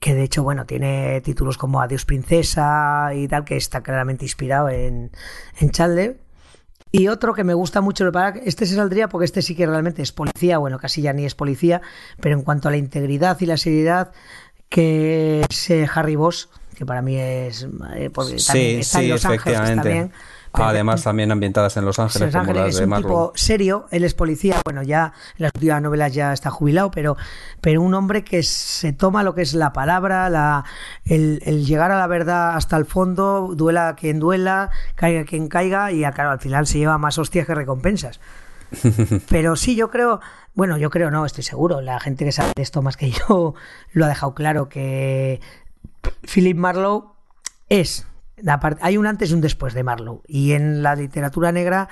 Que 0.00 0.14
de 0.14 0.24
hecho, 0.24 0.42
bueno, 0.42 0.66
tiene 0.66 1.20
títulos 1.22 1.56
como 1.56 1.80
Adiós 1.80 2.04
Princesa 2.04 3.10
y 3.14 3.26
tal, 3.28 3.44
que 3.44 3.56
está 3.56 3.82
claramente 3.82 4.24
inspirado 4.24 4.68
en, 4.68 5.10
en 5.58 5.70
Chandler. 5.70 6.20
Y 6.92 7.08
otro 7.08 7.34
que 7.34 7.42
me 7.42 7.54
gusta 7.54 7.80
mucho, 7.80 8.08
este 8.44 8.66
se 8.66 8.76
saldría 8.76 9.08
porque 9.08 9.24
este 9.24 9.42
sí 9.42 9.56
que 9.56 9.66
realmente 9.66 10.00
es 10.00 10.12
policía, 10.12 10.58
bueno, 10.58 10.78
casi 10.78 11.02
ya 11.02 11.12
ni 11.12 11.24
es 11.24 11.34
policía, 11.34 11.82
pero 12.20 12.36
en 12.36 12.42
cuanto 12.42 12.68
a 12.68 12.70
la 12.70 12.76
integridad 12.76 13.36
y 13.40 13.46
la 13.46 13.56
seriedad, 13.56 14.12
que 14.68 15.44
es 15.48 15.70
eh, 15.70 15.88
Harry 15.92 16.14
Boss, 16.14 16.50
que 16.76 16.86
para 16.86 17.02
mí 17.02 17.16
es. 17.16 17.66
porque 18.12 18.38
sí, 18.38 18.76
está 18.78 19.02
en 19.02 19.08
Los 19.08 19.24
Ángeles 19.24 19.74
también. 19.74 20.12
Además, 20.54 21.02
también 21.02 21.32
ambientadas 21.32 21.76
en 21.76 21.84
Los 21.84 21.98
Ángeles, 21.98 22.34
como 22.34 22.52
las 22.52 22.76
es 22.76 22.80
un 22.80 22.94
tipo 22.94 23.32
serio, 23.34 23.86
él 23.90 24.04
es 24.04 24.14
policía, 24.14 24.60
bueno, 24.64 24.82
ya 24.82 25.12
en 25.36 25.42
las 25.44 25.52
últimas 25.54 25.82
novelas 25.82 26.14
ya 26.14 26.32
está 26.32 26.50
jubilado, 26.50 26.90
pero, 26.90 27.16
pero 27.60 27.82
un 27.82 27.92
hombre 27.94 28.22
que 28.22 28.42
se 28.42 28.92
toma 28.92 29.24
lo 29.24 29.34
que 29.34 29.42
es 29.42 29.54
la 29.54 29.72
palabra, 29.72 30.30
la, 30.30 30.64
el, 31.04 31.40
llegar 31.64 31.90
a 31.90 31.98
la 31.98 32.06
verdad 32.06 32.54
hasta 32.54 32.76
el 32.76 32.84
fondo, 32.84 33.54
duela 33.56 33.96
quien 33.96 34.20
duela, 34.20 34.70
caiga 34.94 35.24
quien 35.24 35.48
caiga, 35.48 35.90
y 35.90 36.02
claro, 36.12 36.30
al 36.30 36.40
final 36.40 36.66
se 36.66 36.78
lleva 36.78 36.98
más 36.98 37.18
hostias 37.18 37.46
que 37.46 37.54
recompensas. 37.54 38.20
Pero 39.28 39.56
sí, 39.56 39.74
yo 39.74 39.90
creo, 39.90 40.20
bueno, 40.54 40.78
yo 40.78 40.90
creo 40.90 41.10
no, 41.10 41.26
estoy 41.26 41.42
seguro, 41.42 41.80
la 41.80 41.98
gente 41.98 42.24
que 42.24 42.32
sabe 42.32 42.52
de 42.54 42.62
esto 42.62 42.80
más 42.80 42.96
que 42.96 43.10
yo 43.10 43.54
lo 43.92 44.04
ha 44.04 44.08
dejado 44.08 44.34
claro, 44.34 44.68
que 44.68 45.40
Philip 46.32 46.56
Marlowe 46.56 47.12
es 47.68 48.06
hay 48.80 48.96
un 48.96 49.06
antes 49.06 49.30
y 49.30 49.34
un 49.34 49.40
después 49.40 49.74
de 49.74 49.82
Marlowe. 49.84 50.22
Y 50.26 50.52
en 50.52 50.82
la 50.82 50.94
literatura 50.94 51.52
negra 51.52 51.88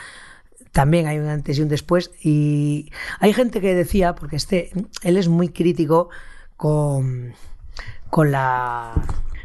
también 0.72 1.06
hay 1.06 1.18
un 1.18 1.28
antes 1.28 1.58
y 1.58 1.62
un 1.62 1.68
después. 1.68 2.10
Y 2.22 2.90
hay 3.20 3.32
gente 3.32 3.60
que 3.60 3.74
decía, 3.74 4.14
porque 4.14 4.36
este, 4.36 4.70
él 5.02 5.16
es 5.16 5.28
muy 5.28 5.48
crítico 5.50 6.08
con, 6.56 7.34
con 8.10 8.30
la 8.30 8.94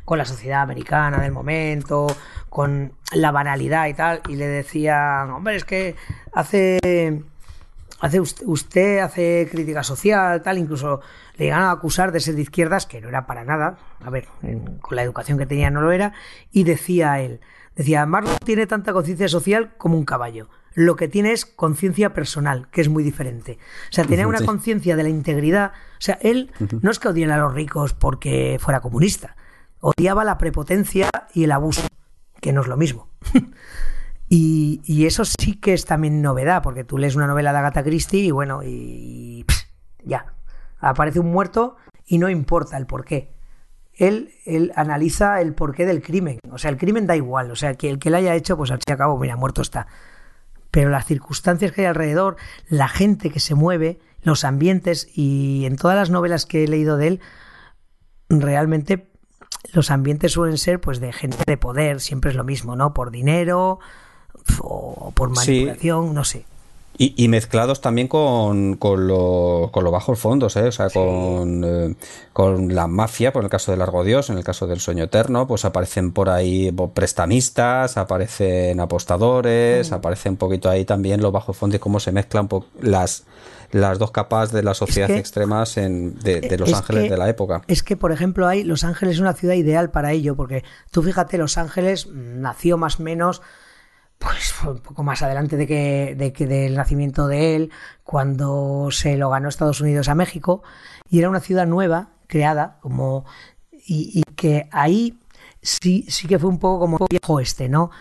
con 0.07 0.17
la 0.17 0.23
sociedad 0.23 0.61
americana 0.61 1.19
del 1.19 1.33
momento, 1.33 2.07
con 2.47 2.93
la 3.11 3.31
banalidad 3.31 3.87
y 3.87 3.93
tal, 3.93 4.21
y 4.29 4.37
le 4.37 4.47
decían, 4.47 5.29
hombre, 5.31 5.57
es 5.57 5.65
que 5.65 5.97
hace, 6.31 6.79
hace 7.99 8.19
usted, 8.19 8.99
hace 8.99 9.47
crítica 9.51 9.83
social, 9.83 10.41
tal, 10.41 10.57
incluso 10.57 11.01
le 11.35 11.45
llegaron 11.45 11.67
a 11.67 11.71
acusar 11.71 12.11
de 12.11 12.19
ser 12.19 12.35
de 12.35 12.41
izquierdas, 12.41 12.85
que 12.85 13.01
no 13.01 13.09
era 13.09 13.25
para 13.25 13.43
nada, 13.43 13.77
a 14.03 14.09
ver, 14.09 14.27
con 14.81 14.95
la 14.95 15.03
educación 15.03 15.37
que 15.37 15.45
tenía 15.45 15.69
no 15.69 15.81
lo 15.81 15.91
era, 15.91 16.13
y 16.51 16.63
decía 16.63 17.19
él, 17.21 17.41
decía, 17.75 18.05
Marlon 18.05 18.37
tiene 18.43 18.67
tanta 18.67 18.93
conciencia 18.93 19.27
social 19.27 19.73
como 19.77 19.97
un 19.97 20.05
caballo 20.05 20.49
lo 20.77 20.95
que 20.95 21.07
tiene 21.07 21.31
es 21.31 21.47
conciencia 21.47 22.13
personal, 22.13 22.67
que 22.69 22.81
es 22.81 22.87
muy 22.87 23.03
diferente. 23.03 23.57
O 23.89 23.93
sea, 23.93 24.05
tiene 24.05 24.27
una 24.27 24.45
conciencia 24.45 24.95
de 24.95 25.01
la 25.01 25.09
integridad. 25.09 25.71
O 25.93 26.01
sea, 26.01 26.19
él 26.21 26.51
no 26.83 26.91
es 26.91 26.99
que 26.99 27.07
odiara 27.07 27.33
a 27.33 27.39
los 27.39 27.55
ricos 27.55 27.95
porque 27.95 28.59
fuera 28.61 28.79
comunista, 28.79 29.35
odiaba 29.79 30.23
la 30.23 30.37
prepotencia 30.37 31.09
y 31.33 31.45
el 31.45 31.51
abuso, 31.51 31.81
que 32.41 32.53
no 32.53 32.61
es 32.61 32.67
lo 32.67 32.77
mismo. 32.77 33.09
y, 34.29 35.05
eso 35.05 35.23
sí 35.25 35.55
que 35.55 35.73
es 35.73 35.85
también 35.85 36.21
novedad, 36.21 36.61
porque 36.61 36.83
tú 36.83 36.97
lees 36.97 37.15
una 37.15 37.27
novela 37.27 37.53
de 37.53 37.59
Agatha 37.59 37.83
Christie 37.83 38.25
y 38.25 38.31
bueno, 38.31 38.61
y, 38.63 39.45
ya, 40.03 40.33
aparece 40.79 41.19
un 41.19 41.31
muerto 41.31 41.77
y 42.05 42.17
no 42.17 42.29
importa 42.29 42.77
el 42.77 42.87
porqué. 42.87 43.33
Él, 43.93 44.31
él 44.45 44.71
analiza 44.75 45.41
el 45.41 45.55
porqué 45.55 45.85
del 45.85 46.03
crimen. 46.03 46.39
O 46.51 46.57
sea, 46.57 46.69
el 46.69 46.77
crimen 46.77 47.07
da 47.07 47.15
igual. 47.15 47.49
O 47.49 47.55
sea, 47.55 47.73
que 47.73 47.89
el 47.89 47.97
que 47.97 48.11
lo 48.11 48.17
haya 48.17 48.35
hecho, 48.35 48.55
pues 48.55 48.69
al 48.69 48.77
fin 48.77 48.83
y 48.89 48.91
al 48.91 48.97
cabo, 48.97 49.17
mira, 49.17 49.35
muerto 49.35 49.63
está 49.63 49.87
pero 50.71 50.91
las 50.91 51.05
circunstancias 51.05 51.71
que 51.71 51.81
hay 51.81 51.87
alrededor, 51.87 52.37
la 52.69 52.87
gente 52.87 53.31
que 53.31 53.39
se 53.39 53.55
mueve, 53.55 53.99
los 54.21 54.43
ambientes 54.43 55.07
y 55.11 55.65
en 55.65 55.75
todas 55.75 55.97
las 55.97 56.09
novelas 56.09 56.45
que 56.45 56.63
he 56.63 56.67
leído 56.67 56.97
de 56.97 57.07
él, 57.07 57.19
realmente 58.29 59.09
los 59.73 59.91
ambientes 59.91 60.33
suelen 60.33 60.57
ser 60.57 60.79
pues 60.79 60.99
de 60.99 61.13
gente 61.13 61.43
de 61.47 61.57
poder, 61.57 61.99
siempre 61.99 62.31
es 62.31 62.37
lo 62.37 62.43
mismo, 62.43 62.75
¿no? 62.75 62.93
Por 62.93 63.11
dinero 63.11 63.79
o 64.61 65.11
por 65.13 65.29
manipulación, 65.29 66.13
no 66.13 66.23
sé. 66.23 66.45
Y, 66.99 67.27
mezclados 67.27 67.79
también 67.79 68.07
con, 68.07 68.75
con, 68.75 69.07
lo, 69.07 69.69
con 69.71 69.83
los 69.83 69.93
bajos 69.93 70.17
fondos, 70.17 70.55
¿eh? 70.55 70.63
o 70.63 70.71
sea, 70.71 70.89
con, 70.89 71.63
eh, 71.63 71.95
con 72.33 72.73
la 72.73 72.87
mafia, 72.87 73.31
por 73.31 73.43
el 73.43 73.51
caso 73.51 73.71
del 73.71 73.77
Largo 73.77 74.03
Dios, 74.03 74.31
en 74.31 74.37
el 74.39 74.43
caso 74.43 74.65
del 74.65 74.79
Sueño 74.79 75.03
Eterno, 75.03 75.47
pues 75.47 75.63
aparecen 75.63 76.11
por 76.11 76.27
ahí 76.27 76.75
prestamistas, 76.95 77.97
aparecen 77.97 78.79
apostadores, 78.79 79.91
mm. 79.91 79.93
aparecen 79.93 80.31
un 80.31 80.37
poquito 80.37 80.71
ahí 80.71 80.85
también 80.85 81.21
los 81.21 81.31
bajos 81.31 81.55
fondos 81.55 81.75
y 81.75 81.79
cómo 81.79 81.99
se 81.99 82.11
mezclan 82.11 82.49
las, 82.81 83.25
las 83.71 83.99
dos 83.99 84.09
capas 84.09 84.51
de 84.51 84.63
la 84.63 84.73
sociedad 84.73 85.11
extremas 85.11 85.77
en, 85.77 86.17
de, 86.17 86.57
Los 86.57 86.73
Ángeles 86.73 87.11
de 87.11 87.17
la 87.17 87.29
época. 87.29 87.61
Es 87.67 87.83
que, 87.83 87.95
por 87.95 88.11
ejemplo, 88.11 88.47
hay 88.47 88.63
Los 88.63 88.83
Ángeles 88.83 89.15
es 89.15 89.21
una 89.21 89.33
ciudad 89.33 89.53
ideal 89.53 89.91
para 89.91 90.13
ello, 90.13 90.35
porque 90.35 90.63
tú 90.89 91.03
fíjate, 91.03 91.37
Los 91.37 91.59
Ángeles 91.59 92.07
nació 92.11 92.79
más 92.79 92.99
o 92.99 93.03
menos 93.03 93.43
pues 94.17 94.53
un 94.63 94.79
poco 94.79 95.03
más 95.03 95.21
adelante 95.21 95.57
de 95.57 95.67
que, 95.67 96.15
de 96.17 96.33
que 96.33 96.47
del 96.47 96.75
nacimiento 96.75 97.27
de 97.27 97.55
él, 97.55 97.71
cuando 98.03 98.89
se 98.91 99.17
lo 99.17 99.29
ganó 99.29 99.49
Estados 99.49 99.81
Unidos 99.81 100.09
a 100.09 100.15
México, 100.15 100.63
y 101.09 101.19
era 101.19 101.29
una 101.29 101.39
ciudad 101.39 101.67
nueva, 101.67 102.09
creada, 102.27 102.77
como 102.81 103.25
y, 103.71 104.23
que 104.35 104.67
ahí 104.71 105.19
sí, 105.61 106.05
sí 106.09 106.27
que 106.27 106.39
fue 106.39 106.49
un 106.49 106.59
poco 106.59 106.79
como 106.79 107.07
viejo 107.09 107.39
este, 107.39 107.69
¿no? 107.69 107.91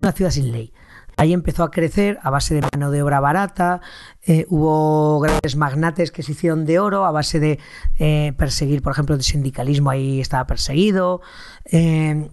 una 0.00 0.12
ciudad 0.12 0.30
sin 0.30 0.52
ley. 0.52 0.72
Ahí 1.16 1.32
empezó 1.32 1.62
a 1.62 1.70
crecer 1.70 2.18
a 2.22 2.30
base 2.30 2.54
de 2.54 2.62
mano 2.72 2.90
de 2.90 3.02
obra 3.02 3.20
barata, 3.20 3.80
eh, 4.22 4.46
hubo 4.48 5.20
grandes 5.20 5.54
magnates 5.54 6.10
que 6.10 6.24
se 6.24 6.32
hicieron 6.32 6.66
de 6.66 6.80
oro 6.80 7.04
a 7.04 7.12
base 7.12 7.38
de 7.38 7.60
eh, 7.98 8.32
perseguir, 8.36 8.82
por 8.82 8.92
ejemplo, 8.92 9.14
el 9.14 9.22
sindicalismo 9.22 9.90
ahí 9.90 10.20
estaba 10.20 10.46
perseguido. 10.46 11.22
Eh, 11.66 12.28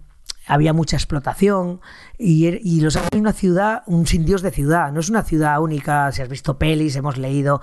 había 0.47 0.73
mucha 0.73 0.97
explotación 0.97 1.81
y, 2.17 2.47
er, 2.47 2.61
Los 2.63 2.95
Ángeles 2.95 3.13
es 3.13 3.19
una 3.19 3.33
ciudad, 3.33 3.83
un 3.85 4.07
sin 4.07 4.25
Dios 4.25 4.41
de 4.41 4.51
ciudad, 4.51 4.91
no 4.91 4.99
es 4.99 5.09
una 5.09 5.23
ciudad 5.23 5.61
única, 5.61 6.11
si 6.11 6.21
has 6.21 6.29
visto 6.29 6.57
pelis, 6.57 6.95
hemos 6.95 7.17
leído, 7.17 7.61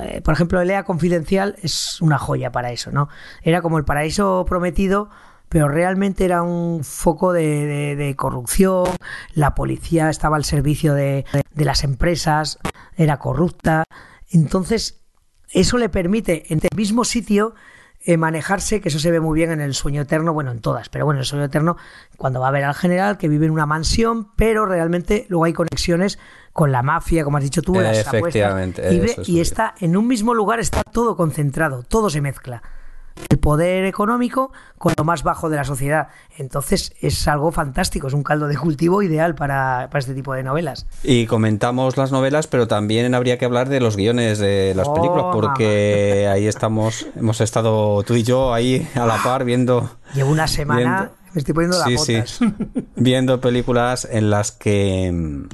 eh, 0.00 0.20
por 0.22 0.34
ejemplo, 0.34 0.60
Elea 0.60 0.84
Confidencial 0.84 1.56
es 1.62 2.00
una 2.00 2.18
joya 2.18 2.52
para 2.52 2.70
eso, 2.70 2.90
¿no? 2.90 3.08
Era 3.42 3.62
como 3.62 3.78
el 3.78 3.84
paraíso 3.84 4.44
prometido, 4.46 5.10
pero 5.48 5.68
realmente 5.68 6.24
era 6.24 6.42
un 6.42 6.84
foco 6.84 7.32
de, 7.32 8.14
corrupción, 8.16 8.86
la 9.34 9.54
policía 9.54 10.10
estaba 10.10 10.36
al 10.36 10.44
servicio 10.44 10.92
de, 10.94 11.24
de 11.54 11.64
las 11.64 11.84
empresas, 11.84 12.58
era 12.96 13.18
corrupta, 13.18 13.84
entonces 14.30 15.00
eso 15.50 15.78
le 15.78 15.88
permite 15.88 16.52
en 16.52 16.60
el 16.62 16.76
mismo 16.76 17.04
sitio 17.04 17.54
eh, 18.08 18.16
manejarse, 18.16 18.80
que 18.80 18.88
eso 18.88 18.98
se 18.98 19.10
ve 19.10 19.20
muy 19.20 19.36
bien 19.38 19.50
en 19.50 19.60
el 19.60 19.74
sueño 19.74 20.00
eterno, 20.00 20.32
bueno, 20.32 20.50
en 20.50 20.60
todas, 20.60 20.88
pero 20.88 21.04
bueno, 21.04 21.18
en 21.18 21.20
el 21.20 21.26
sueño 21.26 21.44
eterno, 21.44 21.76
cuando 22.16 22.40
va 22.40 22.48
a 22.48 22.50
ver 22.50 22.64
al 22.64 22.74
general 22.74 23.18
que 23.18 23.28
vive 23.28 23.44
en 23.44 23.52
una 23.52 23.66
mansión, 23.66 24.28
pero 24.34 24.64
realmente 24.64 25.26
luego 25.28 25.44
hay 25.44 25.52
conexiones 25.52 26.18
con 26.54 26.72
la 26.72 26.82
mafia, 26.82 27.22
como 27.22 27.36
has 27.36 27.42
dicho 27.42 27.60
tú, 27.60 27.74
las 27.74 27.98
Efectivamente. 27.98 28.82
y, 29.26 29.36
y 29.36 29.40
está 29.40 29.74
en 29.78 29.94
un 29.94 30.08
mismo 30.08 30.32
lugar, 30.32 30.58
está 30.58 30.82
todo 30.84 31.18
concentrado, 31.18 31.82
todo 31.82 32.08
se 32.08 32.22
mezcla 32.22 32.62
el 33.28 33.38
poder 33.38 33.84
económico 33.84 34.52
con 34.78 34.94
lo 34.96 35.04
más 35.04 35.22
bajo 35.22 35.50
de 35.50 35.56
la 35.56 35.64
sociedad. 35.64 36.08
Entonces 36.36 36.94
es 37.00 37.28
algo 37.28 37.52
fantástico, 37.52 38.08
es 38.08 38.14
un 38.14 38.22
caldo 38.22 38.46
de 38.46 38.56
cultivo 38.56 39.02
ideal 39.02 39.34
para, 39.34 39.88
este 39.94 40.14
tipo 40.14 40.32
de 40.34 40.42
novelas. 40.42 40.86
Y 41.02 41.26
comentamos 41.26 41.96
las 41.96 42.12
novelas, 42.12 42.46
pero 42.46 42.68
también 42.68 43.14
habría 43.14 43.38
que 43.38 43.44
hablar 43.44 43.68
de 43.68 43.80
los 43.80 43.96
guiones 43.96 44.38
de 44.38 44.72
las 44.74 44.88
películas, 44.88 45.24
oh, 45.26 45.30
porque 45.32 46.28
ahí 46.32 46.46
estamos, 46.46 47.06
hemos 47.16 47.40
estado 47.40 48.02
tú 48.02 48.14
y 48.14 48.22
yo 48.22 48.54
ahí 48.54 48.88
a 48.94 49.06
la 49.06 49.22
par 49.22 49.44
viendo... 49.44 49.90
Llevo 50.14 50.30
una 50.30 50.48
semana, 50.48 51.10
me 51.34 51.40
estoy 51.40 51.54
poniendo 51.54 51.78
las 51.78 51.94
botas. 51.94 52.40
viendo 52.96 53.40
películas 53.40 54.08
en 54.10 54.30
las 54.30 54.52
que 54.52 55.10
mm, 55.12 55.48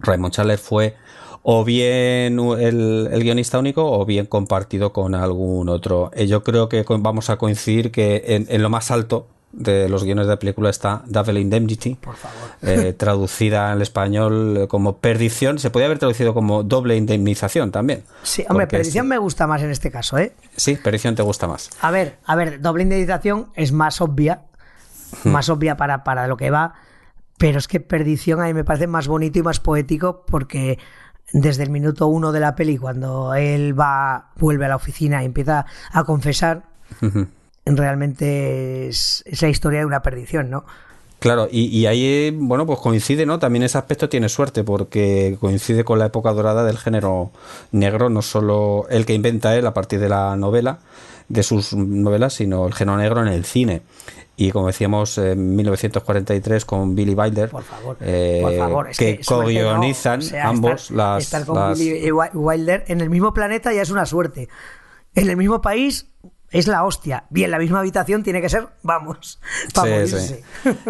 Raymond 0.00 0.34
Chandler 0.34 0.58
fue 0.58 0.96
o 1.42 1.64
bien 1.64 2.38
el, 2.58 3.08
guionista 3.22 3.58
único 3.58 3.90
o 3.90 4.04
bien 4.04 4.26
compartido 4.26 4.92
con 4.92 5.14
algún 5.14 5.68
otro. 5.68 6.10
Eh, 6.14 6.26
yo 6.26 6.42
creo 6.42 6.68
que 6.68 6.84
vamos 6.88 7.30
a 7.30 7.36
coincidir 7.36 7.90
que 7.90 8.46
en, 8.48 8.62
lo 8.62 8.70
más 8.70 8.90
alto 8.90 9.26
de 9.52 9.88
los 9.88 10.04
guiones 10.04 10.26
de 10.26 10.36
película 10.36 10.68
está 10.68 11.02
Double 11.06 11.40
Indemnity, 11.40 11.94
Por 11.94 12.16
favor. 12.16 12.50
Eh, 12.60 12.92
traducida 12.92 13.72
en 13.72 13.80
español 13.80 14.66
como 14.68 14.98
perdición. 14.98 15.58
Se 15.58 15.70
podría 15.70 15.86
haber 15.86 15.98
traducido 15.98 16.34
como 16.34 16.62
doble 16.62 16.96
indemnización 16.96 17.72
también. 17.72 18.04
Sí, 18.22 18.44
hombre, 18.48 18.66
perdición 18.66 19.08
me 19.08 19.16
gusta 19.16 19.46
más 19.46 19.62
en 19.62 19.70
este 19.70 19.90
caso, 19.90 20.18
¿eh? 20.18 20.32
Sí, 20.56 20.76
perdición 20.76 21.14
te 21.14 21.22
gusta 21.22 21.46
más. 21.46 21.70
A 21.80 21.90
ver, 21.90 22.18
a 22.26 22.36
ver, 22.36 22.60
doble 22.60 22.82
indemnización 22.82 23.48
es 23.54 23.72
más 23.72 24.00
obvia, 24.02 24.42
hmm. 25.24 25.30
más 25.30 25.48
obvia 25.48 25.76
para, 25.76 26.04
para 26.04 26.26
lo 26.26 26.36
que 26.36 26.50
va, 26.50 26.74
pero 27.38 27.58
es 27.58 27.68
que 27.68 27.80
perdición 27.80 28.40
a 28.42 28.44
mí 28.44 28.54
me 28.54 28.64
parece 28.64 28.86
más 28.86 29.08
bonito 29.08 29.38
y 29.38 29.42
más 29.42 29.60
poético 29.60 30.26
porque 30.26 30.78
desde 31.32 31.62
el 31.62 31.70
minuto 31.70 32.06
uno 32.06 32.32
de 32.32 32.40
la 32.40 32.54
peli, 32.54 32.78
cuando 32.78 33.34
él 33.34 33.78
va, 33.78 34.30
vuelve 34.36 34.64
a 34.64 34.68
la 34.68 34.76
oficina 34.76 35.22
y 35.22 35.26
empieza 35.26 35.66
a 35.92 36.04
confesar, 36.04 36.62
realmente 37.66 38.88
es, 38.88 39.24
la 39.40 39.48
historia 39.48 39.80
de 39.80 39.86
una 39.86 40.02
perdición, 40.02 40.50
¿no? 40.50 40.64
Claro, 41.18 41.48
y, 41.50 41.84
ahí, 41.86 42.30
bueno, 42.30 42.64
pues 42.64 42.78
coincide, 42.78 43.26
¿no? 43.26 43.40
También 43.40 43.64
ese 43.64 43.76
aspecto 43.76 44.08
tiene 44.08 44.28
suerte, 44.28 44.62
porque 44.62 45.36
coincide 45.40 45.82
con 45.82 45.98
la 45.98 46.06
época 46.06 46.32
dorada 46.32 46.62
del 46.62 46.78
género 46.78 47.32
negro, 47.72 48.08
no 48.08 48.22
solo 48.22 48.86
el 48.88 49.04
que 49.04 49.14
inventa 49.14 49.56
él 49.56 49.66
a 49.66 49.74
partir 49.74 49.98
de 49.98 50.08
la 50.08 50.36
novela, 50.36 50.78
de 51.28 51.42
sus 51.42 51.74
novelas, 51.74 52.34
sino 52.34 52.68
el 52.68 52.72
género 52.72 52.98
negro 52.98 53.22
en 53.22 53.28
el 53.28 53.44
cine 53.44 53.82
y 54.38 54.50
como 54.52 54.68
decíamos 54.68 55.18
en 55.18 55.56
1943 55.56 56.64
con 56.64 56.94
Billy 56.94 57.14
Wilder 57.14 57.50
por 57.50 57.64
favor, 57.64 57.96
eh, 58.00 58.40
por 58.42 58.56
favor 58.56 58.88
que, 58.96 59.20
co-guionizan 59.26 60.20
ambos 60.42 60.90
las, 60.90 61.24
estar 61.24 61.44
con 61.44 61.74
Billy 61.74 62.10
Wilder 62.10 62.84
en 62.86 63.00
el 63.00 63.10
mismo 63.10 63.34
planeta 63.34 63.72
ya 63.72 63.82
es 63.82 63.90
una 63.90 64.06
suerte 64.06 64.48
en 65.14 65.28
el 65.28 65.36
mismo 65.36 65.60
país 65.60 66.06
es 66.50 66.66
la 66.66 66.84
hostia. 66.84 67.24
Bien, 67.30 67.50
la 67.50 67.58
misma 67.58 67.80
habitación 67.80 68.22
tiene 68.22 68.40
que 68.40 68.48
ser, 68.48 68.68
vamos, 68.82 69.38
para 69.74 70.06
sí, 70.06 70.36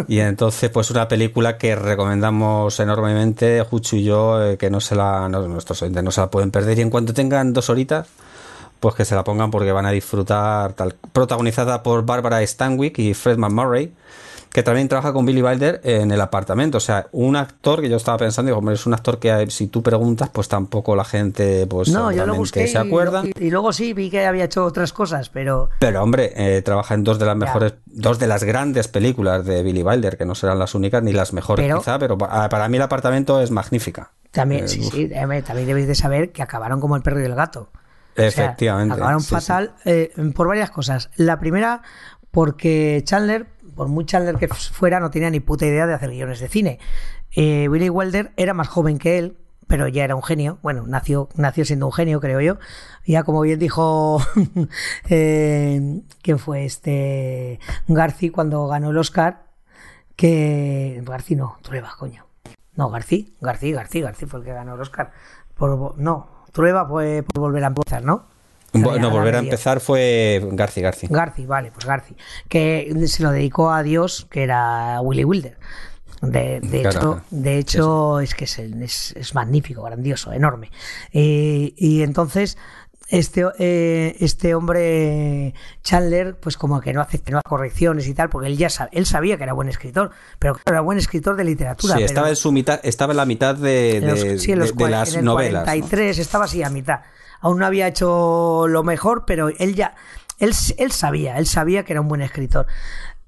Y 0.06 0.20
entonces, 0.20 0.70
pues 0.70 0.90
una 0.90 1.08
película 1.08 1.58
que 1.58 1.74
recomendamos 1.74 2.78
enormemente, 2.78 3.62
Juchu 3.62 3.96
y 3.96 4.04
yo, 4.04 4.44
eh, 4.44 4.56
que 4.56 4.70
no 4.70 4.80
se 4.80 4.94
la, 4.94 5.28
nuestros 5.28 5.82
oyentes 5.82 6.04
no 6.04 6.10
se 6.10 6.20
la 6.20 6.30
pueden 6.30 6.50
perder. 6.50 6.78
Y 6.78 6.82
en 6.82 6.90
cuanto 6.90 7.12
tengan 7.12 7.52
dos 7.52 7.70
horitas, 7.70 8.06
pues 8.80 8.94
que 8.94 9.04
se 9.04 9.14
la 9.14 9.24
pongan 9.24 9.50
porque 9.50 9.72
van 9.72 9.86
a 9.86 9.90
disfrutar, 9.90 10.72
tal, 10.72 10.94
protagonizada 11.12 11.82
por 11.82 12.04
Barbara 12.04 12.46
Stanwyck 12.46 12.98
y 12.98 13.14
Fred 13.14 13.38
McMurray, 13.38 13.92
que 14.52 14.62
también 14.62 14.88
trabaja 14.88 15.12
con 15.12 15.26
Billy 15.26 15.42
Wilder 15.42 15.80
en 15.84 16.10
el 16.10 16.20
apartamento. 16.20 16.78
O 16.78 16.80
sea, 16.80 17.06
un 17.12 17.36
actor 17.36 17.80
que 17.80 17.88
yo 17.88 17.96
estaba 17.96 18.18
pensando, 18.18 18.54
digo, 18.54 18.70
es 18.70 18.86
un 18.86 18.94
actor 18.94 19.18
que 19.18 19.50
si 19.50 19.66
tú 19.66 19.82
preguntas, 19.82 20.30
pues 20.30 20.48
tampoco 20.48 20.96
la 20.96 21.04
gente 21.04 21.66
pues 21.66 21.88
no, 21.90 22.12
yo 22.12 22.26
lo 22.26 22.34
busqué 22.34 22.66
se 22.66 22.78
acuerda. 22.78 23.24
Y, 23.38 23.50
luego 23.50 23.72
sí 23.72 23.92
vi 23.92 24.10
que 24.10 24.26
había 24.26 24.44
hecho 24.44 24.64
otras 24.64 24.92
cosas, 24.92 25.28
pero. 25.28 25.68
Pero 25.78 26.02
hombre, 26.02 26.32
eh, 26.36 26.62
trabaja 26.62 26.94
en 26.94 27.04
dos 27.04 27.18
de 27.18 27.26
las 27.26 27.36
mejores, 27.36 27.74
dos 27.86 28.18
de 28.18 28.26
las 28.26 28.44
grandes 28.44 28.88
películas 28.88 29.44
de 29.44 29.62
Billy 29.62 29.82
Wilder, 29.82 30.16
que 30.16 30.24
no 30.24 30.34
serán 30.34 30.58
las 30.58 30.74
únicas 30.74 31.02
ni 31.02 31.12
las 31.12 31.32
mejores 31.32 31.72
quizá, 31.74 31.98
pero 31.98 32.16
para 32.16 32.68
mí 32.68 32.76
el 32.76 32.82
apartamento 32.82 33.40
es 33.40 33.50
magnífica 33.50 34.10
También, 34.30 34.64
Eh, 34.64 34.68
sí, 34.68 34.82
sí, 34.82 35.10
eh, 35.12 35.42
también 35.42 35.66
debéis 35.66 35.86
de 35.86 35.94
saber 35.94 36.32
que 36.32 36.42
acabaron 36.42 36.80
como 36.80 36.96
el 36.96 37.02
perro 37.02 37.20
y 37.20 37.24
el 37.24 37.34
gato. 37.34 37.70
O 38.18 38.30
sea, 38.30 38.46
Efectivamente. 38.46 38.94
acabaron 38.94 39.20
sí, 39.20 39.28
sí. 39.28 39.34
fatal 39.34 39.74
eh, 39.84 40.12
por 40.34 40.48
varias 40.48 40.70
cosas. 40.70 41.10
La 41.16 41.38
primera, 41.38 41.82
porque 42.30 43.02
Chandler, 43.04 43.46
por 43.76 43.88
muy 43.88 44.04
Chandler 44.04 44.36
que 44.36 44.48
fuera, 44.48 44.98
no 44.98 45.10
tenía 45.10 45.30
ni 45.30 45.40
puta 45.40 45.66
idea 45.66 45.86
de 45.86 45.94
hacer 45.94 46.10
guiones 46.10 46.40
de 46.40 46.48
cine. 46.48 46.78
Eh, 47.32 47.68
Willy 47.68 47.90
Wilder 47.90 48.32
era 48.36 48.54
más 48.54 48.68
joven 48.68 48.98
que 48.98 49.18
él, 49.18 49.36
pero 49.68 49.86
ya 49.86 50.02
era 50.02 50.16
un 50.16 50.22
genio. 50.22 50.58
Bueno, 50.62 50.84
nació, 50.86 51.28
nació 51.36 51.64
siendo 51.64 51.86
un 51.86 51.92
genio, 51.92 52.20
creo 52.20 52.40
yo. 52.40 52.58
Ya 53.06 53.22
como 53.22 53.42
bien 53.42 53.60
dijo, 53.60 54.20
eh, 55.08 56.02
¿quién 56.22 56.38
fue 56.38 56.64
este? 56.64 57.60
Garci 57.86 58.30
cuando 58.30 58.66
ganó 58.66 58.90
el 58.90 58.98
Oscar, 58.98 59.44
que... 60.16 61.00
Garci 61.04 61.36
no, 61.36 61.58
Trueba, 61.62 61.94
coño. 61.96 62.26
No, 62.74 62.90
Garci, 62.90 63.36
Garci, 63.40 63.72
Garci, 63.72 64.00
Garci 64.00 64.26
fue 64.26 64.40
el 64.40 64.46
que 64.46 64.52
ganó 64.52 64.74
el 64.74 64.80
Oscar. 64.80 65.12
Por, 65.54 65.98
no, 65.98 66.37
Trueba 66.52 66.86
fue 66.86 67.22
por 67.22 67.40
volver 67.40 67.64
a 67.64 67.68
empezar, 67.68 68.02
¿no? 68.04 68.26
Bueno, 68.72 68.90
Sabía, 68.94 69.08
volver 69.08 69.36
a 69.36 69.38
empezar 69.38 69.80
fue 69.80 70.46
Garci 70.52 70.80
Garci. 70.82 71.06
Garci, 71.08 71.46
vale, 71.46 71.70
pues 71.72 71.86
Garci, 71.86 72.14
que 72.48 72.94
se 73.06 73.22
lo 73.22 73.30
dedicó 73.30 73.70
a 73.70 73.82
Dios, 73.82 74.26
que 74.30 74.42
era 74.42 75.00
Willy 75.00 75.24
Wilder. 75.24 75.56
De, 76.20 76.60
de 76.60 76.80
Claro, 76.82 76.88
hecho, 76.90 77.00
claro. 77.00 77.22
de 77.30 77.58
hecho 77.58 78.20
es 78.20 78.34
que 78.34 78.44
es, 78.44 78.58
es- 78.58 79.14
es 79.16 79.34
magnífico, 79.34 79.82
grandioso, 79.82 80.32
enorme. 80.32 80.70
Eh, 81.12 81.72
y 81.76 82.02
entonces, 82.02 82.58
este, 83.08 83.44
eh, 83.58 84.16
este 84.20 84.54
hombre 84.54 85.54
Chandler, 85.82 86.36
pues 86.38 86.56
como 86.56 86.80
que 86.80 86.92
no 86.92 87.00
hace, 87.00 87.16
hace 87.18 87.32
correcciones 87.44 88.06
y 88.06 88.14
tal, 88.14 88.28
porque 88.28 88.48
él 88.48 88.56
ya 88.58 88.68
sabe, 88.70 88.90
él 88.92 89.06
sabía 89.06 89.36
que 89.38 89.44
era 89.44 89.54
buen 89.54 89.68
escritor, 89.68 90.10
pero 90.38 90.54
que 90.54 90.62
era 90.66 90.80
buen 90.82 90.98
escritor 90.98 91.34
de 91.36 91.44
literatura. 91.44 91.94
Sí, 91.94 91.98
pero- 92.00 92.06
estaba 92.06 92.28
en 92.28 92.36
su 92.36 92.52
mitad, 92.52 92.80
estaba 92.82 93.12
en 93.12 93.16
la 93.16 93.24
mitad 93.26 93.54
de, 93.54 93.96
en 93.96 94.06
los- 94.08 94.22
de- 94.22 94.38
sí, 94.38 94.52
en 94.52 94.58
los 94.58 94.68
de- 94.68 94.84
de 94.84 94.84
cua- 94.84 94.90
las 94.90 95.12
en 95.14 95.18
el 95.20 95.24
novelas. 95.24 95.62
¿no? 95.62 95.64
43 95.64 96.18
estaba 96.18 96.44
así 96.44 96.62
a 96.62 96.70
mitad. 96.70 97.00
Aún 97.40 97.58
no 97.58 97.66
había 97.66 97.86
hecho 97.86 98.66
lo 98.68 98.82
mejor, 98.82 99.24
pero 99.26 99.48
él 99.48 99.74
ya, 99.74 99.94
él, 100.38 100.52
él 100.76 100.92
sabía, 100.92 101.38
él 101.38 101.46
sabía 101.46 101.84
que 101.84 101.92
era 101.94 102.00
un 102.00 102.08
buen 102.08 102.20
escritor. 102.20 102.66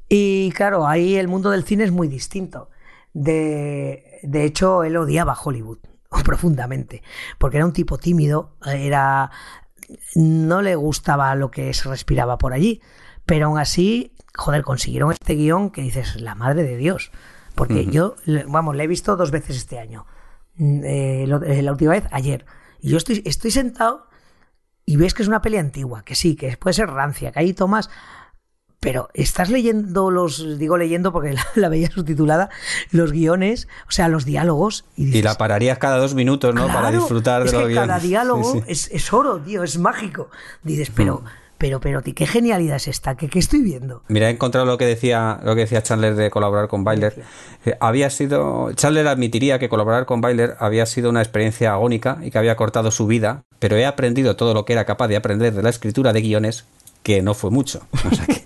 Y 0.09 0.51
claro, 0.53 0.87
ahí 0.89 1.17
el 1.17 1.29
mundo 1.29 1.51
del 1.51 1.65
cine 1.65 1.85
es 1.85 1.91
muy 1.93 2.09
distinto. 2.09 2.69
De, 3.13 4.19
de 4.23 4.45
hecho, 4.45 4.83
él 4.85 4.97
odiaba 4.97 5.35
Hollywood 5.41 5.79
profundamente, 6.25 7.03
porque 7.39 7.57
era 7.59 7.67
un 7.67 7.73
tipo 7.73 7.99
tímido, 7.99 8.57
era 8.67 9.31
no 10.15 10.63
le 10.63 10.75
gustaba 10.77 11.35
lo 11.35 11.51
que 11.51 11.73
se 11.75 11.89
respiraba 11.89 12.39
por 12.39 12.53
allí, 12.53 12.81
pero 13.27 13.47
aún 13.47 13.59
así, 13.59 14.13
joder, 14.35 14.63
consiguieron 14.63 15.13
este 15.13 15.35
guion 15.35 15.71
que 15.71 15.83
dices, 15.83 16.21
la 16.21 16.35
madre 16.35 16.63
de 16.65 16.77
Dios, 16.77 17.11
porque 17.55 17.87
yo, 17.87 18.15
vamos, 18.49 18.77
le 18.77 18.85
he 18.85 18.87
visto 18.87 19.17
dos 19.17 19.31
veces 19.31 19.57
este 19.57 19.79
año, 19.79 20.07
Mm, 20.57 20.83
eh, 20.85 21.25
lo- 21.27 21.43
eh, 21.43 21.63
la 21.63 21.73
última 21.73 21.93
vez 21.93 22.05
ayer, 22.11 22.45
y 22.81 22.91
yo 22.91 22.97
estoy, 22.99 23.23
estoy 23.25 23.51
sentado 23.51 24.09
y 24.85 24.97
ves 24.97 25.15
que 25.15 25.23
es 25.23 25.29
una 25.29 25.41
peli 25.41 25.57
antigua, 25.57 26.03
que 26.05 26.15
sí, 26.15 26.35
que 26.37 26.57
puede 26.57 26.75
ser 26.75 26.91
rancia, 26.91 27.31
que 27.33 27.39
ahí 27.39 27.55
tomas 27.55 27.89
pero 28.81 29.11
estás 29.13 29.51
leyendo 29.51 30.11
los, 30.11 30.59
digo 30.59 30.79
leyendo 30.79 31.13
porque 31.13 31.33
la, 31.35 31.47
la 31.55 31.69
veía 31.69 31.91
subtitulada, 31.91 32.49
los 32.91 33.13
guiones, 33.13 33.69
o 33.87 33.93
sea, 33.93 34.09
los 34.09 34.25
diálogos. 34.25 34.85
Y, 34.97 35.17
Y 35.17 35.23
la 35.23 35.37
pararías 35.37 35.79
cada 35.79 35.99
dos 35.99 36.15
minutos, 36.15 36.55
¿no? 36.55 36.67
Para 36.67 36.91
disfrutar 36.91 37.45
de 37.45 37.53
los 37.53 37.69
que 37.69 37.75
cada 37.75 37.99
guiones. 37.99 38.03
diálogo 38.03 38.53
Sí, 38.53 38.59
sí. 38.61 38.65
Es, 38.67 38.91
es 38.91 39.13
oro, 39.13 39.39
tío, 39.39 39.63
es 39.63 39.79
mágico. 39.79 40.31
Dices, 40.63 40.91
pero, 40.95 41.23
pero, 41.59 41.79
pero, 41.79 42.01
tío, 42.01 42.15
qué 42.15 42.27
genialidad 42.27 42.77
es 42.77 42.89
esta, 42.89 43.17
¿qué, 43.17 43.29
qué 43.29 43.39
estoy 43.39 43.61
viendo? 43.61 44.03
Mira, 44.09 44.29
he 44.29 44.33
encontrado 44.33 44.67
lo 44.67 44.79
que 44.79 44.87
decía 44.87 45.39
lo 45.45 45.55
que 45.55 45.61
decía 45.63 45.83
Chandler 45.83 46.15
de 46.15 46.31
colaborar 46.31 46.69
con 46.69 46.85
Byler. 46.85 47.23
Eh, 47.67 47.77
Había 47.81 48.09
sido 48.09 48.73
Chandler 48.73 49.07
admitiría 49.09 49.59
que 49.59 49.69
colaborar 49.69 50.07
con 50.07 50.23
Byler 50.23 50.57
había 50.59 50.87
sido 50.87 51.11
una 51.11 51.21
experiencia 51.21 51.73
agónica 51.73 52.19
y 52.23 52.31
que 52.31 52.39
había 52.39 52.57
cortado 52.57 52.91
su 52.91 53.07
vida, 53.07 53.43
pero 53.59 53.77
he 53.77 53.85
aprendido 53.85 54.37
todo 54.37 54.55
lo 54.55 54.65
que 54.65 54.73
era 54.73 54.87
capaz 54.87 55.09
de 55.09 55.17
aprender 55.17 55.53
de 55.53 55.63
la 55.63 55.69
escritura 55.69 56.15
de 56.15 56.23
guiones, 56.23 56.65
que 57.03 57.23
no 57.23 57.35
fue 57.35 57.51
mucho. 57.51 57.81
O 58.11 58.15
sea 58.15 58.27
que- 58.27 58.43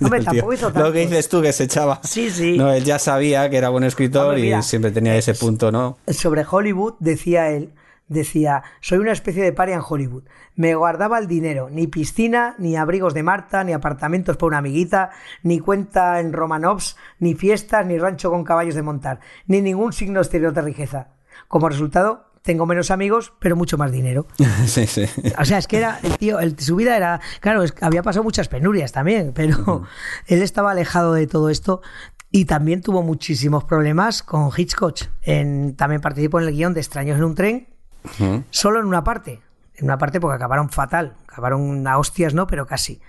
Hombre, 0.04 0.20
tío- 0.20 0.24
tampoco 0.32 0.52
hizo 0.52 0.70
Lo 0.70 0.92
que 0.92 1.00
dices 1.00 1.28
tú 1.28 1.40
que 1.42 1.52
se 1.52 1.64
echaba. 1.64 2.00
Sí, 2.02 2.30
sí. 2.30 2.56
No, 2.58 2.72
él 2.72 2.84
ya 2.84 2.98
sabía 2.98 3.48
que 3.50 3.56
era 3.56 3.68
buen 3.68 3.84
escritor 3.84 4.26
Hombre, 4.26 4.42
mira, 4.42 4.58
y 4.58 4.62
siempre 4.62 4.90
tenía 4.90 5.14
ese 5.16 5.34
punto, 5.34 5.70
¿no? 5.70 5.98
Sobre 6.08 6.44
Hollywood, 6.48 6.94
decía 6.98 7.50
él, 7.50 7.72
decía, 8.08 8.62
soy 8.80 8.98
una 8.98 9.12
especie 9.12 9.42
de 9.44 9.52
paria 9.52 9.76
en 9.76 9.82
Hollywood. 9.88 10.24
Me 10.56 10.74
guardaba 10.74 11.18
el 11.18 11.28
dinero, 11.28 11.68
ni 11.70 11.86
piscina, 11.86 12.56
ni 12.58 12.76
abrigos 12.76 13.14
de 13.14 13.22
Marta, 13.22 13.62
ni 13.64 13.72
apartamentos 13.72 14.36
para 14.36 14.48
una 14.48 14.58
amiguita, 14.58 15.10
ni 15.42 15.60
cuenta 15.60 16.18
en 16.20 16.32
Romanovs, 16.32 16.96
ni 17.20 17.34
fiestas, 17.34 17.86
ni 17.86 17.96
rancho 17.98 18.30
con 18.30 18.44
caballos 18.44 18.74
de 18.74 18.82
montar, 18.82 19.20
ni 19.46 19.60
ningún 19.62 19.92
signo 19.92 20.20
exterior 20.20 20.52
de 20.52 20.62
riqueza. 20.62 21.08
Como 21.48 21.68
resultado, 21.68 22.24
tengo 22.42 22.64
menos 22.66 22.90
amigos, 22.90 23.32
pero 23.38 23.56
mucho 23.56 23.76
más 23.78 23.92
dinero. 23.92 24.26
sí, 24.66 24.86
sí. 24.86 25.04
O 25.38 25.44
sea, 25.44 25.58
es 25.58 25.66
que 25.66 25.76
era, 25.78 26.00
el 26.02 26.16
tío, 26.18 26.40
el- 26.40 26.58
su 26.58 26.76
vida 26.76 26.96
era, 26.96 27.20
claro, 27.40 27.62
es 27.62 27.74
había 27.80 28.02
pasado 28.02 28.24
muchas 28.24 28.48
penurias 28.48 28.92
también, 28.92 29.32
pero 29.34 29.84
él 30.26 30.42
estaba 30.42 30.70
alejado 30.70 31.12
de 31.14 31.26
todo 31.26 31.50
esto 31.50 31.82
y 32.30 32.44
también 32.44 32.80
tuvo 32.80 33.02
muchísimos 33.02 33.64
problemas 33.64 34.22
con 34.22 34.50
Hitchcock. 34.56 34.98
En, 35.22 35.74
también 35.76 36.00
participó 36.00 36.40
en 36.40 36.48
el 36.48 36.54
guion 36.54 36.74
de 36.74 36.80
Extraños 36.80 37.18
en 37.18 37.24
un 37.24 37.34
tren, 37.34 37.68
Ujú. 38.04 38.44
solo 38.50 38.80
en 38.80 38.86
una 38.86 39.04
parte. 39.04 39.40
En 39.74 39.84
una 39.86 39.98
parte 39.98 40.20
porque 40.20 40.36
acabaron 40.36 40.68
fatal, 40.70 41.16
acabaron 41.28 41.86
a 41.86 41.98
hostias, 41.98 42.34
¿no? 42.34 42.46
Pero 42.46 42.66
casi. 42.66 43.00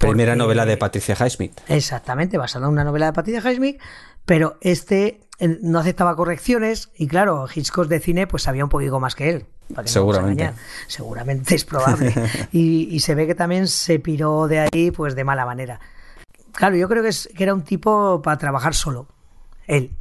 Primera 0.00 0.34
novela 0.34 0.66
de 0.66 0.76
Patricia 0.76 1.14
Highsmith. 1.18 1.60
Exactamente, 1.68 2.38
basada 2.38 2.66
en 2.66 2.72
una 2.72 2.84
novela 2.84 3.06
de 3.06 3.12
Patricia 3.12 3.40
Highsmith, 3.40 3.80
pero 4.24 4.58
este 4.60 5.20
no 5.62 5.78
aceptaba 5.78 6.16
correcciones 6.16 6.90
y 6.96 7.06
claro, 7.06 7.46
Hitchcock 7.52 7.86
de 7.86 8.00
cine 8.00 8.26
pues 8.26 8.42
sabía 8.42 8.64
un 8.64 8.70
poquito 8.70 9.00
más 9.00 9.14
que 9.14 9.30
él. 9.30 9.46
que 9.68 9.88
Seguramente. 9.88 10.52
Seguramente 10.86 11.54
es 11.54 11.64
probable. 11.64 12.14
y, 12.52 12.88
y 12.94 13.00
se 13.00 13.14
ve 13.14 13.26
que 13.26 13.34
también 13.34 13.68
se 13.68 13.98
piró 13.98 14.48
de 14.48 14.60
ahí 14.60 14.90
pues 14.90 15.14
de 15.14 15.24
mala 15.24 15.46
manera. 15.46 15.80
Claro, 16.52 16.76
yo 16.76 16.88
creo 16.88 17.02
que, 17.02 17.08
es, 17.08 17.28
que 17.34 17.42
era 17.42 17.54
un 17.54 17.62
tipo 17.62 18.20
para 18.22 18.38
trabajar 18.38 18.74
solo. 18.74 19.06
Él. 19.66 19.92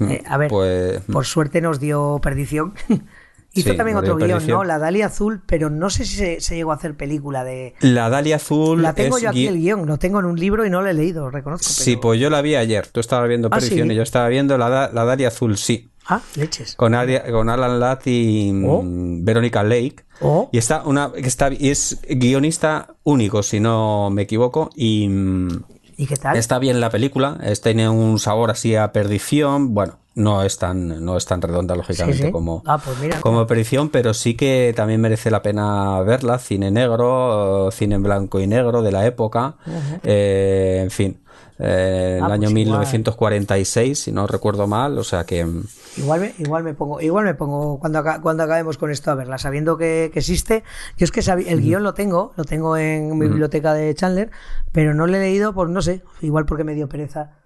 Eh, 0.00 0.22
a 0.26 0.38
ver, 0.38 0.48
Pues 0.48 1.00
por 1.02 1.26
suerte 1.26 1.60
nos 1.60 1.78
dio 1.78 2.18
perdición. 2.22 2.74
Hizo 3.52 3.70
Sí, 3.72 3.76
también 3.76 3.96
otro 3.96 4.16
guion. 4.16 4.46
¿no? 4.46 4.62
La 4.64 4.78
Dalia 4.78 5.06
Azul, 5.06 5.42
pero 5.44 5.70
no 5.70 5.90
sé 5.90 6.04
si 6.04 6.14
se, 6.14 6.40
se 6.40 6.54
llegó 6.54 6.70
a 6.70 6.76
hacer 6.76 6.96
película 6.96 7.42
de... 7.42 7.74
la 7.80 8.08
Dalia 8.08 8.36
Azul 8.36 8.80
La 8.80 8.92
tengo 8.94 9.16
es 9.16 9.24
yo 9.24 9.30
aquí 9.30 9.44
gui- 9.46 9.48
el 9.48 9.58
guion, 9.58 9.86
lo 9.86 9.98
tengo 9.98 10.20
en 10.20 10.26
un 10.26 10.38
libro 10.38 10.64
y 10.64 10.70
no 10.70 10.82
lo 10.82 10.88
he 10.88 10.94
leído, 10.94 11.22
lo 11.24 11.30
reconozco. 11.30 11.64
Sí, 11.68 11.96
pues 11.96 12.20
yo 12.20 12.30
la 12.30 12.42
vi 12.42 12.54
ayer. 12.54 12.86
Tú 12.86 13.00
estabas 13.00 13.28
viendo 13.28 13.48
Ah, 13.48 13.56
Perdición 13.58 13.88
¿sí? 13.88 13.94
y 13.94 13.96
yo 13.96 14.02
estaba 14.02 14.28
viendo 14.28 14.56
la, 14.56 14.90
la 14.92 15.04
Dalia 15.04 15.28
Azul, 15.28 15.56
sí. 15.56 15.90
Ah, 16.06 16.20
leches. 16.36 16.74
Con, 16.76 16.94
Aria- 16.94 17.24
con 17.30 17.48
Alan 17.48 17.78
Ladd 17.80 18.00
y 18.06 18.52
mm, 18.52 18.64
Oh. 18.68 18.82
Verónica 18.84 19.62
Lake. 19.62 19.96
Oh. 20.20 20.48
Y 20.52 20.58
está 20.58 20.82
una 20.84 21.10
está 21.16 21.50
y 21.52 21.70
es 21.70 22.00
guionista 22.08 22.94
único, 23.04 23.42
si 23.42 23.58
no 23.60 24.10
me 24.10 24.22
equivoco, 24.22 24.70
y 24.76 25.08
mm, 25.08 25.62
¿Y 26.00 26.06
qué 26.06 26.16
tal? 26.16 26.36
está 26.36 26.58
bien 26.58 26.80
la 26.80 26.88
película. 26.88 27.36
Es, 27.42 27.60
tiene 27.60 27.88
un 27.90 28.18
sabor 28.18 28.50
así 28.50 28.74
a 28.74 28.90
perdición. 28.90 29.74
Bueno, 29.74 29.98
no 30.14 30.42
es 30.42 30.56
tan, 30.56 31.04
no 31.04 31.16
es 31.18 31.26
tan 31.26 31.42
redonda, 31.42 31.74
lógicamente, 31.76 32.18
Sí, 32.18 32.26
sí. 32.28 32.32
como, 32.32 32.62
Ah, 32.66 32.78
pues 32.82 32.98
mira. 33.00 33.20
como 33.20 33.46
perdición, 33.46 33.90
pero 33.90 34.14
sí 34.14 34.34
que 34.34 34.72
también 34.74 35.00
merece 35.02 35.30
la 35.30 35.42
pena 35.42 36.00
verla. 36.00 36.38
Cine 36.38 36.70
negro, 36.70 37.68
cine 37.70 37.96
en 37.96 38.02
blanco 38.02 38.40
y 38.40 38.46
negro 38.46 38.80
de 38.82 38.92
la 38.92 39.04
época. 39.06 39.56
Eh, 40.02 40.80
en 40.84 40.90
fin. 40.90 41.20
Eh, 41.60 42.16
el 42.18 42.24
Ah, 42.24 42.26
año 42.34 42.48
pues 42.48 42.50
igual. 42.50 42.80
1946, 42.80 43.98
si 43.98 44.12
no 44.12 44.26
recuerdo 44.26 44.66
mal, 44.66 44.98
o 44.98 45.04
sea 45.04 45.24
que 45.24 45.44
mm, 45.44 45.62
Igual 45.98 46.20
me, 46.20 46.34
igual 46.38 46.62
me 46.64 46.72
pongo, 46.74 47.00
igual 47.00 47.24
me 47.24 47.34
pongo 47.34 47.78
cuando, 47.80 47.98
aca- 47.98 48.20
cuando 48.20 48.44
acabemos 48.44 48.78
con 48.78 48.90
esto 48.90 49.10
a 49.10 49.16
verla, 49.16 49.38
sabiendo 49.38 49.76
que, 49.76 50.10
que 50.12 50.20
existe. 50.20 50.62
Yo 50.96 51.04
es 51.04 51.10
que 51.10 51.20
el 51.20 51.60
guion 51.60 51.82
lo 51.82 51.94
tengo, 51.94 52.32
lo 52.36 52.44
tengo 52.44 52.76
en 52.76 53.18
mi 53.18 53.26
biblioteca 53.26 53.74
de 53.74 53.92
Chandler, 53.94 54.30
pero 54.72 54.94
no 54.94 55.06
lo 55.08 55.16
he 55.16 55.20
leído 55.20 55.52
por, 55.52 55.68
no 55.68 55.82
sé, 55.82 56.02
igual 56.22 56.46
porque 56.46 56.62
me 56.64 56.74
dio 56.74 56.88
pereza. 56.88 57.38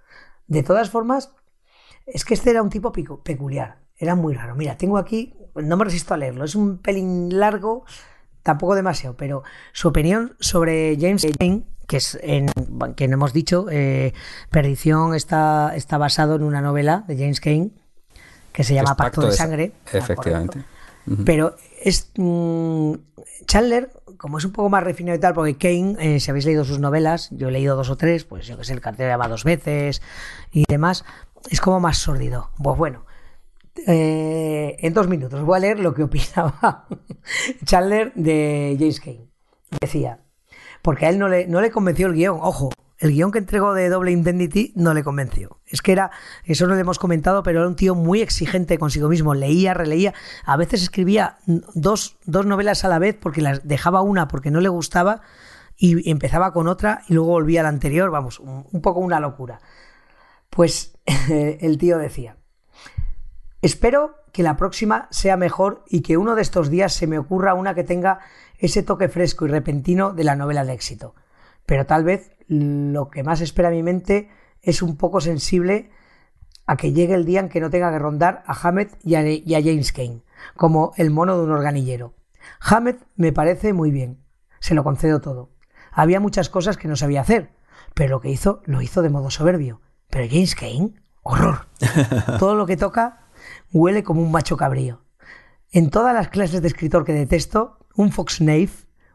De 0.47 0.63
todas 0.63 0.91
formas, 0.91 1.33
es 2.07 2.25
que 2.27 2.35
este 2.35 2.51
era 2.51 2.63
un 2.63 2.69
tipo 2.69 2.93
pico- 2.93 3.23
peculiar, 3.23 3.79
era 3.97 4.15
muy 4.15 4.35
raro. 4.35 4.55
Mira, 4.55 4.77
tengo 4.77 4.99
aquí, 4.99 5.35
no 5.55 5.77
me 5.79 5.85
resisto 5.87 6.13
a 6.13 6.19
leerlo, 6.19 6.45
es 6.45 6.55
un 6.55 6.79
pelín 6.79 7.39
largo, 7.41 7.85
tampoco 8.43 8.75
demasiado, 8.75 9.17
pero 9.17 9.43
su 9.73 9.89
opinión 9.89 10.37
sobre 10.39 10.99
James 11.01 11.27
Kane, 11.39 11.65
que 11.87 11.99
es 11.99 12.19
en 12.23 12.47
que 12.97 13.09
no 13.09 13.15
hemos 13.15 13.33
dicho, 13.33 13.67
eh, 13.71 14.13
Perdición 14.51 15.15
está, 15.15 15.73
está 15.77 15.99
basado 15.99 16.35
en 16.37 16.43
una 16.43 16.61
novela 16.61 17.05
de 17.09 17.17
James 17.17 17.41
Kane 17.41 17.71
que 18.53 18.65
se 18.65 18.75
llama 18.75 18.91
es 18.93 18.97
Pacto, 18.97 19.23
de 19.23 19.31
sa- 19.33 19.37
Sangre. 19.45 19.73
Efectivamente. 19.93 20.65
Pero 21.27 21.57
es 21.83 22.11
mm, 22.17 22.93
Chandler, 23.47 23.91
como 24.17 24.39
es 24.39 24.45
un 24.47 24.53
poco 24.53 24.71
más 24.71 24.83
refinado 24.83 25.17
y 25.17 25.21
tal, 25.21 25.35
porque 25.35 25.57
Kane, 25.59 25.97
eh, 25.99 26.21
si 26.21 26.31
habéis 26.31 26.47
leído 26.47 26.65
sus 26.65 26.79
novelas, 26.79 27.29
yo 27.33 27.49
he 27.49 27.53
leído 27.53 27.77
dos 27.77 27.91
o 27.91 27.97
tres, 27.97 28.25
pues 28.25 28.47
yo 28.47 28.57
que 28.57 28.65
sé, 28.65 28.73
el 28.73 28.81
cartel 28.81 29.09
llama 29.09 29.29
dos 29.29 29.45
veces 29.45 30.01
y 30.51 30.65
demás, 30.69 31.05
es 31.51 31.61
como 31.61 31.79
más 31.81 31.99
sórdido. 31.99 32.51
Pues 32.63 32.79
bueno, 32.79 33.05
eh, 33.87 34.77
en 34.81 34.95
dos 34.95 35.09
minutos 35.09 35.43
voy 35.43 35.57
a 35.57 35.61
leer 35.61 35.79
lo 35.81 35.93
que 35.95 36.05
opinaba 36.05 36.87
Chandler 37.65 38.13
de 38.15 38.77
James 38.79 39.01
Kane. 39.01 39.29
Decía, 39.81 40.21
porque 40.85 41.07
a 41.07 41.09
él 41.09 41.19
no 41.19 41.29
le, 41.29 41.47
no 41.47 41.63
le 41.63 41.71
convenció 41.71 42.09
el 42.09 42.13
guion, 42.13 42.41
ojo, 42.43 42.69
El 42.99 43.13
guion 43.13 43.33
que 43.33 43.39
entregó 43.39 43.73
de 43.73 43.89
Double 43.89 44.13
Indemnity 44.13 44.75
no 44.77 44.93
le 44.93 45.03
convenció. 45.03 45.59
Es 45.67 45.81
que 45.81 45.93
era, 45.93 46.11
eso 46.45 46.67
no 46.67 46.75
lo 46.75 46.81
hemos 46.81 46.99
comentado, 46.99 47.43
pero 47.43 47.61
era 47.61 47.69
un 47.69 47.75
tío 47.75 47.95
muy 47.95 48.21
exigente 48.21 48.77
consigo 48.77 49.09
mismo. 49.09 49.33
Leía, 49.33 49.73
releía. 49.73 50.13
A 50.45 50.59
veces 50.59 50.83
escribía 50.83 51.39
dos, 51.47 52.19
dos 52.27 52.45
novelas 52.45 52.85
a 52.85 52.89
la 52.89 52.99
vez 52.99 53.17
porque 53.19 53.41
las 53.41 53.67
dejaba 53.67 54.03
una 54.03 54.29
porque 54.29 54.51
no 54.51 54.61
le 54.61 54.69
gustaba 54.69 55.23
y 55.75 56.11
empezaba 56.11 56.53
con 56.53 56.69
otra 56.69 57.01
y 57.09 57.15
luego 57.15 57.31
volvía 57.31 57.61
a 57.61 57.63
la 57.63 57.71
anterior. 57.71 58.11
Vamos, 58.11 58.39
un 58.39 58.83
poco 58.83 59.01
una 59.01 59.21
locura. 59.21 59.61
Pues 60.51 60.99
el 61.31 61.79
tío 61.79 61.97
decía, 61.97 62.37
espero 63.63 64.17
que 64.33 64.43
la 64.43 64.59
próxima 64.59 65.09
sea 65.11 65.39
mejor 65.39 65.83
y 65.89 66.03
que 66.03 66.19
uno 66.19 66.35
de 66.35 66.43
estos 66.43 66.69
días 66.69 66.93
se 66.93 67.07
me 67.07 67.19
ocurra 67.19 67.55
una 67.55 67.75
que 67.75 67.85
tenga 67.85 68.19
ese 68.65 68.83
toque 68.83 69.09
fresco 69.09 69.47
y 69.47 69.49
repentino 69.49 70.13
de 70.13 70.25
la 70.25 70.37
novela 70.37 70.65
de 70.65 70.73
éxito 70.73 71.15
pero 71.67 71.87
tal 71.87 72.05
vez 72.05 72.37
lo 72.47 73.11
que 73.11 73.23
más 73.23 73.41
espera 73.41 73.71
mi 73.71 73.83
mente 73.83 74.31
es 74.63 74.83
un 74.83 74.97
poco 74.97 75.21
sensible 75.21 75.91
a 76.67 76.77
que 76.77 76.93
llegue 76.93 77.15
el 77.15 77.25
día 77.25 77.41
en 77.41 77.49
que 77.49 77.61
no 77.61 77.71
tenga 77.71 77.91
que 77.91 77.99
rondar 77.99 78.43
a 78.47 78.55
Hammett 78.55 78.97
y 79.03 79.15
a, 79.15 79.63
James 79.63 79.93
Kane, 79.93 80.23
como 80.57 80.93
el 80.97 81.11
mono 81.11 81.37
de 81.37 81.45
un 81.45 81.51
organillero. 81.51 82.15
Hammett 82.61 83.07
me 83.17 83.33
parece 83.33 83.73
muy 83.73 83.91
bien, 83.91 84.23
se 84.61 84.75
lo 84.75 84.85
concedo 84.85 85.21
todo. 85.21 85.51
Había 85.93 86.21
muchas 86.21 86.49
cosas 86.49 86.77
que 86.77 86.89
no 86.89 86.97
sabía 86.97 87.21
hacer, 87.21 87.53
pero 87.95 88.11
lo 88.11 88.21
que 88.21 88.31
hizo 88.31 88.63
lo 88.65 88.81
hizo 88.81 89.03
de 89.03 89.11
modo 89.11 89.31
soberbio. 89.31 89.81
Pero 90.11 90.27
James 90.29 90.55
Kane, 90.55 90.95
horror. 91.23 91.67
Todo 92.39 92.55
lo 92.55 92.67
que 92.67 92.77
toca 92.77 93.29
huele 93.73 94.03
como 94.03 94.23
un 94.23 94.31
macho 94.31 94.57
cabrío. 94.57 95.03
En 95.71 95.91
todas 95.91 96.15
las 96.15 96.29
clases 96.29 96.63
de 96.63 96.69
escritor 96.69 97.05
que 97.05 97.13
detesto, 97.13 97.84
un 97.97 98.13
Fox 98.13 98.41
Nave, 98.41 98.71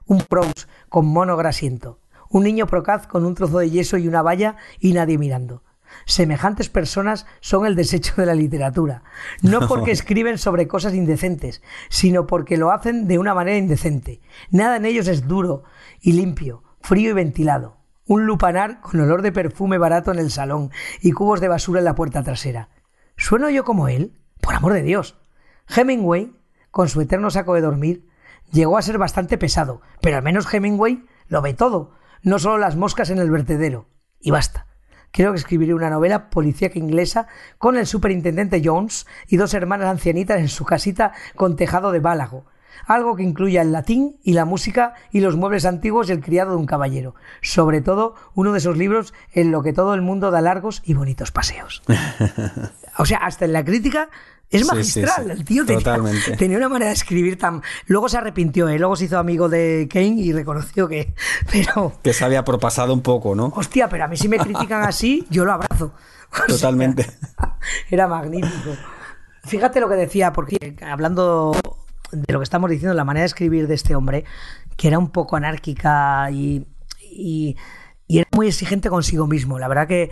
un 0.05 0.21
Prose 0.21 0.67
con 0.87 1.05
mono 1.05 1.37
grasiento, 1.37 1.99
un 2.29 2.43
niño 2.43 2.67
procaz 2.67 3.07
con 3.07 3.25
un 3.25 3.35
trozo 3.35 3.59
de 3.59 3.69
yeso 3.69 3.97
y 3.97 4.07
una 4.07 4.21
valla 4.21 4.55
y 4.79 4.93
nadie 4.93 5.17
mirando. 5.17 5.63
Semejantes 6.05 6.69
personas 6.69 7.25
son 7.39 7.65
el 7.65 7.75
desecho 7.75 8.13
de 8.17 8.25
la 8.25 8.35
literatura, 8.35 9.03
no 9.41 9.59
porque 9.67 9.91
escriben 9.91 10.37
sobre 10.37 10.67
cosas 10.67 10.93
indecentes, 10.93 11.61
sino 11.89 12.27
porque 12.27 12.57
lo 12.57 12.71
hacen 12.71 13.07
de 13.07 13.17
una 13.17 13.33
manera 13.33 13.57
indecente. 13.57 14.21
Nada 14.51 14.77
en 14.77 14.85
ellos 14.85 15.07
es 15.07 15.27
duro 15.27 15.63
y 15.99 16.13
limpio, 16.13 16.63
frío 16.81 17.09
y 17.09 17.13
ventilado. 17.13 17.77
Un 18.05 18.25
lupanar 18.25 18.81
con 18.81 18.99
olor 18.99 19.21
de 19.21 19.31
perfume 19.31 19.77
barato 19.77 20.11
en 20.11 20.19
el 20.19 20.31
salón 20.31 20.71
y 21.01 21.11
cubos 21.11 21.41
de 21.41 21.47
basura 21.47 21.79
en 21.79 21.85
la 21.85 21.95
puerta 21.95 22.23
trasera. 22.23 22.69
¿Sueno 23.17 23.49
yo 23.49 23.63
como 23.63 23.87
él? 23.87 24.19
Por 24.41 24.55
amor 24.55 24.73
de 24.73 24.81
Dios. 24.81 25.19
Hemingway, 25.67 26.33
con 26.71 26.89
su 26.89 27.01
eterno 27.01 27.29
saco 27.29 27.53
de 27.53 27.61
dormir, 27.61 28.08
llegó 28.51 28.77
a 28.77 28.81
ser 28.81 28.97
bastante 28.97 29.37
pesado, 29.37 29.81
pero 30.01 30.17
al 30.17 30.23
menos 30.23 30.51
Hemingway 30.51 31.05
lo 31.27 31.41
ve 31.41 31.53
todo, 31.53 31.91
no 32.23 32.39
solo 32.39 32.57
las 32.57 32.75
moscas 32.75 33.09
en 33.09 33.19
el 33.19 33.31
vertedero. 33.31 33.87
Y 34.19 34.31
basta. 34.31 34.65
Creo 35.11 35.31
que 35.31 35.39
escribiré 35.39 35.73
una 35.73 35.89
novela 35.89 36.29
policíaca 36.29 36.77
inglesa 36.77 37.27
con 37.57 37.77
el 37.77 37.87
superintendente 37.87 38.61
Jones 38.63 39.07
y 39.27 39.37
dos 39.37 39.53
hermanas 39.53 39.87
ancianitas 39.87 40.39
en 40.39 40.49
su 40.49 40.65
casita 40.65 41.13
con 41.35 41.55
tejado 41.55 41.91
de 41.91 41.99
bálago. 41.99 42.45
Algo 42.85 43.15
que 43.15 43.23
incluya 43.23 43.61
el 43.61 43.71
latín 43.71 44.19
y 44.23 44.33
la 44.33 44.45
música 44.45 44.93
y 45.11 45.19
los 45.19 45.35
muebles 45.35 45.65
antiguos 45.65 46.09
y 46.09 46.11
el 46.11 46.21
criado 46.21 46.51
de 46.51 46.57
un 46.57 46.65
caballero. 46.65 47.15
Sobre 47.41 47.81
todo, 47.81 48.15
uno 48.35 48.51
de 48.51 48.59
esos 48.59 48.77
libros 48.77 49.13
en 49.33 49.51
lo 49.51 49.63
que 49.63 49.73
todo 49.73 49.93
el 49.93 50.01
mundo 50.01 50.31
da 50.31 50.41
largos 50.41 50.81
y 50.85 50.93
bonitos 50.93 51.31
paseos. 51.31 51.81
O 52.97 53.05
sea, 53.05 53.19
hasta 53.19 53.45
en 53.45 53.53
la 53.53 53.63
crítica 53.63 54.09
es 54.49 54.65
magistral. 54.65 55.29
El 55.29 55.45
tío 55.45 55.65
tenía, 55.65 56.57
una 56.57 56.69
manera 56.69 56.87
de 56.87 56.95
escribir 56.95 57.37
tan. 57.37 57.61
Luego 57.85 58.09
se 58.09 58.17
arrepintió, 58.17 58.67
¿eh? 58.67 58.79
luego 58.79 58.95
se 58.95 59.05
hizo 59.05 59.19
amigo 59.19 59.47
de 59.47 59.87
Kane 59.91 60.21
y 60.21 60.33
reconoció 60.33 60.87
que. 60.87 61.13
Pero. 61.51 61.93
Que 62.03 62.13
se 62.13 62.25
había 62.25 62.43
propasado 62.43 62.93
un 62.93 63.01
poco, 63.01 63.35
¿no? 63.35 63.53
Hostia, 63.55 63.87
pero 63.89 64.05
a 64.05 64.07
mí 64.07 64.17
si 64.17 64.27
me 64.27 64.37
critican 64.37 64.83
así, 64.83 65.25
yo 65.29 65.45
lo 65.45 65.53
abrazo. 65.53 65.93
Totalmente. 66.47 67.05
era 67.91 68.07
magnífico. 68.07 68.75
Fíjate 69.43 69.79
lo 69.79 69.89
que 69.89 69.95
decía, 69.95 70.33
porque 70.33 70.75
hablando 70.81 71.51
de 72.11 72.33
lo 72.33 72.39
que 72.39 72.43
estamos 72.43 72.69
diciendo, 72.69 72.95
la 72.95 73.05
manera 73.05 73.21
de 73.21 73.27
escribir 73.27 73.67
de 73.67 73.75
este 73.75 73.95
hombre, 73.95 74.25
que 74.77 74.87
era 74.87 74.97
un 74.97 75.11
poco 75.11 75.35
anárquica 75.35 76.29
y, 76.31 76.65
y, 77.01 77.55
y 78.07 78.17
era 78.19 78.27
muy 78.35 78.47
exigente 78.47 78.89
consigo 78.89 79.27
mismo. 79.27 79.59
La 79.59 79.67
verdad 79.67 79.87
que 79.87 80.09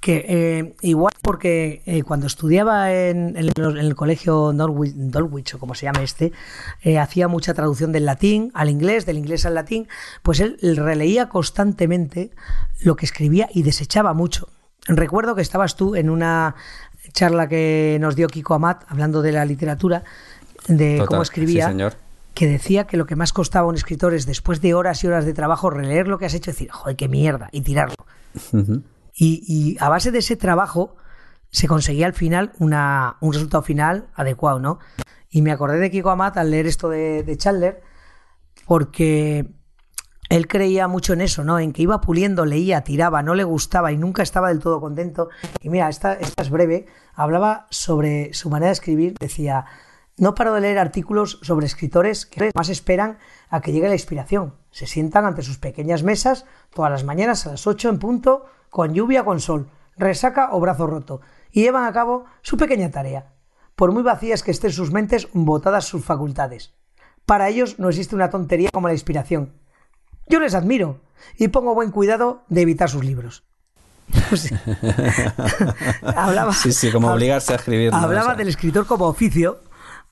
que 0.00 0.24
eh, 0.28 0.74
igual 0.80 1.12
porque 1.20 1.82
eh, 1.84 2.02
cuando 2.02 2.26
estudiaba 2.26 2.92
en, 2.92 3.36
el 3.36 3.94
colegio 3.94 4.52
Dulwich, 4.52 5.54
o 5.54 5.58
como 5.58 5.74
se 5.74 5.84
llama 5.84 6.02
este, 6.02 6.32
eh, 6.82 6.98
hacía 6.98 7.28
mucha 7.28 7.52
traducción 7.52 7.92
del 7.92 8.06
latín 8.06 8.50
al 8.54 8.70
inglés, 8.70 9.04
del 9.04 9.18
inglés 9.18 9.44
al 9.44 9.54
latín, 9.54 9.88
pues 10.22 10.40
él, 10.40 10.58
releía 10.76 11.28
constantemente 11.28 12.30
lo 12.80 12.96
que 12.96 13.04
escribía 13.04 13.48
y 13.52 13.62
desechaba 13.62 14.14
mucho. 14.14 14.48
Recuerdo 14.86 15.34
que 15.34 15.42
estabas 15.42 15.76
tú 15.76 15.94
en 15.94 16.08
una 16.08 16.54
charla 17.12 17.46
que 17.48 17.98
nos 18.00 18.16
dio 18.16 18.28
Kiko 18.28 18.54
Amat 18.54 18.84
hablando 18.88 19.20
de 19.20 19.32
la 19.32 19.44
literatura, 19.44 20.02
de 20.66 21.04
cómo 21.06 21.22
escribía. 21.22 21.74
que 22.32 22.46
decía 22.46 22.86
que 22.86 22.96
lo 22.96 23.04
que 23.04 23.16
más 23.16 23.34
costaba 23.34 23.66
a 23.66 23.68
un 23.68 23.74
escritor 23.74 24.14
es 24.14 24.24
después 24.24 24.62
de 24.62 24.72
horas 24.72 25.04
y 25.04 25.08
horas 25.08 25.26
de 25.26 25.34
trabajo 25.34 25.68
releer 25.68 26.08
lo 26.08 26.18
que 26.18 26.24
has 26.24 26.32
hecho 26.32 26.50
y 26.50 26.54
decir, 26.54 26.70
joder, 26.70 26.96
qué 26.96 27.08
mierda, 27.08 27.50
y 27.52 27.60
tirarlo. 27.60 27.96
Y, 29.14 29.76
a 29.80 29.88
base 29.88 30.10
de 30.10 30.18
ese 30.18 30.36
trabajo 30.36 30.96
se 31.50 31.66
conseguía 31.66 32.06
al 32.06 32.14
final 32.14 32.52
una, 32.58 33.16
un 33.20 33.32
resultado 33.32 33.62
final 33.62 34.08
adecuado, 34.14 34.60
¿no? 34.60 34.78
Y 35.28 35.42
me 35.42 35.52
acordé 35.52 35.78
de 35.78 35.90
Kiko 35.90 36.10
Amat 36.10 36.36
al 36.36 36.50
leer 36.50 36.66
esto 36.66 36.88
de, 36.88 37.36
Chandler, 37.36 37.82
porque 38.66 39.46
él 40.28 40.48
creía 40.48 40.88
mucho 40.88 41.12
en 41.12 41.20
eso, 41.20 41.44
¿no? 41.44 41.58
En 41.58 41.72
que 41.72 41.82
iba 41.82 42.00
puliendo, 42.00 42.44
leía, 42.44 42.82
tiraba, 42.82 43.22
no 43.22 43.34
le 43.34 43.44
gustaba 43.44 43.92
y 43.92 43.96
nunca 43.96 44.22
estaba 44.22 44.48
del 44.48 44.60
todo 44.60 44.80
contento. 44.80 45.28
Y 45.60 45.70
mira, 45.70 45.88
esta, 45.88 46.14
esta 46.14 46.42
es 46.42 46.50
breve. 46.50 46.86
Hablaba 47.14 47.66
sobre 47.70 48.32
su 48.32 48.50
manera 48.50 48.68
de 48.68 48.74
escribir. 48.74 49.14
Decía, 49.18 49.66
no 50.20 50.34
paro 50.34 50.52
de 50.52 50.60
leer 50.60 50.78
artículos 50.78 51.38
sobre 51.42 51.66
escritores 51.66 52.26
que 52.26 52.50
más 52.54 52.68
esperan 52.68 53.18
a 53.48 53.60
que 53.60 53.72
llegue 53.72 53.88
la 53.88 53.94
inspiración. 53.94 54.54
Se 54.70 54.86
sientan 54.86 55.24
ante 55.24 55.42
sus 55.42 55.58
pequeñas 55.58 56.02
mesas 56.02 56.44
todas 56.74 56.90
las 56.90 57.04
mañanas 57.04 57.46
a 57.46 57.52
las 57.52 57.66
8 57.66 57.88
en 57.88 57.98
punto 57.98 58.44
con 58.70 58.94
lluvia 58.94 59.22
o 59.22 59.24
con 59.24 59.40
sol, 59.40 59.68
resaca 59.96 60.50
o 60.52 60.60
brazo 60.60 60.86
roto, 60.86 61.20
y 61.52 61.62
llevan 61.62 61.84
a 61.84 61.92
cabo 61.92 62.24
su 62.42 62.56
pequeña 62.56 62.90
tarea, 62.90 63.34
por 63.76 63.92
muy 63.92 64.02
vacías 64.02 64.42
que 64.42 64.50
estén 64.50 64.72
sus 64.72 64.92
mentes, 64.92 65.28
botadas 65.32 65.84
sus 65.84 66.04
facultades. 66.04 66.72
Para 67.26 67.48
ellos 67.48 67.78
no 67.78 67.88
existe 67.88 68.14
una 68.14 68.30
tontería 68.30 68.70
como 68.72 68.88
la 68.88 68.94
inspiración. 68.94 69.52
Yo 70.28 70.40
les 70.40 70.54
admiro 70.54 71.00
y 71.36 71.48
pongo 71.48 71.74
buen 71.74 71.90
cuidado 71.90 72.44
de 72.48 72.62
evitar 72.62 72.88
sus 72.88 73.04
libros. 73.04 73.44
hablaba, 76.02 76.52
sí, 76.52 76.72
sí, 76.72 76.90
como 76.90 77.12
obligarse 77.12 77.52
a 77.52 77.56
escribir. 77.56 77.94
Hablaba 77.94 78.34
del 78.34 78.48
escritor 78.48 78.86
como 78.86 79.06
oficio, 79.06 79.60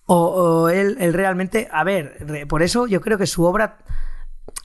o, 0.07 0.71
él, 0.71 0.97
él, 1.01 1.13
realmente, 1.13 1.69
a 1.71 1.85
ver, 1.85 2.47
por 2.49 2.63
eso 2.63 2.87
yo 2.87 3.01
creo 3.03 3.19
que 3.19 3.27
su 3.27 3.45
obra 3.45 3.79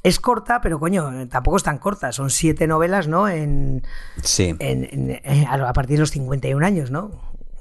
es 0.04 0.20
corta, 0.20 0.62
pero 0.62 0.80
coño, 0.80 1.28
tampoco 1.30 1.58
es 1.58 1.64
tan 1.64 1.78
corta. 1.78 2.12
Son 2.12 2.30
siete 2.30 2.68
novelas, 2.68 3.08
¿no? 3.08 3.28
En, 3.28 3.84
sí. 4.22 4.56
Eh, 4.60 5.46
a 5.50 5.74
partir 5.74 5.98
de 5.98 6.02
los 6.02 6.12
51 6.12 6.66
años, 6.66 6.92
¿no? 6.92 7.12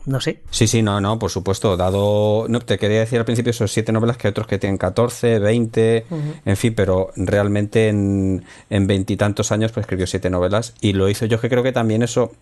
No 0.05 0.21
sé. 0.21 0.43
Sí, 0.51 0.67
sí, 0.67 0.83
no, 0.83 1.01
no, 1.01 1.19
por 1.21 1.31
supuesto. 1.31 1.77
Dado. 1.77 2.47
No, 2.49 2.59
te 2.61 2.77
quería 2.79 2.99
decir 2.99 3.21
al 3.21 3.25
principio, 3.25 3.53
son 3.53 3.69
siete 3.69 3.93
novelas 3.93 4.17
que 4.17 4.27
hay 4.27 4.31
otros 4.33 4.49
que 4.49 4.59
tienen 4.59 4.77
14, 4.77 5.39
20, 5.39 6.07
en 6.45 6.57
fin, 6.57 6.75
pero 6.75 7.13
realmente 7.15 7.89
en 7.89 8.43
veintitantos 8.69 9.53
años 9.53 9.71
pues 9.71 9.85
escribió 9.85 10.09
siete 10.09 10.29
novelas 10.29 10.75
y 10.81 10.95
lo 10.95 11.09
hizo. 11.09 11.27
Yo 11.27 11.41
que 11.41 11.49
creo 11.49 11.63
que 11.63 11.71
también 11.71 12.03
eso 12.03 12.33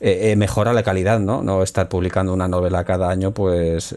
eh, 0.00 0.32
eh, 0.32 0.36
mejora 0.36 0.72
la 0.72 0.82
calidad, 0.82 1.20
¿no? 1.20 1.42
No 1.42 1.62
estar 1.62 1.88
publicando 1.88 2.32
una 2.32 2.48
novela 2.48 2.84
cada 2.84 3.08
año, 3.08 3.30
pues 3.30 3.96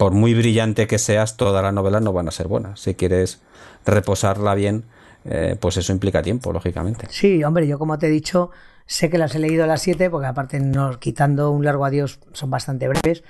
por 0.00 0.14
muy 0.14 0.32
brillante 0.32 0.86
que 0.86 0.98
seas, 0.98 1.36
todas 1.36 1.62
las 1.62 1.74
novelas 1.74 2.00
no 2.00 2.14
van 2.14 2.26
a 2.26 2.30
ser 2.30 2.48
buenas. 2.48 2.80
Si 2.80 2.94
quieres 2.94 3.42
reposarla 3.84 4.54
bien, 4.54 4.84
eh, 5.26 5.58
pues 5.60 5.76
eso 5.76 5.92
implica 5.92 6.22
tiempo, 6.22 6.54
lógicamente. 6.54 7.06
Sí, 7.10 7.44
hombre, 7.44 7.68
yo 7.68 7.78
como 7.78 7.98
te 7.98 8.06
he 8.06 8.08
dicho, 8.08 8.50
sé 8.86 9.10
que 9.10 9.18
las 9.18 9.34
he 9.34 9.38
leído 9.38 9.62
a 9.62 9.66
las 9.66 9.82
7, 9.82 10.08
porque 10.08 10.26
aparte, 10.26 10.58
no, 10.58 10.98
quitando 10.98 11.50
un 11.50 11.66
largo 11.66 11.84
adiós, 11.84 12.18
son 12.32 12.48
bastante 12.48 12.88
breves. 12.88 13.24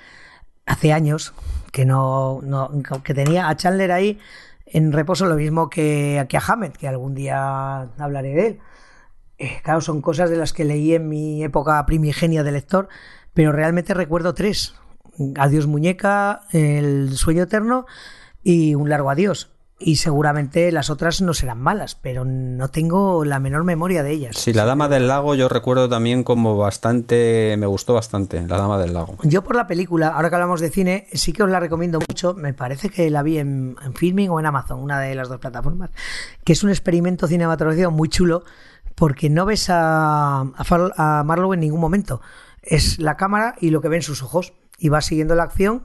Hace 0.65 0.93
años 0.93 1.33
que 1.73 1.83
no, 1.83 2.39
no 2.41 2.71
que 3.03 3.13
tenía 3.13 3.49
a 3.49 3.57
Chandler 3.57 3.91
ahí 3.91 4.17
en 4.65 4.93
reposo 4.93 5.25
lo 5.25 5.35
mismo 5.35 5.69
que, 5.69 6.25
que 6.29 6.37
a 6.37 6.41
Hammett, 6.47 6.77
que 6.77 6.87
algún 6.87 7.15
día 7.15 7.81
hablaré 7.97 8.29
de 8.29 8.47
él. 8.47 8.59
Eh, 9.39 9.59
claro, 9.61 9.81
son 9.81 10.01
cosas 10.01 10.29
de 10.29 10.37
las 10.37 10.53
que 10.53 10.63
leí 10.63 10.95
en 10.95 11.09
mi 11.09 11.43
época 11.43 11.85
primigenia 11.85 12.43
de 12.43 12.53
lector, 12.53 12.87
pero 13.33 13.51
realmente 13.51 13.93
recuerdo 13.93 14.33
tres. 14.33 14.73
Adiós 15.37 15.67
muñeca, 15.67 16.41
El 16.51 17.15
sueño 17.17 17.43
eterno 17.43 17.85
y 18.43 18.75
Un 18.75 18.89
largo 18.89 19.09
adiós 19.09 19.49
y 19.83 19.95
seguramente 19.97 20.71
las 20.71 20.89
otras 20.89 21.21
no 21.21 21.33
serán 21.33 21.59
malas, 21.59 21.95
pero 21.95 22.23
no 22.23 22.69
tengo 22.69 23.25
la 23.25 23.39
menor 23.39 23.63
memoria 23.63 24.03
de 24.03 24.11
ellas. 24.11 24.37
Sí, 24.37 24.53
La 24.53 24.65
Dama 24.65 24.87
del 24.87 25.07
Lago 25.07 25.35
yo 25.35 25.49
recuerdo 25.49 25.89
también 25.89 26.23
como 26.23 26.57
bastante, 26.57 27.55
me 27.57 27.65
gustó 27.65 27.95
bastante, 27.95 28.45
La 28.47 28.57
Dama 28.57 28.77
del 28.77 28.93
Lago. 28.93 29.17
Yo 29.23 29.43
por 29.43 29.55
la 29.55 29.67
película, 29.67 30.09
ahora 30.09 30.29
que 30.29 30.35
hablamos 30.35 30.61
de 30.61 30.69
cine, 30.69 31.07
sí 31.13 31.33
que 31.33 31.43
os 31.43 31.49
la 31.49 31.59
recomiendo 31.59 31.99
mucho, 32.07 32.33
me 32.35 32.53
parece 32.53 32.89
que 32.89 33.09
la 33.09 33.23
vi 33.23 33.39
en, 33.39 33.75
en 33.83 33.93
Filming 33.93 34.29
o 34.29 34.39
en 34.39 34.45
Amazon, 34.45 34.79
una 34.79 34.99
de 34.99 35.15
las 35.15 35.29
dos 35.29 35.39
plataformas, 35.39 35.89
que 36.43 36.53
es 36.53 36.63
un 36.63 36.69
experimento 36.69 37.27
cinematográfico 37.27 37.91
muy 37.91 38.09
chulo 38.09 38.43
porque 38.95 39.29
no 39.29 39.45
ves 39.45 39.67
a, 39.69 40.41
a, 40.41 41.23
Marlowe 41.23 41.53
en 41.53 41.61
ningún 41.61 41.81
momento. 41.81 42.21
Es 42.61 42.99
la 42.99 43.17
cámara 43.17 43.55
y 43.59 43.71
lo 43.71 43.81
que 43.81 43.87
ven 43.87 44.03
sus 44.03 44.21
ojos. 44.21 44.53
Y 44.81 44.89
vas 44.89 45.05
siguiendo 45.05 45.35
la 45.35 45.43
acción 45.43 45.83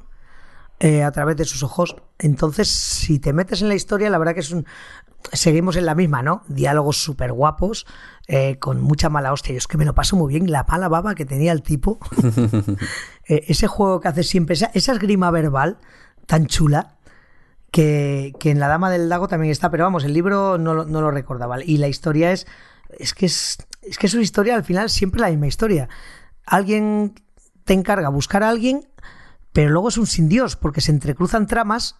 eh, 0.80 1.02
a 1.02 1.12
través 1.12 1.36
de 1.36 1.44
sus 1.44 1.62
ojos. 1.62 1.96
Entonces, 2.18 2.68
si 2.68 3.18
te 3.18 3.34
metes 3.34 3.60
en 3.60 3.68
la 3.68 3.74
historia, 3.74 4.08
la 4.08 4.16
verdad 4.16 4.32
que 4.32 4.40
es 4.40 4.50
un... 4.50 4.66
Seguimos 5.32 5.76
en 5.76 5.84
la 5.84 5.94
misma, 5.94 6.22
¿no? 6.22 6.44
Diálogos 6.48 6.96
súper 6.96 7.32
guapos, 7.32 7.86
eh, 8.26 8.58
con 8.58 8.80
mucha 8.80 9.10
mala 9.10 9.34
hostia. 9.34 9.52
Yo 9.52 9.58
es 9.58 9.66
que 9.66 9.76
me 9.76 9.84
lo 9.84 9.94
paso 9.94 10.16
muy 10.16 10.32
bien. 10.32 10.50
La 10.50 10.64
mala 10.64 10.88
baba 10.88 11.14
que 11.14 11.26
tenía 11.26 11.52
el 11.52 11.62
tipo. 11.62 11.98
Eh, 13.28 13.44
ese 13.48 13.66
juego 13.66 13.98
que 13.98 14.06
hace 14.06 14.22
siempre, 14.22 14.54
esa, 14.54 14.70
esa 14.72 14.92
esgrima 14.92 15.32
verbal 15.32 15.78
tan 16.26 16.46
chula, 16.46 16.94
que, 17.72 18.32
que, 18.38 18.52
en 18.52 18.60
La 18.60 18.68
Dama 18.68 18.88
del 18.88 19.08
Lago 19.08 19.26
también 19.26 19.50
está, 19.50 19.68
pero 19.68 19.82
vamos, 19.82 20.04
el 20.04 20.12
libro 20.12 20.58
no, 20.58 20.84
no 20.84 21.00
lo 21.00 21.10
recordaba. 21.10 21.60
Y 21.60 21.78
la 21.78 21.88
historia 21.88 22.30
es, 22.30 22.46
es 23.00 23.14
que 23.14 23.26
es, 23.26 23.58
es 23.82 23.98
que 23.98 24.06
es 24.06 24.14
una 24.14 24.22
historia, 24.22 24.54
al 24.54 24.62
final 24.62 24.90
siempre 24.90 25.20
la 25.20 25.30
misma 25.30 25.48
historia. 25.48 25.88
Alguien 26.44 27.14
te 27.66 27.74
encarga 27.74 28.08
buscar 28.08 28.42
a 28.42 28.48
alguien, 28.48 28.88
pero 29.52 29.70
luego 29.70 29.90
es 29.90 29.98
un 29.98 30.06
sin 30.06 30.28
Dios, 30.28 30.56
porque 30.56 30.80
se 30.80 30.92
entrecruzan 30.92 31.46
tramas 31.46 31.96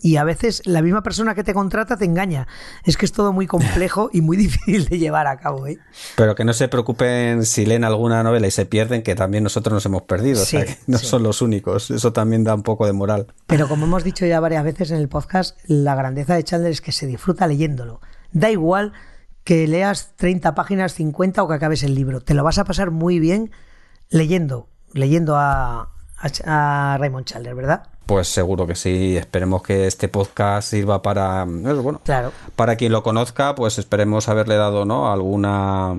y 0.00 0.16
a 0.16 0.24
veces 0.24 0.60
la 0.66 0.82
misma 0.82 1.02
persona 1.02 1.34
que 1.34 1.42
te 1.42 1.54
contrata 1.54 1.96
te 1.96 2.04
engaña. 2.04 2.46
Es 2.84 2.96
que 2.96 3.06
es 3.06 3.12
todo 3.12 3.32
muy 3.32 3.46
complejo 3.46 4.10
y 4.12 4.20
muy 4.20 4.36
difícil 4.38 4.84
de 4.86 4.98
llevar 4.98 5.26
a 5.26 5.38
cabo. 5.38 5.66
¿eh? 5.66 5.78
Pero 6.14 6.34
que 6.34 6.44
no 6.44 6.52
se 6.52 6.68
preocupen 6.68 7.44
si 7.44 7.64
leen 7.64 7.84
alguna 7.84 8.22
novela 8.22 8.46
y 8.46 8.50
se 8.50 8.66
pierden, 8.66 9.02
que 9.02 9.14
también 9.14 9.44
nosotros 9.44 9.72
nos 9.72 9.86
hemos 9.86 10.02
perdido. 10.02 10.42
o 10.42 10.44
sea, 10.44 10.66
que 10.66 10.76
no 10.86 10.98
son 10.98 11.22
los 11.22 11.42
únicos. 11.42 11.90
Eso 11.90 12.12
también 12.12 12.44
da 12.44 12.54
un 12.54 12.62
poco 12.62 12.86
de 12.86 12.92
moral. 12.92 13.28
Pero 13.46 13.66
como 13.66 13.86
hemos 13.86 14.04
dicho 14.04 14.26
ya 14.26 14.40
varias 14.40 14.62
veces 14.62 14.90
en 14.90 14.98
el 14.98 15.08
podcast, 15.08 15.58
la 15.66 15.94
grandeza 15.94 16.34
de 16.34 16.44
Chandler 16.44 16.72
es 16.72 16.82
que 16.82 16.92
se 16.92 17.06
disfruta 17.06 17.46
leyéndolo. 17.46 18.00
Da 18.30 18.50
igual 18.50 18.92
que 19.42 19.66
leas 19.66 20.14
30 20.16 20.54
páginas, 20.54 20.92
50 20.94 21.42
o 21.42 21.48
que 21.48 21.54
acabes 21.54 21.82
el 21.82 21.94
libro. 21.94 22.20
Te 22.20 22.34
lo 22.34 22.44
vas 22.44 22.58
a 22.58 22.64
pasar 22.64 22.90
muy 22.90 23.20
bien 23.20 23.50
leyendo, 24.10 24.68
leyendo 24.94 25.36
a, 25.36 25.90
a, 26.46 26.96
Raymond 26.98 27.26
Chandler, 27.26 27.54
¿verdad? 27.54 27.82
Pues 28.06 28.28
seguro 28.28 28.66
que 28.66 28.74
sí. 28.74 29.16
Esperemos 29.16 29.62
que 29.62 29.86
este 29.86 30.08
podcast 30.08 30.70
sirva 30.70 31.02
para 31.02 31.44
bueno, 31.44 32.00
claro. 32.04 32.32
para 32.56 32.76
quien 32.76 32.92
lo 32.92 33.02
conozca, 33.02 33.54
pues 33.54 33.78
esperemos 33.78 34.28
haberle 34.28 34.56
dado 34.56 34.84
¿no? 34.84 35.10
alguna 35.10 35.98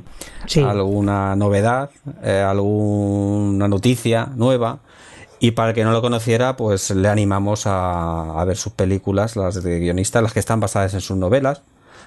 alguna 0.64 1.36
novedad, 1.36 1.90
eh, 2.24 2.44
alguna 2.48 3.68
noticia 3.68 4.30
nueva. 4.36 4.80
Y 5.40 5.52
para 5.52 5.70
el 5.70 5.76
que 5.76 5.84
no 5.84 5.92
lo 5.92 6.02
conociera, 6.02 6.56
pues 6.56 6.92
le 6.92 7.08
animamos 7.10 7.64
a, 7.66 8.44
ver 8.46 8.56
sus 8.56 8.74
películas, 8.74 9.36
las 9.36 9.62
de 9.62 9.80
guionistas, 9.80 10.24
las 10.24 10.34
que 10.34 10.40
están 10.40 10.60
basadas 10.60 10.94
en 10.94 11.02
sus 11.02 11.18
novelas. 11.18 11.62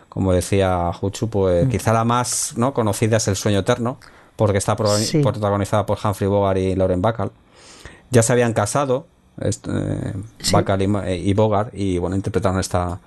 Como 0.09 0.32
decía 0.32 0.91
Juchu, 0.95 1.28
pues 1.28 1.66
mm. 1.66 1.70
quizá 1.70 1.93
la 1.93 2.05
más 2.05 2.55
¿no? 2.57 2.72
conocida 2.72 3.18
es 3.18 3.28
El 3.28 3.36
sueño 3.36 3.61
eterno, 3.61 3.99
porque 4.39 4.59
está 4.59 4.76
protagonizada 4.76 5.84
por 5.84 5.99
Humphrey 6.03 6.28
Bogart 6.28 6.59
y 6.61 6.76
Lauren 6.76 7.03
Bacall. 7.03 7.32
Ya 8.12 8.22
se 8.22 8.32
habían 8.32 8.53
casado, 8.53 9.09
este, 9.41 9.68
y, 11.09 11.34
Bogart, 11.34 11.74
y 11.74 11.99
bueno, 11.99 12.14
interpretaron 12.14 12.61
esta, 12.61 13.01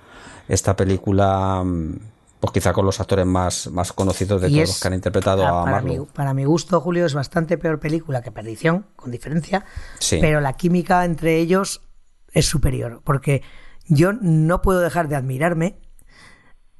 esta 0.46 0.76
película, 0.76 1.62
mm, 1.64 1.94
pues 2.38 2.52
quizá 2.52 2.74
con 2.74 2.84
los 2.84 3.00
actores 3.00 3.24
más, 3.24 3.68
más 3.68 3.94
conocidos 3.94 4.42
de 4.42 4.48
todos 4.50 4.60
los 4.60 4.80
que 4.80 4.88
han 4.88 4.92
interpretado 4.92 5.46
a, 5.46 5.64
para 5.64 5.80
Mi, 5.80 6.00
para 6.00 6.34
mi 6.34 6.44
gusto, 6.44 6.82
Julio, 6.82 7.06
es 7.06 7.14
bastante 7.14 7.56
peor 7.56 7.80
película 7.80 8.20
que 8.20 8.30
Perdición, 8.30 8.84
con 8.94 9.10
diferencia, 9.10 9.64
pero 10.10 10.42
la 10.42 10.52
química 10.52 11.02
entre 11.06 11.38
ellos 11.38 11.80
es 12.34 12.44
superior, 12.44 13.00
porque 13.04 13.42
yo 13.86 14.12
no 14.12 14.60
puedo 14.60 14.80
dejar 14.80 15.08
de 15.08 15.16
admirarme 15.16 15.78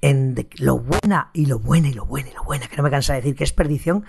en 0.02 0.46
lo 0.58 0.78
buena 0.78 1.30
y 1.32 1.46
lo 1.46 1.58
buena 1.58 1.88
y 1.88 1.94
lo 1.94 2.04
buena 2.04 2.28
y 2.28 2.34
lo 2.34 2.44
buena, 2.44 2.66
que 2.66 2.76
no 2.76 2.82
me 2.82 2.90
cansa 2.90 3.14
de 3.14 3.22
decir 3.22 3.34
que 3.34 3.44
es 3.44 3.54
Perdición, 3.54 4.04